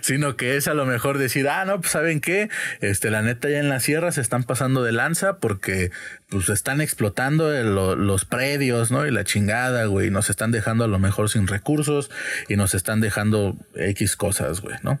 sino 0.00 0.36
que 0.36 0.56
es 0.56 0.68
a 0.68 0.74
lo 0.74 0.86
mejor 0.86 1.18
decir, 1.18 1.48
ah, 1.48 1.64
no, 1.64 1.80
pues 1.80 1.92
saben 1.92 2.20
qué, 2.20 2.50
este, 2.80 3.10
la 3.10 3.22
neta 3.22 3.48
ya 3.48 3.58
en 3.58 3.68
la 3.68 3.80
sierra 3.80 4.12
se 4.12 4.20
están 4.20 4.44
pasando 4.44 4.82
de 4.82 4.92
lanza 4.92 5.38
porque 5.38 5.90
pues 6.28 6.48
están 6.48 6.80
explotando 6.80 7.50
los 7.94 8.24
predios, 8.24 8.90
¿no? 8.90 9.06
Y 9.06 9.10
la 9.10 9.24
chingada, 9.24 9.84
güey, 9.84 10.10
nos 10.10 10.30
están 10.30 10.50
dejando 10.50 10.84
a 10.84 10.88
lo 10.88 10.98
mejor 10.98 11.28
sin 11.28 11.46
recursos 11.46 12.10
y 12.48 12.56
nos 12.56 12.74
están 12.74 13.00
dejando 13.00 13.56
X 13.74 14.16
cosas, 14.16 14.60
güey, 14.60 14.76
¿no? 14.82 15.00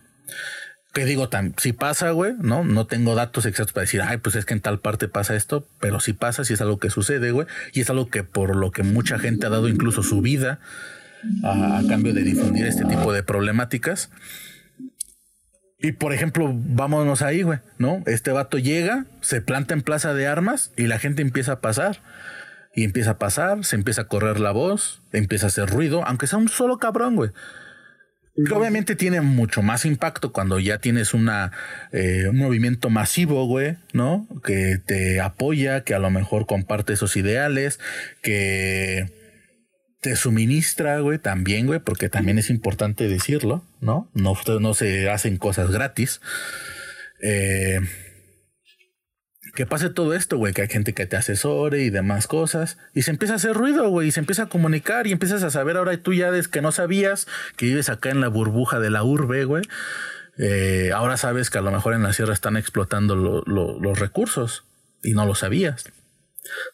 Que 0.92 1.06
digo, 1.06 1.28
si 1.56 1.72
pasa, 1.72 2.10
güey, 2.10 2.34
¿no? 2.38 2.64
No 2.64 2.86
tengo 2.86 3.14
datos 3.14 3.46
exactos 3.46 3.72
para 3.72 3.82
decir, 3.82 4.02
ay, 4.02 4.18
pues 4.18 4.36
es 4.36 4.44
que 4.44 4.52
en 4.52 4.60
tal 4.60 4.78
parte 4.78 5.08
pasa 5.08 5.34
esto, 5.34 5.66
pero 5.80 6.00
si 6.00 6.12
pasa, 6.12 6.44
si 6.44 6.52
es 6.52 6.60
algo 6.60 6.78
que 6.78 6.90
sucede, 6.90 7.30
güey, 7.30 7.46
y 7.72 7.80
es 7.80 7.88
algo 7.88 8.08
que 8.08 8.24
por 8.24 8.54
lo 8.54 8.70
que 8.70 8.82
mucha 8.82 9.18
gente 9.18 9.46
ha 9.46 9.50
dado 9.50 9.68
incluso 9.68 10.02
su 10.02 10.20
vida 10.20 10.60
a, 11.44 11.80
cambio 11.88 12.12
de 12.12 12.22
difundir 12.22 12.66
este 12.66 12.84
tipo 12.84 13.12
de 13.12 13.22
problemáticas. 13.22 14.10
Y 15.80 15.92
por 15.92 16.12
ejemplo, 16.12 16.52
vámonos 16.52 17.22
ahí, 17.22 17.42
güey, 17.42 17.58
¿no? 17.78 18.02
Este 18.06 18.30
vato 18.30 18.58
llega, 18.58 19.06
se 19.22 19.40
planta 19.40 19.74
en 19.74 19.82
plaza 19.82 20.12
de 20.12 20.26
armas 20.26 20.72
y 20.76 20.86
la 20.86 20.98
gente 20.98 21.22
empieza 21.22 21.52
a 21.52 21.60
pasar. 21.60 22.00
Y 22.74 22.84
empieza 22.84 23.12
a 23.12 23.18
pasar, 23.18 23.64
se 23.64 23.76
empieza 23.76 24.02
a 24.02 24.08
correr 24.08 24.40
la 24.40 24.52
voz, 24.52 25.02
empieza 25.12 25.46
a 25.46 25.48
hacer 25.48 25.68
ruido, 25.68 26.06
aunque 26.06 26.26
sea 26.26 26.38
un 26.38 26.48
solo 26.48 26.78
cabrón, 26.78 27.16
güey 27.16 27.30
obviamente 28.52 28.96
tiene 28.96 29.20
mucho 29.20 29.62
más 29.62 29.84
impacto 29.84 30.32
cuando 30.32 30.58
ya 30.58 30.78
tienes 30.78 31.14
una, 31.14 31.52
eh, 31.92 32.26
un 32.28 32.38
movimiento 32.38 32.90
masivo, 32.90 33.46
güey, 33.46 33.76
¿no? 33.92 34.26
Que 34.44 34.78
te 34.84 35.20
apoya, 35.20 35.84
que 35.84 35.94
a 35.94 35.98
lo 35.98 36.10
mejor 36.10 36.46
comparte 36.46 36.94
esos 36.94 37.16
ideales, 37.16 37.78
que 38.22 39.12
te 40.00 40.16
suministra, 40.16 40.98
güey, 41.00 41.18
también, 41.18 41.66
güey, 41.66 41.78
porque 41.78 42.08
también 42.08 42.38
es 42.38 42.50
importante 42.50 43.06
decirlo, 43.06 43.64
¿no? 43.80 44.10
No, 44.14 44.36
no 44.60 44.74
se 44.74 45.10
hacen 45.10 45.36
cosas 45.36 45.70
gratis. 45.70 46.20
Eh, 47.22 47.80
que 49.54 49.66
pase 49.66 49.90
todo 49.90 50.14
esto, 50.14 50.38
güey, 50.38 50.54
que 50.54 50.62
hay 50.62 50.68
gente 50.68 50.94
que 50.94 51.06
te 51.06 51.16
asesore 51.16 51.82
y 51.82 51.90
demás 51.90 52.26
cosas. 52.26 52.78
Y 52.94 53.02
se 53.02 53.10
empieza 53.10 53.34
a 53.34 53.36
hacer 53.36 53.54
ruido, 53.54 53.88
güey, 53.88 54.08
y 54.08 54.12
se 54.12 54.20
empieza 54.20 54.44
a 54.44 54.48
comunicar 54.48 55.06
y 55.06 55.12
empiezas 55.12 55.42
a 55.42 55.50
saber 55.50 55.76
ahora 55.76 55.96
tú 55.98 56.14
ya 56.14 56.30
des 56.30 56.48
que 56.48 56.62
no 56.62 56.72
sabías 56.72 57.26
que 57.56 57.66
vives 57.66 57.90
acá 57.90 58.10
en 58.10 58.20
la 58.20 58.28
burbuja 58.28 58.80
de 58.80 58.90
la 58.90 59.04
urbe, 59.04 59.44
güey. 59.44 59.64
Eh, 60.38 60.90
ahora 60.94 61.18
sabes 61.18 61.50
que 61.50 61.58
a 61.58 61.62
lo 61.62 61.70
mejor 61.70 61.92
en 61.92 62.02
la 62.02 62.14
sierra 62.14 62.32
están 62.32 62.56
explotando 62.56 63.14
los 63.14 63.98
recursos 63.98 64.64
y 65.02 65.12
no 65.12 65.26
lo 65.26 65.34
sabías. 65.34 65.84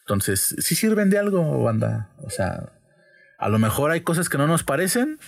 Entonces, 0.01 0.55
sí 0.59 0.75
sirven 0.75 1.09
de 1.09 1.19
algo, 1.19 1.63
banda. 1.63 2.09
O 2.23 2.29
sea, 2.29 2.71
a 3.37 3.49
lo 3.49 3.59
mejor 3.59 3.91
hay 3.91 4.01
cosas 4.01 4.29
que 4.29 4.37
no 4.37 4.47
nos 4.47 4.63
parecen, 4.63 5.19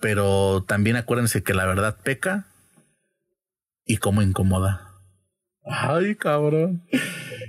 pero 0.00 0.64
también 0.66 0.96
acuérdense 0.96 1.42
que 1.42 1.54
la 1.54 1.66
verdad 1.66 1.96
peca 2.02 2.46
y 3.84 3.96
como 3.96 4.22
incomoda. 4.22 4.93
Ay, 5.64 6.14
cabrón. 6.14 6.82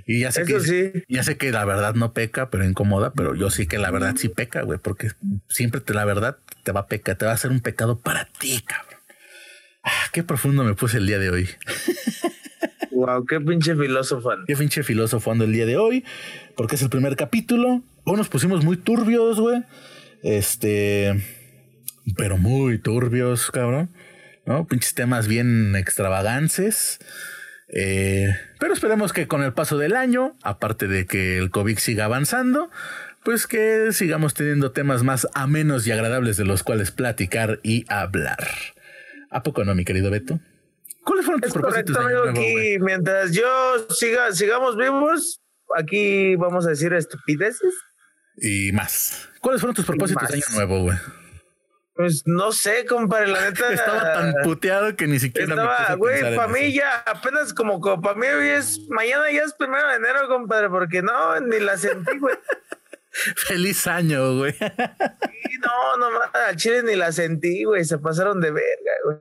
Y 0.06 0.20
ya 0.20 0.32
sé 0.32 0.44
que 0.44 1.04
ya 1.08 1.22
sé 1.22 1.36
que 1.36 1.50
la 1.50 1.64
verdad 1.64 1.94
no 1.94 2.12
peca, 2.12 2.48
pero 2.50 2.64
incomoda, 2.64 3.12
pero 3.12 3.34
yo 3.34 3.50
sí 3.50 3.66
que 3.66 3.78
la 3.78 3.90
verdad 3.90 4.14
sí 4.16 4.28
peca, 4.28 4.62
güey, 4.62 4.78
porque 4.78 5.10
siempre 5.48 5.80
te 5.80 5.92
la 5.94 6.04
verdad 6.04 6.38
te 6.62 6.72
va 6.72 6.80
a 6.80 6.86
pecar, 6.86 7.16
te 7.16 7.26
va 7.26 7.32
a 7.32 7.34
hacer 7.34 7.50
un 7.50 7.60
pecado 7.60 7.98
para 7.98 8.26
ti, 8.26 8.62
cabrón. 8.64 9.00
Ah, 9.82 10.10
qué 10.12 10.22
profundo 10.22 10.64
me 10.64 10.74
puse 10.74 10.98
el 10.98 11.06
día 11.06 11.18
de 11.18 11.30
hoy. 11.30 11.48
Wow, 12.90 13.26
qué 13.26 13.40
pinche 13.40 13.76
filósofo. 13.76 14.30
Qué 14.46 14.56
pinche 14.56 14.82
filósofo 14.82 15.30
ando 15.30 15.44
el 15.44 15.52
día 15.52 15.66
de 15.66 15.76
hoy, 15.76 16.02
porque 16.56 16.76
es 16.76 16.82
el 16.82 16.88
primer 16.88 17.14
capítulo. 17.14 17.82
Hoy 18.04 18.16
nos 18.16 18.28
pusimos 18.30 18.64
muy 18.64 18.78
turbios, 18.78 19.38
güey. 19.38 19.64
Este, 20.22 21.22
pero 22.16 22.38
muy 22.38 22.78
turbios, 22.78 23.50
cabrón. 23.50 23.90
¿No? 24.46 24.66
Pinches 24.66 24.94
temas 24.94 25.28
bien 25.28 25.76
extravagantes. 25.76 26.98
Eh, 27.68 28.28
pero 28.58 28.72
esperemos 28.72 29.12
que 29.12 29.26
con 29.26 29.42
el 29.42 29.52
paso 29.52 29.78
del 29.78 29.96
año, 29.96 30.36
aparte 30.42 30.86
de 30.86 31.06
que 31.06 31.38
el 31.38 31.50
COVID 31.50 31.78
siga 31.78 32.04
avanzando, 32.04 32.70
pues 33.24 33.46
que 33.46 33.92
sigamos 33.92 34.34
teniendo 34.34 34.70
temas 34.70 35.02
más 35.02 35.26
amenos 35.34 35.86
y 35.86 35.92
agradables 35.92 36.36
de 36.36 36.44
los 36.44 36.62
cuales 36.62 36.92
platicar 36.92 37.58
y 37.62 37.84
hablar. 37.88 38.38
¿A 39.30 39.42
poco 39.42 39.64
no, 39.64 39.74
mi 39.74 39.84
querido 39.84 40.10
Beto? 40.10 40.38
¿Cuáles 41.02 41.24
fueron 41.24 41.40
tus 41.40 41.52
propósitos? 41.52 41.96
aquí, 42.28 42.78
mientras 42.80 43.32
yo 43.32 43.86
siga, 43.90 44.32
sigamos 44.32 44.76
vivos, 44.76 45.40
aquí 45.76 46.36
vamos 46.36 46.66
a 46.66 46.70
decir 46.70 46.92
estupideces. 46.92 47.74
Y 48.36 48.72
más. 48.72 49.28
¿Cuáles 49.40 49.60
fueron 49.60 49.74
tus 49.74 49.86
propósitos 49.86 50.28
de 50.28 50.34
año 50.34 50.44
nuevo, 50.54 50.82
güey? 50.82 50.96
Pues 51.96 52.26
no 52.26 52.52
sé, 52.52 52.84
compadre, 52.84 53.28
la 53.28 53.40
neta. 53.40 53.72
Estaba 53.72 54.12
tan 54.12 54.34
puteado 54.42 54.94
que 54.96 55.06
ni 55.06 55.18
siquiera 55.18 55.54
estaba, 55.54 55.94
güey, 55.94 56.36
para 56.36 56.48
mí 56.48 56.74
ya 56.74 56.98
apenas 57.06 57.54
como, 57.54 57.80
para 57.80 58.14
mí 58.14 58.26
hoy 58.26 58.48
es, 58.48 58.80
mañana 58.90 59.30
ya 59.32 59.42
es 59.42 59.54
primero 59.54 59.88
de 59.88 59.96
enero, 59.96 60.28
compadre, 60.28 60.68
porque 60.68 61.00
no, 61.00 61.40
ni 61.40 61.58
la 61.58 61.78
sentí, 61.78 62.18
güey. 62.18 62.36
Feliz 63.36 63.86
año, 63.86 64.36
güey. 64.36 64.52
Sí, 64.52 65.58
no, 65.62 65.96
no, 65.96 66.20
al 66.34 66.56
chile 66.56 66.82
ni 66.82 66.96
la 66.96 67.12
sentí, 67.12 67.64
güey, 67.64 67.82
se 67.86 67.96
pasaron 67.96 68.42
de 68.42 68.50
verga, 68.50 68.92
güey. 69.04 69.18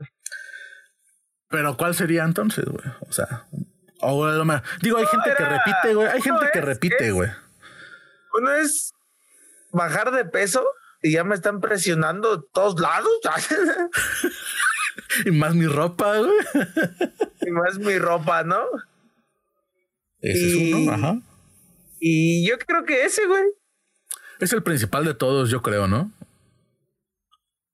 Pero 1.48 1.78
¿cuál 1.78 1.96
sería 1.96 2.26
entonces, 2.26 2.66
güey? 2.66 2.86
O 3.08 3.14
sea, 3.14 3.46
digo, 4.82 4.98
hay 4.98 5.06
gente 5.06 5.34
que 5.38 5.46
repite, 5.46 5.94
güey, 5.94 6.08
hay 6.10 6.22
gente 6.22 6.46
que 6.52 6.60
repite, 6.60 7.12
güey. 7.12 7.30
Uno 8.34 8.54
es 8.54 8.94
bajar 9.72 10.12
de 10.12 10.26
peso 10.26 10.68
y 11.02 11.12
ya 11.12 11.24
me 11.24 11.36
están 11.36 11.62
presionando 11.62 12.42
todos 12.42 12.80
lados. 12.80 13.12
y 15.26 15.32
más 15.32 15.56
mi 15.56 15.68
ropa, 15.68 16.18
güey. 16.18 16.32
y 17.42 17.52
más 17.52 17.78
mi 17.80 17.98
ropa, 17.98 18.44
¿no? 18.44 18.62
Ese 20.20 20.40
y, 20.40 20.72
es 20.72 20.76
uno, 20.76 20.92
ajá. 20.92 21.22
Y 22.00 22.48
yo 22.48 22.58
creo 22.60 22.86
que 22.86 23.06
ese, 23.06 23.26
güey. 23.28 23.44
Es 24.40 24.52
el 24.54 24.64
principal 24.64 25.06
de 25.06 25.14
todos, 25.14 25.50
yo 25.50 25.62
creo, 25.62 25.88
¿no? 25.88 26.12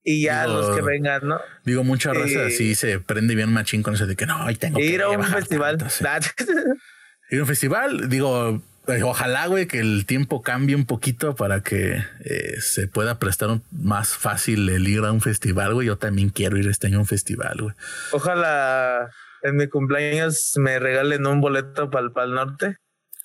Y 0.04 0.24
ya 0.24 0.48
los 0.48 0.76
que 0.76 0.82
vengan, 0.82 1.28
¿no? 1.28 1.40
Digo, 1.64 1.84
mucha 1.84 2.14
raza 2.14 2.48
así 2.48 2.76
se 2.76 3.00
prende 3.00 3.36
bien 3.36 3.54
machín 3.54 3.84
con 3.84 3.94
eso 3.94 4.08
de 4.08 4.16
que 4.16 4.26
no, 4.26 4.36
ahí 4.44 4.56
tengo 4.56 4.80
ir 4.80 5.02
a 5.02 5.10
un 5.10 5.24
festival. 5.24 5.78
ir 7.30 7.40
a 7.40 7.42
un 7.42 7.48
festival, 7.48 8.10
digo, 8.10 8.64
ojalá, 9.04 9.48
güey, 9.48 9.68
que 9.68 9.80
el 9.80 10.06
tiempo 10.06 10.42
cambie 10.42 10.76
un 10.76 10.86
poquito 10.86 11.36
para 11.36 11.62
que 11.62 12.04
eh, 12.20 12.62
se 12.62 12.88
pueda 12.88 13.20
prestar 13.20 13.60
más 13.72 14.16
fácil 14.16 14.68
el 14.70 14.88
ir 14.88 15.04
a 15.06 15.12
un 15.12 15.22
festival, 15.22 15.74
güey. 15.74 15.88
Yo 15.88 15.98
también 15.98 16.30
quiero 16.30 16.58
ir 16.58 16.68
este 16.68 16.88
año 16.88 16.98
a 16.98 17.02
un 17.02 17.08
festival, 17.08 17.58
güey. 17.62 17.76
Ojalá 18.12 19.10
en 19.44 19.56
mi 19.56 19.68
cumpleaños 19.68 20.54
me 20.58 20.80
regalen 20.80 21.26
un 21.26 21.42
boleto 21.42 21.90
para 21.90 22.26
el, 22.26 22.34
norte. 22.34 22.78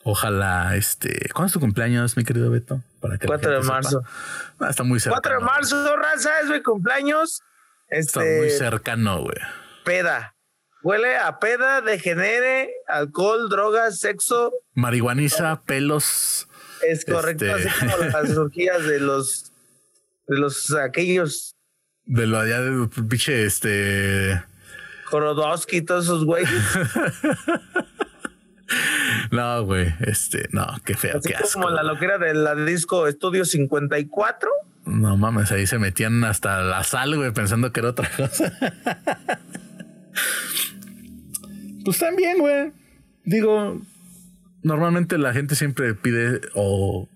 Ojalá, 0.05 0.77
este. 0.77 1.29
¿Cuándo 1.33 1.47
es 1.47 1.53
tu 1.53 1.61
cumpleaños, 1.61 2.17
mi 2.17 2.25
querido 2.25 2.51
Beto? 2.51 2.83
Para 3.01 3.19
que 3.19 3.27
4 3.27 3.61
de 3.61 3.67
marzo. 3.67 4.03
Ah, 4.61 4.71
está 4.71 4.85
muy 4.85 5.01
cercano. 5.01 5.21
4 5.23 5.39
de 5.41 5.45
marzo, 5.45 5.97
raza, 5.97 6.31
es 6.43 6.49
mi 6.49 6.63
cumpleaños. 6.63 7.41
Está 7.89 8.21
muy 8.21 8.29
este, 8.47 8.59
cercano, 8.59 9.23
güey. 9.23 9.39
Peda. 9.85 10.36
Huele 10.87 11.17
a 11.17 11.41
peda, 11.41 11.81
degenere, 11.81 12.71
alcohol, 12.87 13.49
drogas, 13.49 13.99
sexo. 13.99 14.53
Marihuaniza, 14.75 15.65
pelos. 15.65 16.47
Es 16.89 17.05
correcto, 17.05 17.45
este... 17.45 17.69
así 17.69 17.79
como 17.81 17.97
las 17.97 18.31
orgías 18.39 18.85
de 18.85 19.01
los 19.01 19.53
de 20.29 20.39
los 20.39 20.73
aquellos. 20.77 21.57
De 22.05 22.29
lo 22.29 22.39
allá 22.39 22.61
de 22.61 22.87
pinche 22.87 23.47
este. 23.47 24.45
Korodowski 25.11 25.79
y 25.79 25.83
todos 25.83 26.05
esos 26.05 26.25
güeyes. 26.25 26.49
no, 29.33 29.65
güey, 29.65 29.93
este, 30.03 30.49
no, 30.53 30.69
qué 30.85 30.95
feo, 30.95 31.21
qué 31.21 31.35
asco. 31.35 31.63
Como 31.63 31.71
la 31.71 31.83
loquera 31.83 32.17
de 32.19 32.33
la 32.33 32.55
disco 32.55 33.09
Estudio 33.09 33.45
54. 33.45 34.49
No 34.85 35.17
mames, 35.17 35.51
ahí 35.51 35.67
se 35.67 35.81
metían 35.81 36.23
hasta 36.23 36.61
la 36.61 36.85
sal, 36.85 37.17
güey, 37.17 37.33
pensando 37.33 37.73
que 37.73 37.81
era 37.81 37.91
otra 37.91 38.09
cosa. 38.09 38.53
Pues 41.87 42.01
también, 42.01 42.39
güey. 42.39 42.73
Digo, 43.25 43.81
normalmente 44.65 45.19
la 45.19 45.33
gente 45.33 45.55
siempre 45.55 45.95
pide 45.95 46.41
o 46.53 47.09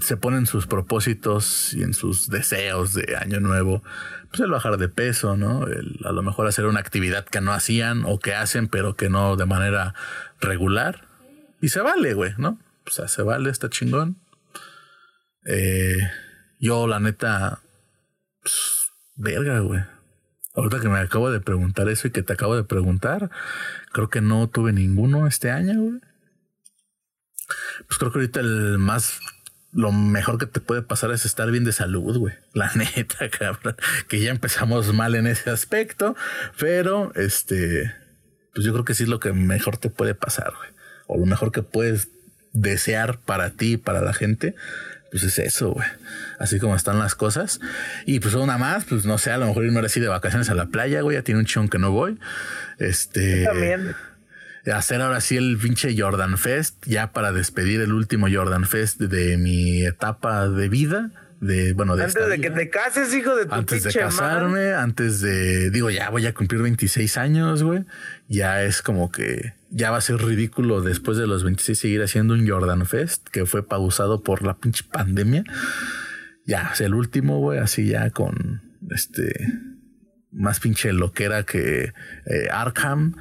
se 0.00 0.16
ponen 0.16 0.46
sus 0.46 0.68
propósitos 0.68 1.74
y 1.74 1.82
en 1.82 1.92
sus 1.92 2.28
deseos 2.28 2.94
de 2.94 3.16
año 3.16 3.40
nuevo, 3.40 3.82
pues 4.28 4.42
el 4.42 4.50
bajar 4.50 4.76
de 4.76 4.88
peso, 4.88 5.36
¿no? 5.36 5.66
El, 5.66 5.98
a 6.04 6.12
lo 6.12 6.22
mejor 6.22 6.46
hacer 6.46 6.66
una 6.66 6.78
actividad 6.78 7.24
que 7.24 7.40
no 7.40 7.52
hacían 7.52 8.04
o 8.06 8.20
que 8.20 8.32
hacen, 8.32 8.68
pero 8.68 8.94
que 8.94 9.10
no 9.10 9.34
de 9.34 9.46
manera 9.46 9.94
regular. 10.40 11.08
Y 11.60 11.70
se 11.70 11.80
vale, 11.80 12.14
güey, 12.14 12.34
¿no? 12.38 12.60
O 12.86 12.90
sea, 12.92 13.08
se 13.08 13.22
vale, 13.22 13.50
está 13.50 13.70
chingón. 13.70 14.20
Eh, 15.46 15.98
yo, 16.60 16.86
la 16.86 17.00
neta, 17.00 17.60
pues, 18.40 18.92
verga, 19.16 19.58
güey. 19.58 19.82
Ahorita 20.54 20.80
que 20.80 20.88
me 20.88 20.98
acabo 20.98 21.30
de 21.30 21.40
preguntar 21.40 21.88
eso 21.88 22.08
y 22.08 22.10
que 22.10 22.22
te 22.22 22.32
acabo 22.32 22.56
de 22.56 22.64
preguntar, 22.64 23.30
creo 23.92 24.08
que 24.08 24.20
no 24.20 24.48
tuve 24.48 24.72
ninguno 24.72 25.26
este 25.26 25.50
año, 25.50 25.80
güey. 25.80 26.00
pues 27.86 27.98
creo 27.98 28.10
que 28.10 28.18
ahorita 28.18 28.40
el 28.40 28.78
más 28.78 29.20
lo 29.72 29.92
mejor 29.92 30.38
que 30.38 30.46
te 30.46 30.60
puede 30.60 30.82
pasar 30.82 31.12
es 31.12 31.24
estar 31.24 31.50
bien 31.50 31.64
de 31.64 31.72
salud, 31.72 32.16
güey. 32.18 32.34
La 32.52 32.72
neta, 32.74 33.28
cabrón. 33.28 33.76
Que 34.08 34.20
ya 34.20 34.30
empezamos 34.30 34.92
mal 34.92 35.14
en 35.14 35.26
ese 35.26 35.50
aspecto, 35.50 36.16
pero 36.58 37.12
este, 37.14 37.94
pues 38.52 38.66
yo 38.66 38.72
creo 38.72 38.84
que 38.84 38.94
sí 38.94 39.04
es 39.04 39.08
lo 39.08 39.20
que 39.20 39.32
mejor 39.32 39.76
te 39.76 39.90
puede 39.90 40.14
pasar, 40.14 40.52
güey. 40.56 40.70
O 41.06 41.18
lo 41.18 41.26
mejor 41.26 41.52
que 41.52 41.62
puedes 41.62 42.08
desear 42.52 43.20
para 43.20 43.50
ti 43.50 43.74
y 43.74 43.76
para 43.76 44.00
la 44.00 44.12
gente, 44.12 44.54
pues 45.10 45.22
es 45.22 45.38
eso, 45.38 45.72
güey. 45.72 45.88
Así 46.38 46.58
como 46.58 46.76
están 46.76 46.98
las 46.98 47.14
cosas. 47.14 47.60
Y 48.06 48.20
pues 48.20 48.34
una 48.34 48.58
más, 48.58 48.84
pues 48.84 49.04
no 49.04 49.18
sé, 49.18 49.30
a 49.30 49.38
lo 49.38 49.46
mejor 49.46 49.64
irme 49.64 49.80
así 49.80 50.00
de 50.00 50.08
vacaciones 50.08 50.50
a 50.50 50.54
la 50.54 50.66
playa, 50.66 51.00
güey. 51.02 51.16
Ya 51.16 51.22
tiene 51.22 51.40
un 51.40 51.46
chon 51.46 51.68
que 51.68 51.78
no 51.78 51.90
voy. 51.90 52.18
Este. 52.78 53.44
También 53.44 53.94
hacer 54.72 55.00
ahora 55.00 55.20
sí 55.20 55.36
el 55.36 55.58
pinche 55.58 55.94
Jordan 55.96 56.36
Fest, 56.38 56.86
ya 56.86 57.12
para 57.12 57.32
despedir 57.32 57.80
el 57.80 57.92
último 57.92 58.26
Jordan 58.30 58.66
Fest 58.66 59.00
de 59.00 59.36
mi 59.36 59.84
etapa 59.84 60.48
de 60.48 60.68
vida. 60.68 61.10
De, 61.40 61.72
bueno, 61.72 61.96
de 61.96 62.04
antes 62.04 62.28
de 62.28 62.38
que 62.38 62.50
te 62.50 62.68
cases, 62.68 63.14
hijo 63.14 63.34
de 63.34 63.46
tu 63.46 63.54
Antes 63.54 63.82
de 63.82 63.92
casarme, 63.92 64.74
antes 64.74 65.22
de, 65.22 65.70
digo, 65.70 65.88
ya 65.88 66.10
voy 66.10 66.26
a 66.26 66.34
cumplir 66.34 66.60
26 66.60 67.16
años, 67.16 67.62
güey. 67.62 67.84
Ya 68.28 68.62
es 68.62 68.82
como 68.82 69.10
que 69.10 69.54
ya 69.70 69.90
va 69.90 69.96
a 69.96 70.02
ser 70.02 70.18
ridículo 70.18 70.82
después 70.82 71.16
de 71.16 71.26
los 71.26 71.42
26 71.42 71.78
seguir 71.78 72.02
haciendo 72.02 72.34
un 72.34 72.46
Jordan 72.46 72.84
Fest 72.84 73.28
que 73.28 73.46
fue 73.46 73.66
pausado 73.66 74.22
por 74.22 74.42
la 74.42 74.58
pinche 74.58 74.84
pandemia. 74.92 75.44
Ya, 76.44 76.70
es 76.74 76.82
el 76.82 76.94
último, 76.94 77.38
güey, 77.38 77.58
así 77.58 77.86
ya 77.86 78.10
con 78.10 78.60
este 78.90 79.32
más 80.32 80.60
pinche 80.60 80.92
loquera 80.92 81.44
que 81.44 81.92
eh, 82.26 82.48
Arkham 82.50 83.16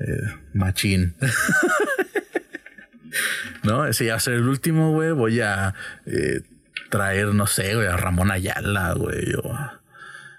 eh, 0.00 0.34
machín. 0.52 1.14
no, 3.62 3.86
ese 3.86 4.06
ya 4.06 4.12
va 4.12 4.16
a 4.16 4.20
ser 4.20 4.34
el 4.34 4.48
último, 4.48 4.92
güey. 4.92 5.12
Voy 5.12 5.40
a 5.40 5.74
eh, 6.06 6.42
traer, 6.90 7.28
no 7.28 7.46
sé, 7.46 7.74
güey, 7.74 7.86
a 7.86 7.96
Ramón 7.96 8.30
Ayala, 8.30 8.94
güey. 8.94 9.34
O 9.42 9.54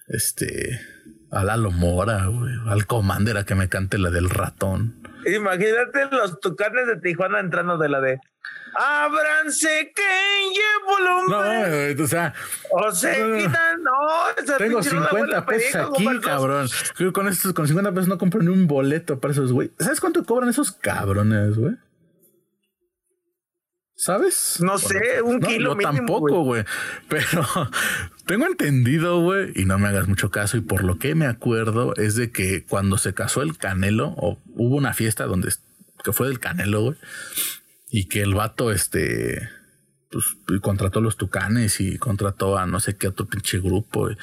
este. 0.07 0.79
A 1.31 1.43
Lalo 1.43 1.71
Mora, 1.71 2.25
güey. 2.27 2.53
Al 2.67 2.85
Commander 2.85 3.37
a 3.37 3.45
que 3.45 3.55
me 3.55 3.69
cante 3.69 3.97
la 3.97 4.09
del 4.09 4.29
ratón. 4.29 5.01
Imagínate 5.25 6.07
los 6.11 6.39
tucanes 6.39 6.85
de 6.87 6.97
Tijuana 6.97 7.39
entrando 7.39 7.77
de 7.77 7.89
la 7.89 8.01
de 8.01 8.19
Ábranse 8.75 9.93
que 9.95 10.03
volumen. 10.85 11.95
No, 11.97 12.03
o 12.03 12.07
sea. 12.07 12.33
O 12.71 12.91
sea, 12.91 13.17
no, 13.77 14.57
Tengo 14.57 14.81
50 14.81 15.45
pesos 15.45 15.75
aquí, 15.75 16.19
cabrón. 16.21 16.67
Con 17.13 17.27
estos, 17.27 17.53
con 17.53 17.67
50 17.67 17.91
pesos 17.91 18.07
no 18.07 18.17
compro 18.17 18.41
ni 18.41 18.49
un 18.49 18.67
boleto 18.67 19.19
para 19.19 19.31
esos 19.31 19.51
güey. 19.51 19.71
¿Sabes 19.79 19.99
cuánto 19.99 20.23
cobran 20.23 20.49
esos 20.49 20.71
cabrones, 20.71 21.57
güey? 21.57 21.75
¿Sabes? 24.03 24.57
No 24.59 24.77
sé, 24.77 25.21
un 25.21 25.39
kilo. 25.39 25.75
No 25.75 25.81
tampoco, 25.81 26.43
güey. 26.43 26.65
Pero 27.07 27.47
tengo 28.25 28.47
entendido, 28.47 29.21
güey, 29.21 29.53
y 29.55 29.63
no 29.63 29.79
me 29.79 29.87
hagas 29.87 30.09
mucho 30.09 30.29
caso, 30.29 30.57
y 30.57 30.61
por 30.61 30.83
lo 30.83 30.99
que 30.99 31.15
me 31.15 31.25
acuerdo 31.25 31.95
es 31.95 32.15
de 32.15 32.29
que 32.29 32.65
cuando 32.65 32.97
se 32.97 33.13
casó 33.13 33.41
el 33.41 33.57
Canelo, 33.57 34.13
o 34.17 34.39
hubo 34.55 34.75
una 34.75 34.93
fiesta 34.93 35.25
donde 35.25 35.53
que 36.03 36.11
fue 36.11 36.27
del 36.27 36.39
Canelo, 36.39 36.81
güey, 36.81 36.97
y 37.89 38.09
que 38.09 38.21
el 38.21 38.33
vato, 38.33 38.73
este, 38.73 39.49
pues 40.11 40.35
contrató 40.61 40.99
a 40.99 41.01
los 41.01 41.15
tucanes 41.15 41.79
y 41.79 41.97
contrató 41.97 42.57
a 42.57 42.65
no 42.65 42.81
sé 42.81 42.97
qué 42.97 43.07
otro 43.07 43.25
pinche 43.25 43.59
grupo. 43.59 44.09
Pues, 44.09 44.17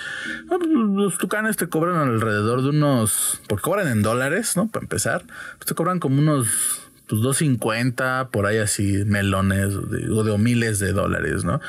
los 0.68 1.16
tucanes 1.16 1.56
te 1.56 1.68
cobran 1.68 1.96
alrededor 1.96 2.62
de 2.62 2.68
unos, 2.68 3.40
porque 3.48 3.62
cobran 3.62 3.88
en 3.88 4.02
dólares, 4.02 4.58
¿no? 4.58 4.68
Para 4.68 4.84
empezar, 4.84 5.24
pues 5.56 5.66
te 5.66 5.74
cobran 5.74 6.00
como 6.00 6.20
unos 6.20 6.89
pues 7.10 7.22
250 7.22 8.30
por 8.30 8.46
ahí 8.46 8.58
así 8.58 9.04
melones 9.04 9.74
o 9.74 10.24
de, 10.24 10.38
miles 10.38 10.78
de 10.78 10.92
dólares, 10.92 11.44
¿no? 11.44 11.60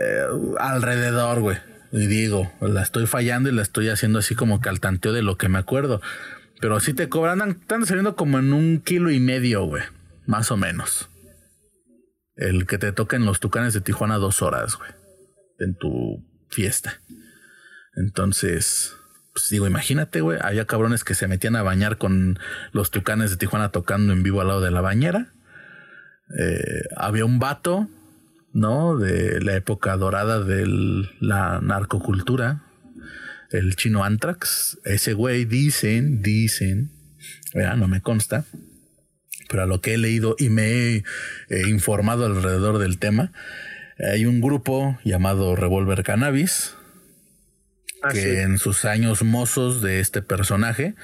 Eh, 0.00 0.24
alrededor, 0.58 1.40
güey. 1.40 1.58
Y 1.92 2.06
digo, 2.06 2.52
la 2.60 2.82
estoy 2.82 3.06
fallando 3.06 3.48
y 3.48 3.52
la 3.52 3.62
estoy 3.62 3.90
haciendo 3.90 4.18
así 4.18 4.34
como 4.34 4.60
que 4.60 4.68
al 4.68 4.80
tanteo 4.80 5.12
de 5.12 5.22
lo 5.22 5.36
que 5.36 5.48
me 5.48 5.58
acuerdo. 5.58 6.00
Pero 6.60 6.80
si 6.80 6.94
te 6.94 7.08
cobran, 7.08 7.50
están 7.50 7.86
saliendo 7.86 8.16
como 8.16 8.38
en 8.38 8.52
un 8.52 8.80
kilo 8.80 9.10
y 9.10 9.20
medio, 9.20 9.64
güey 9.64 9.82
más 10.26 10.50
o 10.50 10.56
menos. 10.56 11.08
El 12.34 12.66
que 12.66 12.78
te 12.78 12.92
toca 12.92 13.16
en 13.16 13.24
los 13.24 13.40
tucanes 13.40 13.72
de 13.72 13.80
Tijuana 13.80 14.16
dos 14.16 14.42
horas, 14.42 14.76
güey. 14.76 14.90
En 15.58 15.74
tu 15.74 16.22
fiesta. 16.50 17.00
Entonces, 17.94 18.94
pues 19.36 19.50
digo, 19.50 19.66
imagínate, 19.66 20.22
güey. 20.22 20.38
Había 20.40 20.64
cabrones 20.64 21.04
que 21.04 21.14
se 21.14 21.28
metían 21.28 21.56
a 21.56 21.62
bañar 21.62 21.98
con 21.98 22.38
los 22.72 22.90
tucanes 22.90 23.28
de 23.28 23.36
Tijuana 23.36 23.68
tocando 23.68 24.14
en 24.14 24.22
vivo 24.22 24.40
al 24.40 24.48
lado 24.48 24.62
de 24.62 24.70
la 24.70 24.80
bañera. 24.80 25.34
Eh, 26.40 26.84
había 26.96 27.26
un 27.26 27.38
vato, 27.38 27.86
¿no? 28.54 28.96
De 28.96 29.42
la 29.42 29.54
época 29.54 29.94
dorada 29.98 30.42
de 30.42 30.64
la 31.20 31.60
narcocultura. 31.60 32.62
El 33.50 33.76
chino 33.76 34.04
Antrax. 34.04 34.78
Ese 34.84 35.12
güey 35.12 35.44
dicen, 35.44 36.22
dicen, 36.22 36.92
no 37.52 37.88
me 37.88 38.00
consta 38.00 38.46
pero 39.50 39.62
a 39.62 39.66
lo 39.66 39.80
que 39.80 39.94
he 39.94 39.98
leído 39.98 40.34
y 40.40 40.48
me 40.48 40.66
he 40.66 40.96
eh, 40.96 41.68
informado 41.68 42.26
alrededor 42.26 42.78
del 42.78 42.98
tema, 42.98 43.32
hay 43.98 44.26
un 44.26 44.40
grupo 44.40 44.98
llamado 45.04 45.54
Revolver 45.54 46.02
Cannabis, 46.02 46.74
ah, 48.08 48.12
que 48.12 48.42
en 48.42 48.58
sus 48.58 48.84
años 48.84 49.22
mozos 49.22 49.82
de 49.82 50.00
este 50.00 50.22
personaje 50.22 50.94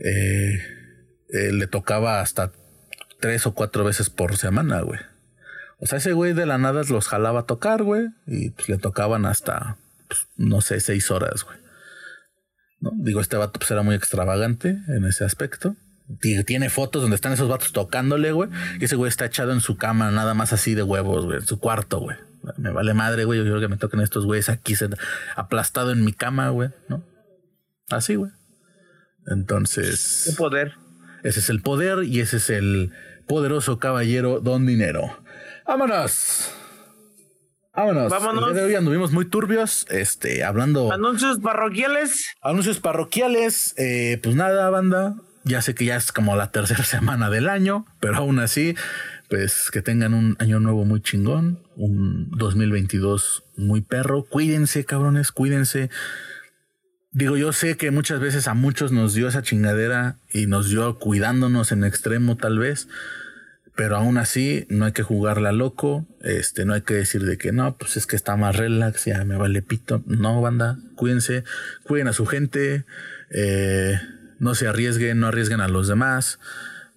eh, 0.00 0.58
eh, 1.28 1.52
le 1.52 1.66
tocaba 1.66 2.20
hasta 2.20 2.52
tres 3.20 3.46
o 3.46 3.54
cuatro 3.54 3.84
veces 3.84 4.10
por 4.10 4.36
semana, 4.36 4.80
güey. 4.80 5.00
O 5.78 5.86
sea, 5.86 5.98
ese 5.98 6.12
güey 6.12 6.32
de 6.32 6.46
la 6.46 6.58
nada 6.58 6.82
los 6.88 7.08
jalaba 7.08 7.40
a 7.40 7.46
tocar, 7.46 7.82
güey, 7.82 8.06
y 8.26 8.50
pues 8.50 8.68
le 8.68 8.78
tocaban 8.78 9.26
hasta, 9.26 9.78
pues, 10.08 10.26
no 10.36 10.60
sé, 10.60 10.80
seis 10.80 11.10
horas, 11.10 11.44
güey. 11.44 11.58
Digo, 13.02 13.20
este 13.20 13.36
vato 13.36 13.60
pues 13.60 13.70
era 13.70 13.82
muy 13.82 13.94
extravagante 13.94 14.76
en 14.88 15.04
ese 15.04 15.24
aspecto 15.24 15.76
tiene 16.46 16.70
fotos 16.70 17.02
donde 17.02 17.14
están 17.14 17.32
esos 17.32 17.48
vatos 17.48 17.72
tocándole, 17.72 18.32
güey. 18.32 18.50
Y 18.80 18.84
ese 18.84 18.96
güey 18.96 19.08
está 19.08 19.26
echado 19.26 19.52
en 19.52 19.60
su 19.60 19.76
cama, 19.76 20.10
nada 20.10 20.34
más 20.34 20.52
así 20.52 20.74
de 20.74 20.82
huevos, 20.82 21.24
güey, 21.24 21.38
en 21.38 21.46
su 21.46 21.58
cuarto, 21.58 22.00
güey. 22.00 22.16
Me 22.56 22.70
vale 22.70 22.94
madre, 22.94 23.24
güey. 23.24 23.38
Yo 23.38 23.44
quiero 23.44 23.60
que 23.60 23.68
me 23.68 23.76
toquen 23.76 24.00
estos 24.00 24.26
güeyes 24.26 24.48
aquí 24.48 24.74
aplastado 25.36 25.92
en 25.92 26.04
mi 26.04 26.12
cama, 26.12 26.48
güey, 26.50 26.70
¿no? 26.88 27.04
Así, 27.90 28.14
güey. 28.16 28.32
Entonces. 29.26 30.24
¿Qué 30.26 30.36
poder? 30.36 30.74
Ese 31.22 31.40
es 31.40 31.50
el 31.50 31.62
poder 31.62 32.04
y 32.04 32.20
ese 32.20 32.38
es 32.38 32.50
el 32.50 32.92
poderoso 33.28 33.78
caballero 33.78 34.40
Don 34.40 34.66
Dinero. 34.66 35.22
¡Vámonos! 35.66 36.52
Vámonos. 37.74 38.10
Vámonos. 38.10 38.48
El 38.48 38.54
día 38.54 38.62
de 38.62 38.68
hoy 38.68 38.74
anduvimos 38.74 39.12
muy 39.12 39.24
turbios, 39.24 39.86
este, 39.88 40.44
hablando. 40.44 40.92
Anuncios 40.92 41.38
parroquiales. 41.38 42.26
Anuncios 42.42 42.80
parroquiales. 42.80 43.74
Eh, 43.78 44.20
pues 44.22 44.36
nada, 44.36 44.68
banda. 44.68 45.14
Ya 45.44 45.62
sé 45.62 45.74
que 45.74 45.86
ya 45.86 45.96
es 45.96 46.12
como 46.12 46.36
la 46.36 46.50
tercera 46.50 46.84
semana 46.84 47.30
del 47.30 47.48
año, 47.48 47.86
pero 48.00 48.16
aún 48.16 48.40
así, 48.40 48.74
pues 49.30 49.70
que 49.70 49.80
tengan 49.80 50.12
un 50.12 50.36
año 50.38 50.60
nuevo 50.60 50.84
muy 50.84 51.00
chingón, 51.00 51.61
un 51.76 52.30
2022 52.30 53.44
muy 53.56 53.80
perro. 53.80 54.24
Cuídense, 54.24 54.84
cabrones, 54.84 55.32
cuídense. 55.32 55.90
Digo, 57.12 57.36
yo 57.36 57.52
sé 57.52 57.76
que 57.76 57.90
muchas 57.90 58.20
veces 58.20 58.48
a 58.48 58.54
muchos 58.54 58.90
nos 58.90 59.14
dio 59.14 59.28
esa 59.28 59.42
chingadera 59.42 60.16
y 60.32 60.46
nos 60.46 60.70
dio 60.70 60.98
cuidándonos 60.98 61.70
en 61.70 61.84
extremo 61.84 62.38
tal 62.38 62.58
vez, 62.58 62.88
pero 63.76 63.96
aún 63.96 64.16
así 64.16 64.66
no 64.70 64.86
hay 64.86 64.92
que 64.92 65.02
jugarla 65.02 65.52
loco, 65.52 66.06
este, 66.22 66.64
no 66.64 66.72
hay 66.72 66.82
que 66.82 66.94
decir 66.94 67.24
de 67.24 67.36
que 67.36 67.52
no, 67.52 67.76
pues 67.76 67.98
es 67.98 68.06
que 68.06 68.16
está 68.16 68.36
más 68.36 68.56
relax, 68.56 69.04
ya 69.04 69.24
me 69.24 69.36
vale 69.36 69.60
pito. 69.60 70.02
No, 70.06 70.40
banda, 70.40 70.78
cuídense, 70.94 71.44
cuiden 71.82 72.08
a 72.08 72.14
su 72.14 72.24
gente, 72.24 72.86
eh, 73.30 74.00
no 74.38 74.54
se 74.54 74.66
arriesguen, 74.66 75.20
no 75.20 75.26
arriesguen 75.26 75.60
a 75.60 75.68
los 75.68 75.88
demás. 75.88 76.38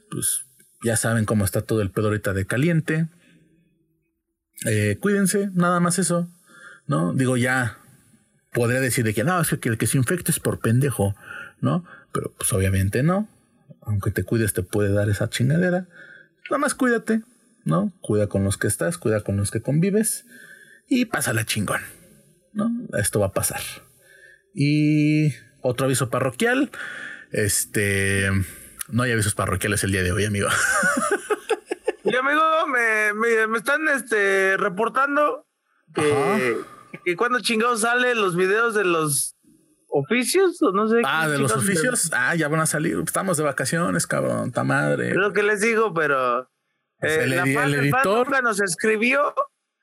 Pues 0.10 0.46
ya 0.82 0.96
saben 0.96 1.26
cómo 1.26 1.44
está 1.44 1.62
todo 1.62 1.82
el 1.82 1.92
pedo 1.92 2.08
ahorita 2.08 2.34
de 2.34 2.46
caliente. 2.46 3.08
Eh, 4.66 4.98
cuídense, 5.00 5.50
nada 5.54 5.80
más 5.80 6.00
eso. 6.00 6.30
¿No? 6.88 7.14
Digo, 7.14 7.36
ya 7.36 7.80
podría 8.54 8.80
decir 8.80 9.04
de 9.04 9.14
que 9.14 9.24
no, 9.24 9.42
es 9.42 9.50
que 9.60 9.70
el 9.70 9.78
que 9.78 9.88
se 9.88 9.98
infecte 9.98 10.32
es 10.32 10.40
por 10.40 10.60
pendejo, 10.60 11.16
¿no? 11.60 11.84
Pero 12.14 12.34
pues 12.38 12.54
obviamente 12.54 13.04
no. 13.04 13.28
Aunque 13.82 14.12
te 14.12 14.24
cuides, 14.24 14.54
te 14.54 14.64
puede 14.64 14.94
dar 14.94 15.10
esa 15.10 15.30
chingadera. 15.30 15.88
Nada 16.50 16.60
más 16.60 16.74
cuídate, 16.74 17.22
¿no? 17.66 17.92
Cuida 18.02 18.28
con 18.28 18.44
los 18.44 18.58
que 18.58 18.68
estás, 18.68 18.98
cuida 18.98 19.22
con 19.22 19.36
los 19.36 19.52
que 19.52 19.62
convives 19.62 20.26
y 20.88 21.06
pásala 21.06 21.46
chingón, 21.46 21.82
¿no? 22.54 22.72
Esto 22.98 23.20
va 23.20 23.28
a 23.28 23.34
pasar. 23.34 23.62
Y 24.54 25.34
otro 25.62 25.86
aviso 25.86 26.10
parroquial. 26.10 26.72
Este, 27.32 28.30
no 28.90 29.04
hay 29.04 29.12
avisos 29.12 29.36
parroquiales 29.36 29.84
el 29.84 29.92
día 29.92 30.04
de 30.04 30.12
hoy, 30.12 30.26
amigo. 30.26 30.48
Y 32.06 32.16
amigo, 32.16 32.68
me, 32.68 33.14
me, 33.48 33.58
están 33.58 33.88
este, 33.88 34.58
reportando 34.58 35.48
que, 35.94 36.58
que, 37.04 37.16
cuando 37.16 37.40
chingados 37.40 37.82
salen 37.82 38.22
los 38.22 38.36
videos 38.36 38.76
de 38.76 38.86
los 38.86 39.36
oficios 39.88 40.62
o 40.62 40.72
no 40.72 40.88
sé. 40.88 41.02
Ah, 41.06 41.28
de 41.28 41.40
los 41.40 41.52
oficios. 41.52 42.12
Ah, 42.14 42.36
ya 42.36 42.48
van 42.48 42.60
a 42.62 42.66
salir. 42.66 42.98
Estamos 43.06 43.38
de 43.38 43.44
vacaciones, 43.44 44.06
cabrón, 44.08 44.52
ta 44.52 44.64
madre. 44.64 45.10
Es 45.10 45.16
lo 45.16 45.34
que 45.34 45.42
les 45.44 45.62
digo, 45.62 45.94
pero 45.94 46.42
Eh, 47.02 47.20
el, 47.24 47.30
la 47.32 47.42
fan- 47.44 47.74
el 47.74 47.76
editor, 47.76 48.28
nunca 48.28 48.42
nos 48.42 48.62
escribió. 48.62 49.34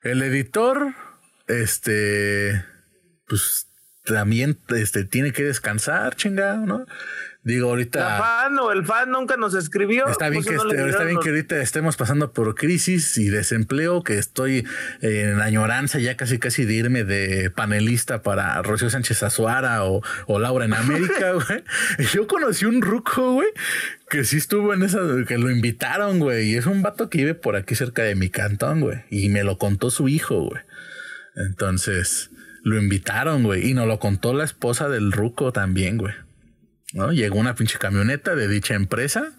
el 0.01 0.21
editor, 0.23 0.93
este, 1.47 2.63
pues 3.27 3.67
también 4.05 4.59
este, 4.69 5.05
tiene 5.05 5.31
que 5.31 5.43
descansar, 5.43 6.15
chinga, 6.15 6.55
¿no? 6.57 6.85
Digo, 7.45 7.71
ahorita. 7.71 7.99
La 7.99 8.17
fan 8.19 8.57
o 8.59 8.71
el 8.71 8.85
fan 8.85 9.11
nunca 9.11 9.35
nos 9.35 9.53
escribió. 9.53 10.07
Está 10.07 10.29
bien, 10.29 10.43
Pues 10.43 10.49
que 10.49 10.55
no 10.55 10.63
este- 10.69 10.81
le 10.81 10.89
está 10.89 10.99
bien 11.03 11.07
dieron 11.09 11.23
que 11.23 11.29
ahorita 11.29 11.61
estemos 11.61 11.97
pasando 11.97 12.31
por 12.31 12.55
crisis 12.55 13.17
y 13.17 13.27
desempleo, 13.27 14.01
que 14.01 14.17
estoy 14.17 14.65
en 15.01 15.41
añoranza 15.41 15.99
ya 15.99 16.15
casi 16.15 16.39
casi 16.39 16.63
de 16.63 16.73
irme 16.73 17.03
de 17.03 17.49
panelista 17.49 18.21
para 18.21 18.61
Rocío 18.61 18.89
Sánchez 18.89 19.23
Azuara 19.23 19.83
o, 19.83 20.01
o 20.27 20.39
Laura 20.39 20.63
en 20.63 20.73
América, 20.73 21.31
güey. 21.33 21.63
Yo 22.13 22.27
conocí 22.27 22.63
un 22.63 22.81
ruco, 22.81 23.33
güey, 23.33 23.49
que 24.09 24.23
sí 24.23 24.37
estuvo 24.37 24.73
en 24.73 24.83
esa, 24.83 24.99
que 25.27 25.37
lo 25.37 25.51
invitaron, 25.51 26.19
güey, 26.19 26.51
y 26.51 26.55
es 26.55 26.65
un 26.65 26.81
vato 26.81 27.09
que 27.09 27.17
vive 27.17 27.33
por 27.35 27.57
aquí 27.57 27.75
cerca 27.75 28.03
de 28.03 28.15
mi 28.15 28.29
cantón, 28.29 28.79
güey, 28.79 28.99
y 29.09 29.27
me 29.27 29.43
lo 29.43 29.57
contó 29.57 29.91
su 29.91 30.07
hijo, 30.07 30.43
güey. 30.43 30.61
Entonces, 31.35 32.29
lo 32.63 32.77
invitaron, 32.77 33.43
güey, 33.43 33.69
y 33.69 33.73
nos 33.73 33.87
lo 33.87 33.99
contó 33.99 34.33
la 34.33 34.43
esposa 34.45 34.87
del 34.87 35.11
ruco 35.11 35.51
también, 35.51 35.97
güey. 35.97 36.13
¿No? 36.93 37.11
Llegó 37.11 37.39
una 37.39 37.55
pinche 37.55 37.77
camioneta 37.79 38.35
de 38.35 38.47
dicha 38.47 38.75
empresa, 38.75 39.31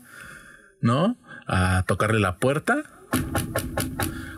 ¿no? 0.80 1.16
A 1.46 1.84
tocarle 1.86 2.20
la 2.20 2.36
puerta. 2.36 2.84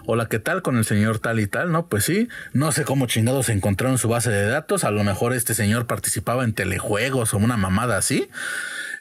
Hola, 0.05 0.29
¿qué 0.29 0.39
tal 0.39 0.63
con 0.63 0.77
el 0.77 0.85
señor 0.85 1.19
tal 1.19 1.41
y 1.41 1.49
tal? 1.49 1.73
No, 1.73 1.89
pues 1.89 2.05
sí. 2.05 2.29
No 2.53 2.71
sé 2.71 2.85
cómo 2.85 3.07
chingados 3.07 3.49
encontraron 3.49 3.99
su 3.99 4.09
base 4.09 4.31
de 4.31 4.47
datos. 4.47 4.85
A 4.85 4.93
lo 4.93 5.03
mejor 5.03 5.33
este 5.33 5.55
señor 5.55 5.87
participaba 5.87 6.45
en 6.45 6.53
telejuegos 6.53 7.35
o 7.35 7.39
una 7.39 7.57
mamada 7.57 7.97
así. 7.97 8.29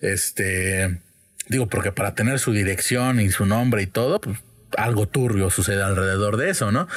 Este, 0.02 1.00
digo, 1.48 1.68
porque 1.68 1.92
para 1.92 2.16
tener 2.16 2.40
su 2.40 2.54
dirección 2.54 3.20
y 3.20 3.30
su 3.30 3.46
nombre 3.46 3.84
y 3.84 3.88
todo, 3.88 4.20
pues 4.20 4.40
algo 4.78 5.08
turbio 5.08 5.50
sucede 5.50 5.82
alrededor 5.82 6.38
de 6.38 6.50
eso, 6.50 6.72
¿no? 6.72 6.88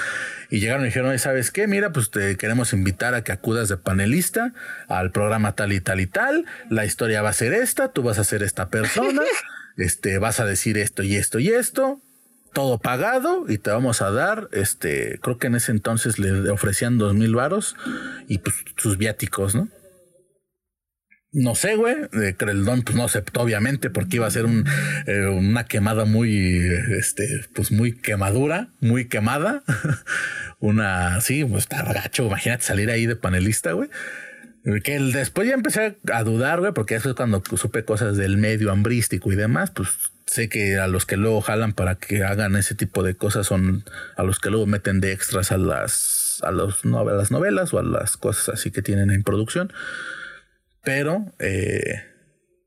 Y 0.50 0.60
llegaron 0.60 0.82
y 0.82 0.86
dijeron, 0.86 1.10
"Oye, 1.10 1.18
¿sabes 1.18 1.50
qué? 1.50 1.66
Mira, 1.66 1.92
pues 1.92 2.10
te 2.10 2.36
queremos 2.36 2.72
invitar 2.72 3.14
a 3.14 3.22
que 3.22 3.32
acudas 3.32 3.68
de 3.68 3.76
panelista 3.76 4.52
al 4.88 5.10
programa 5.10 5.54
tal 5.54 5.72
y 5.72 5.80
tal 5.80 6.00
y 6.00 6.06
tal. 6.06 6.46
La 6.70 6.84
historia 6.84 7.22
va 7.22 7.30
a 7.30 7.34
ser 7.34 7.52
esta, 7.52 7.92
tú 7.92 8.02
vas 8.02 8.18
a 8.18 8.24
ser 8.24 8.42
esta 8.42 8.68
persona, 8.68 9.22
este, 9.76 10.18
vas 10.18 10.40
a 10.40 10.44
decir 10.44 10.78
esto 10.78 11.02
y 11.02 11.16
esto 11.16 11.38
y 11.38 11.48
esto, 11.48 12.00
todo 12.52 12.78
pagado 12.78 13.44
y 13.48 13.58
te 13.58 13.70
vamos 13.70 14.02
a 14.02 14.10
dar, 14.10 14.48
este, 14.52 15.18
creo 15.22 15.38
que 15.38 15.48
en 15.48 15.54
ese 15.54 15.72
entonces 15.72 16.18
le 16.18 16.50
ofrecían 16.50 16.98
dos 16.98 17.14
mil 17.14 17.34
varos 17.34 17.76
y 18.26 18.38
pues 18.38 18.56
sus 18.76 18.96
viáticos, 18.98 19.54
¿no? 19.54 19.68
No 21.30 21.54
sé, 21.54 21.76
güey. 21.76 21.94
Don 22.64 22.82
pues 22.82 22.96
no 22.96 23.04
aceptó, 23.04 23.42
obviamente, 23.42 23.90
porque 23.90 24.16
iba 24.16 24.26
a 24.26 24.30
ser 24.30 24.46
eh, 25.06 25.26
una 25.26 25.64
quemada 25.64 26.06
muy, 26.06 26.58
este, 26.98 27.44
pues 27.54 27.70
muy 27.70 27.92
quemadura, 27.92 28.68
muy 28.80 29.08
quemada. 29.08 29.62
una, 30.58 31.20
sí, 31.20 31.44
pues 31.44 31.64
está 31.64 31.82
gacho. 31.82 32.26
Imagínate 32.26 32.64
salir 32.64 32.90
ahí 32.90 33.06
de 33.06 33.16
panelista, 33.16 33.72
güey. 33.72 33.90
Que 34.82 34.98
después 34.98 35.48
ya 35.48 35.54
empecé 35.54 35.98
a 36.12 36.24
dudar, 36.24 36.60
güey, 36.60 36.72
porque 36.72 36.94
eso 36.94 37.10
es 37.10 37.14
cuando 37.14 37.42
supe 37.56 37.84
cosas 37.84 38.16
del 38.16 38.38
medio 38.38 38.70
hambrístico 38.70 39.32
y 39.32 39.36
demás, 39.36 39.70
pues 39.70 39.88
sé 40.26 40.48
que 40.48 40.78
a 40.78 40.86
los 40.88 41.06
que 41.06 41.16
luego 41.16 41.40
jalan 41.40 41.72
para 41.72 41.94
que 41.94 42.22
hagan 42.22 42.54
ese 42.56 42.74
tipo 42.74 43.02
de 43.02 43.14
cosas 43.14 43.46
son 43.46 43.84
a 44.16 44.22
los 44.24 44.40
que 44.40 44.50
luego 44.50 44.66
meten 44.66 45.00
de 45.00 45.12
extras 45.12 45.52
a 45.52 45.58
las, 45.58 46.42
a 46.42 46.50
los, 46.50 46.84
a 46.84 47.04
las 47.04 47.30
novelas 47.30 47.72
o 47.72 47.78
a 47.78 47.82
las 47.82 48.18
cosas 48.18 48.50
así 48.50 48.70
que 48.70 48.82
tienen 48.82 49.10
en 49.10 49.22
producción. 49.22 49.72
Pero, 50.82 51.34
eh, 51.38 52.04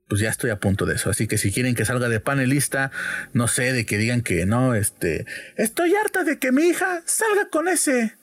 pues 0.07 0.21
ya 0.21 0.29
estoy 0.29 0.49
a 0.49 0.59
punto 0.59 0.85
de 0.85 0.95
eso. 0.95 1.09
Así 1.09 1.27
que 1.27 1.37
si 1.37 1.51
quieren 1.51 1.75
que 1.75 1.85
salga 1.85 2.09
de 2.09 2.19
panelista, 2.19 2.91
no 3.33 3.47
sé, 3.47 3.71
de 3.71 3.85
que 3.85 3.97
digan 3.97 4.21
que 4.21 4.45
no, 4.45 4.75
este, 4.75 5.25
estoy 5.55 5.95
harta 5.95 6.23
de 6.23 6.37
que 6.37 6.51
mi 6.51 6.63
hija 6.63 7.01
salga 7.05 7.49
con 7.49 7.67
ese. 7.67 8.17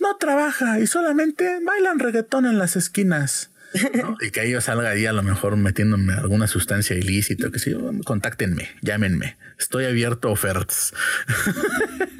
No 0.00 0.16
trabaja 0.16 0.80
y 0.80 0.86
solamente 0.86 1.60
bailan 1.64 2.00
reggaetón 2.00 2.46
en 2.46 2.58
las 2.58 2.76
esquinas. 2.76 3.50
¿no? 3.94 4.16
Y 4.20 4.30
que 4.30 4.48
yo 4.50 4.60
salga 4.60 4.90
ahí 4.90 5.06
a 5.06 5.12
lo 5.12 5.22
mejor 5.22 5.56
metiéndome 5.56 6.14
alguna 6.14 6.46
sustancia 6.46 6.96
ilícita, 6.96 7.50
que 7.50 7.58
sí, 7.58 7.74
contáctenme, 8.04 8.68
llámenme. 8.82 9.36
Estoy 9.58 9.84
abierto 9.84 10.28
a 10.28 10.32
ofertas. 10.32 10.94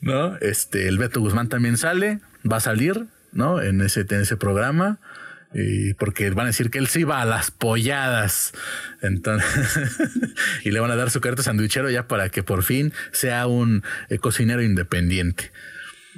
¿No? 0.00 0.36
Este, 0.38 0.88
el 0.88 0.98
Beto 0.98 1.20
Guzmán 1.20 1.48
también 1.48 1.76
sale, 1.76 2.20
va 2.50 2.58
a 2.58 2.60
salir, 2.60 3.06
¿no? 3.32 3.62
En 3.62 3.80
ese, 3.80 4.06
en 4.08 4.20
ese 4.20 4.36
programa. 4.36 4.98
Y 5.54 5.94
porque 5.94 6.28
van 6.30 6.46
a 6.46 6.48
decir 6.48 6.70
que 6.70 6.78
él 6.78 6.88
sí 6.88 7.04
va 7.04 7.22
a 7.22 7.24
las 7.24 7.50
polladas. 7.50 8.52
Entonces, 9.02 9.98
y 10.64 10.70
le 10.72 10.80
van 10.80 10.90
a 10.90 10.96
dar 10.96 11.10
su 11.10 11.20
carta 11.20 11.42
sandwichero 11.42 11.90
ya 11.90 12.08
para 12.08 12.28
que 12.28 12.42
por 12.42 12.64
fin 12.64 12.92
sea 13.12 13.46
un 13.46 13.84
eh, 14.08 14.18
cocinero 14.18 14.62
independiente. 14.62 15.52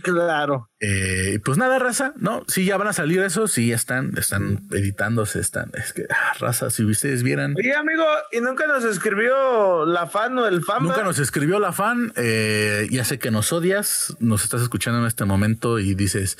Claro. 0.03 0.69
Eh, 0.81 1.41
pues 1.45 1.57
nada, 1.57 1.79
raza, 1.79 2.13
no, 2.17 2.45
sí, 2.49 2.67
ya 2.67 2.77
van 2.77 2.89
a 2.89 2.93
salir 2.93 3.21
eso, 3.23 3.49
sí, 3.49 3.69
ya 3.69 3.77
están, 3.77 4.13
están 4.19 4.61
editándose, 4.73 5.41
están, 5.41 5.71
es 5.75 5.93
que, 5.95 6.05
ah, 6.11 6.35
raza, 6.39 6.69
si 6.71 6.85
ustedes 6.85 7.23
vieran. 7.23 7.55
Oye, 7.57 7.75
amigo, 7.75 8.05
¿y 8.31 8.41
nunca 8.41 8.67
nos 8.67 8.85
escribió 8.85 9.87
la 9.87 10.07
fan 10.07 10.39
o 10.39 10.47
el 10.47 10.63
fan? 10.63 10.83
Nunca 10.83 11.03
nos 11.03 11.19
escribió 11.19 11.59
la 11.59 11.73
fan, 11.73 12.13
eh, 12.17 12.87
ya 12.91 13.05
sé 13.05 13.19
que 13.19 13.31
nos 13.31 13.53
odias, 13.53 14.17
nos 14.21 14.45
estás 14.45 14.61
escuchando 14.61 15.01
en 15.01 15.07
este 15.07 15.25
momento 15.25 15.79
y 15.79 15.95
dices, 15.95 16.37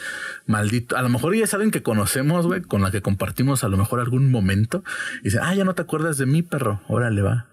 maldito, 0.47 0.97
a 0.97 1.03
lo 1.03 1.09
mejor 1.09 1.35
ya 1.35 1.47
saben 1.47 1.71
que 1.71 1.83
conocemos, 1.83 2.47
güey, 2.47 2.61
con 2.61 2.83
la 2.83 2.91
que 2.91 3.01
compartimos 3.01 3.65
a 3.65 3.69
lo 3.69 3.79
mejor 3.79 4.01
algún 4.01 4.31
momento, 4.31 4.85
y 5.21 5.25
dicen, 5.25 5.41
ah, 5.43 5.55
ya 5.55 5.65
no 5.65 5.75
te 5.75 5.83
acuerdas 5.83 6.19
de 6.19 6.27
mí, 6.27 6.43
perro, 6.43 6.83
órale, 6.89 7.23
va, 7.23 7.47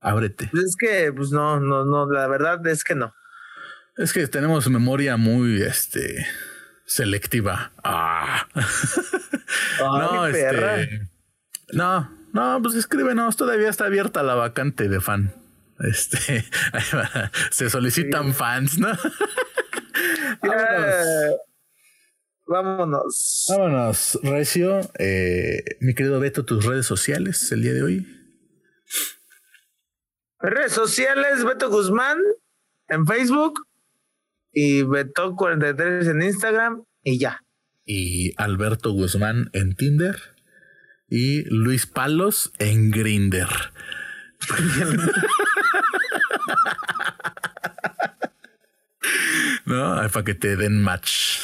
ábrete. 0.00 0.48
Pues 0.52 0.64
es 0.64 0.76
que, 0.78 1.12
pues 1.14 1.30
no, 1.30 1.60
no, 1.60 1.86
no, 1.86 2.10
la 2.10 2.28
verdad 2.28 2.64
es 2.66 2.84
que 2.84 2.94
no. 2.94 3.14
Es 4.00 4.14
que 4.14 4.26
tenemos 4.28 4.66
memoria 4.70 5.18
muy, 5.18 5.60
este, 5.60 6.26
selectiva. 6.86 7.70
Ah. 7.84 8.48
no, 9.78 10.22
perra. 10.32 10.80
este, 10.80 11.10
no, 11.74 12.10
no, 12.32 12.62
pues 12.62 12.76
escríbenos, 12.76 13.36
todavía 13.36 13.68
está 13.68 13.84
abierta 13.84 14.22
la 14.22 14.34
vacante 14.34 14.88
de 14.88 15.02
fan. 15.02 15.34
Este, 15.80 16.46
se 17.50 17.68
solicitan 17.68 18.32
fans, 18.32 18.78
¿no? 18.78 18.88
Vámonos. 20.40 20.94
Ya, 20.94 21.36
Vámonos. 22.46 23.46
Vámonos, 23.50 24.18
Recio. 24.22 24.80
Eh, 24.98 25.62
mi 25.80 25.94
querido 25.94 26.18
Beto, 26.20 26.46
tus 26.46 26.64
redes 26.64 26.86
sociales 26.86 27.52
el 27.52 27.60
día 27.60 27.74
de 27.74 27.82
hoy. 27.82 28.06
Redes 30.38 30.72
sociales, 30.72 31.44
Beto 31.44 31.68
Guzmán 31.68 32.16
en 32.88 33.06
Facebook 33.06 33.60
y 34.52 34.82
Beto43 34.82 36.10
en 36.10 36.22
Instagram 36.22 36.84
y 37.02 37.18
ya. 37.18 37.42
Y 37.84 38.32
Alberto 38.36 38.92
Guzmán 38.92 39.50
en 39.52 39.74
Tinder. 39.74 40.16
Y 41.08 41.42
Luis 41.52 41.86
Palos 41.86 42.52
en 42.58 42.90
Grinder. 42.90 43.48
¿No? 49.64 49.96
Para 50.12 50.24
que 50.24 50.34
te 50.34 50.56
den 50.56 50.82
match. 50.82 51.38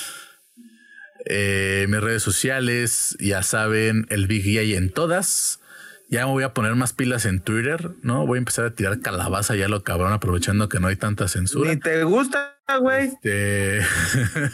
Eh, 1.28 1.86
mis 1.88 2.00
redes 2.00 2.22
sociales, 2.22 3.16
ya 3.18 3.42
saben, 3.42 4.06
el 4.10 4.28
Big 4.28 4.44
Yay 4.44 4.74
en 4.74 4.90
todas. 4.90 5.60
Ya 6.08 6.24
me 6.26 6.30
voy 6.30 6.44
a 6.44 6.54
poner 6.54 6.76
más 6.76 6.92
pilas 6.92 7.26
en 7.26 7.40
Twitter, 7.40 7.90
¿no? 8.02 8.24
Voy 8.24 8.36
a 8.36 8.38
empezar 8.38 8.64
a 8.64 8.70
tirar 8.70 9.00
calabaza 9.00 9.56
ya 9.56 9.66
lo 9.66 9.82
cabrón, 9.82 10.12
aprovechando 10.12 10.68
que 10.68 10.78
no 10.78 10.86
hay 10.86 10.94
tanta 10.94 11.26
censura. 11.26 11.68
Ni 11.68 11.80
te 11.80 12.04
gusta, 12.04 12.55
güey. 12.80 13.08
Este, 13.08 13.80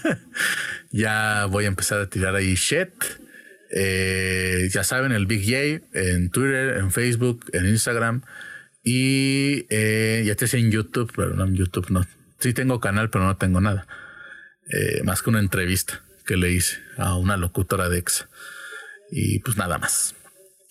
ya 0.91 1.47
voy 1.47 1.65
a 1.65 1.69
empezar 1.69 2.01
a 2.01 2.09
tirar 2.09 2.35
ahí 2.35 2.55
shit. 2.55 2.91
Eh, 3.75 4.69
ya 4.71 4.85
saben, 4.85 5.13
el 5.13 5.27
Big 5.27 5.45
J 5.45 5.87
en 5.99 6.31
Twitter, 6.31 6.77
en 6.77 6.93
Facebook, 6.93 7.47
en 7.53 7.67
Instagram. 7.67 8.23
Y 8.85 9.67
eh, 9.71 10.23
ya 10.27 10.47
sé 10.47 10.59
en 10.59 10.71
YouTube, 10.71 11.13
pero 11.15 11.35
no 11.35 11.45
en 11.45 11.55
YouTube 11.55 11.91
no. 11.91 12.07
Sí 12.39 12.53
tengo 12.53 12.81
canal, 12.81 13.11
pero 13.11 13.25
no 13.25 13.37
tengo 13.37 13.61
nada. 13.61 13.87
Eh, 14.69 15.03
más 15.05 15.23
que 15.23 15.31
una 15.31 15.41
entrevista 15.41 16.03
que 16.27 16.37
le 16.37 16.51
hice 16.51 16.79
a 16.99 17.17
una 17.17 17.37
locutora 17.37 17.89
de 17.89 17.99
EXA. 17.99 18.29
Y 19.11 19.39
pues 19.41 19.57
nada 19.57 19.79
más. 19.79 20.15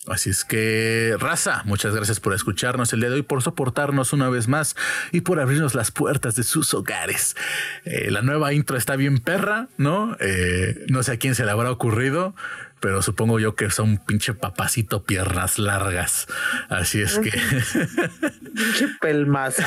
Así 0.08 0.30
es 0.30 0.44
que, 0.44 1.14
raza, 1.20 1.62
muchas 1.64 1.94
gracias 1.94 2.18
por 2.18 2.34
escucharnos 2.34 2.92
el 2.92 2.98
día 2.98 3.08
de 3.08 3.16
hoy, 3.16 3.22
por 3.22 3.40
soportarnos 3.40 4.12
una 4.12 4.28
vez 4.28 4.48
más 4.48 4.74
y 5.12 5.20
por 5.20 5.38
abrirnos 5.38 5.76
las 5.76 5.92
puertas 5.92 6.34
de 6.34 6.42
sus 6.42 6.74
hogares. 6.74 7.36
Eh, 7.84 8.10
la 8.10 8.20
nueva 8.20 8.52
intro 8.52 8.76
está 8.76 8.96
bien 8.96 9.20
perra, 9.20 9.68
¿no? 9.76 10.16
Eh, 10.18 10.86
no 10.88 11.04
sé 11.04 11.12
a 11.12 11.16
quién 11.18 11.36
se 11.36 11.44
le 11.44 11.52
habrá 11.52 11.70
ocurrido, 11.70 12.34
pero 12.80 13.00
supongo 13.00 13.38
yo 13.38 13.54
que 13.54 13.70
son 13.70 13.90
un 13.90 13.98
pinche 13.98 14.34
papacito 14.34 15.04
piernas 15.04 15.60
largas. 15.60 16.26
Así 16.68 17.00
es 17.00 17.20
que, 17.20 17.30
Pinche 18.54 18.88
pelmazo. 19.00 19.62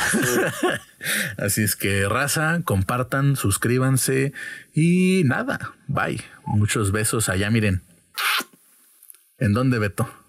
así 1.38 1.64
es 1.64 1.78
que, 1.78 2.10
raza, 2.10 2.60
compartan, 2.66 3.38
suscríbanse 3.38 4.34
y 4.74 5.24
nada, 5.24 5.76
bye. 5.88 6.22
Muchos 6.46 6.92
besos 6.92 7.30
allá, 7.30 7.50
miren. 7.50 7.84
¿En 9.38 9.54
dónde, 9.54 9.80
Beto? 9.80 10.25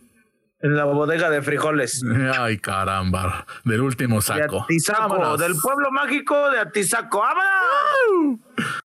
En 0.60 0.74
la 0.74 0.84
bodega 0.84 1.28
de 1.30 1.42
frijoles. 1.42 2.02
Ay, 2.38 2.58
caramba. 2.58 3.46
Del 3.64 3.82
último 3.82 4.16
De 4.16 4.22
saco. 4.22 4.62
Atizaco, 4.62 5.00
Vámonos. 5.10 5.38
del 5.38 5.54
pueblo 5.60 5.90
mágico 5.90 6.50
de 6.50 6.58
Atizaco. 6.60 7.20
¡Vámonos! 7.20 8.40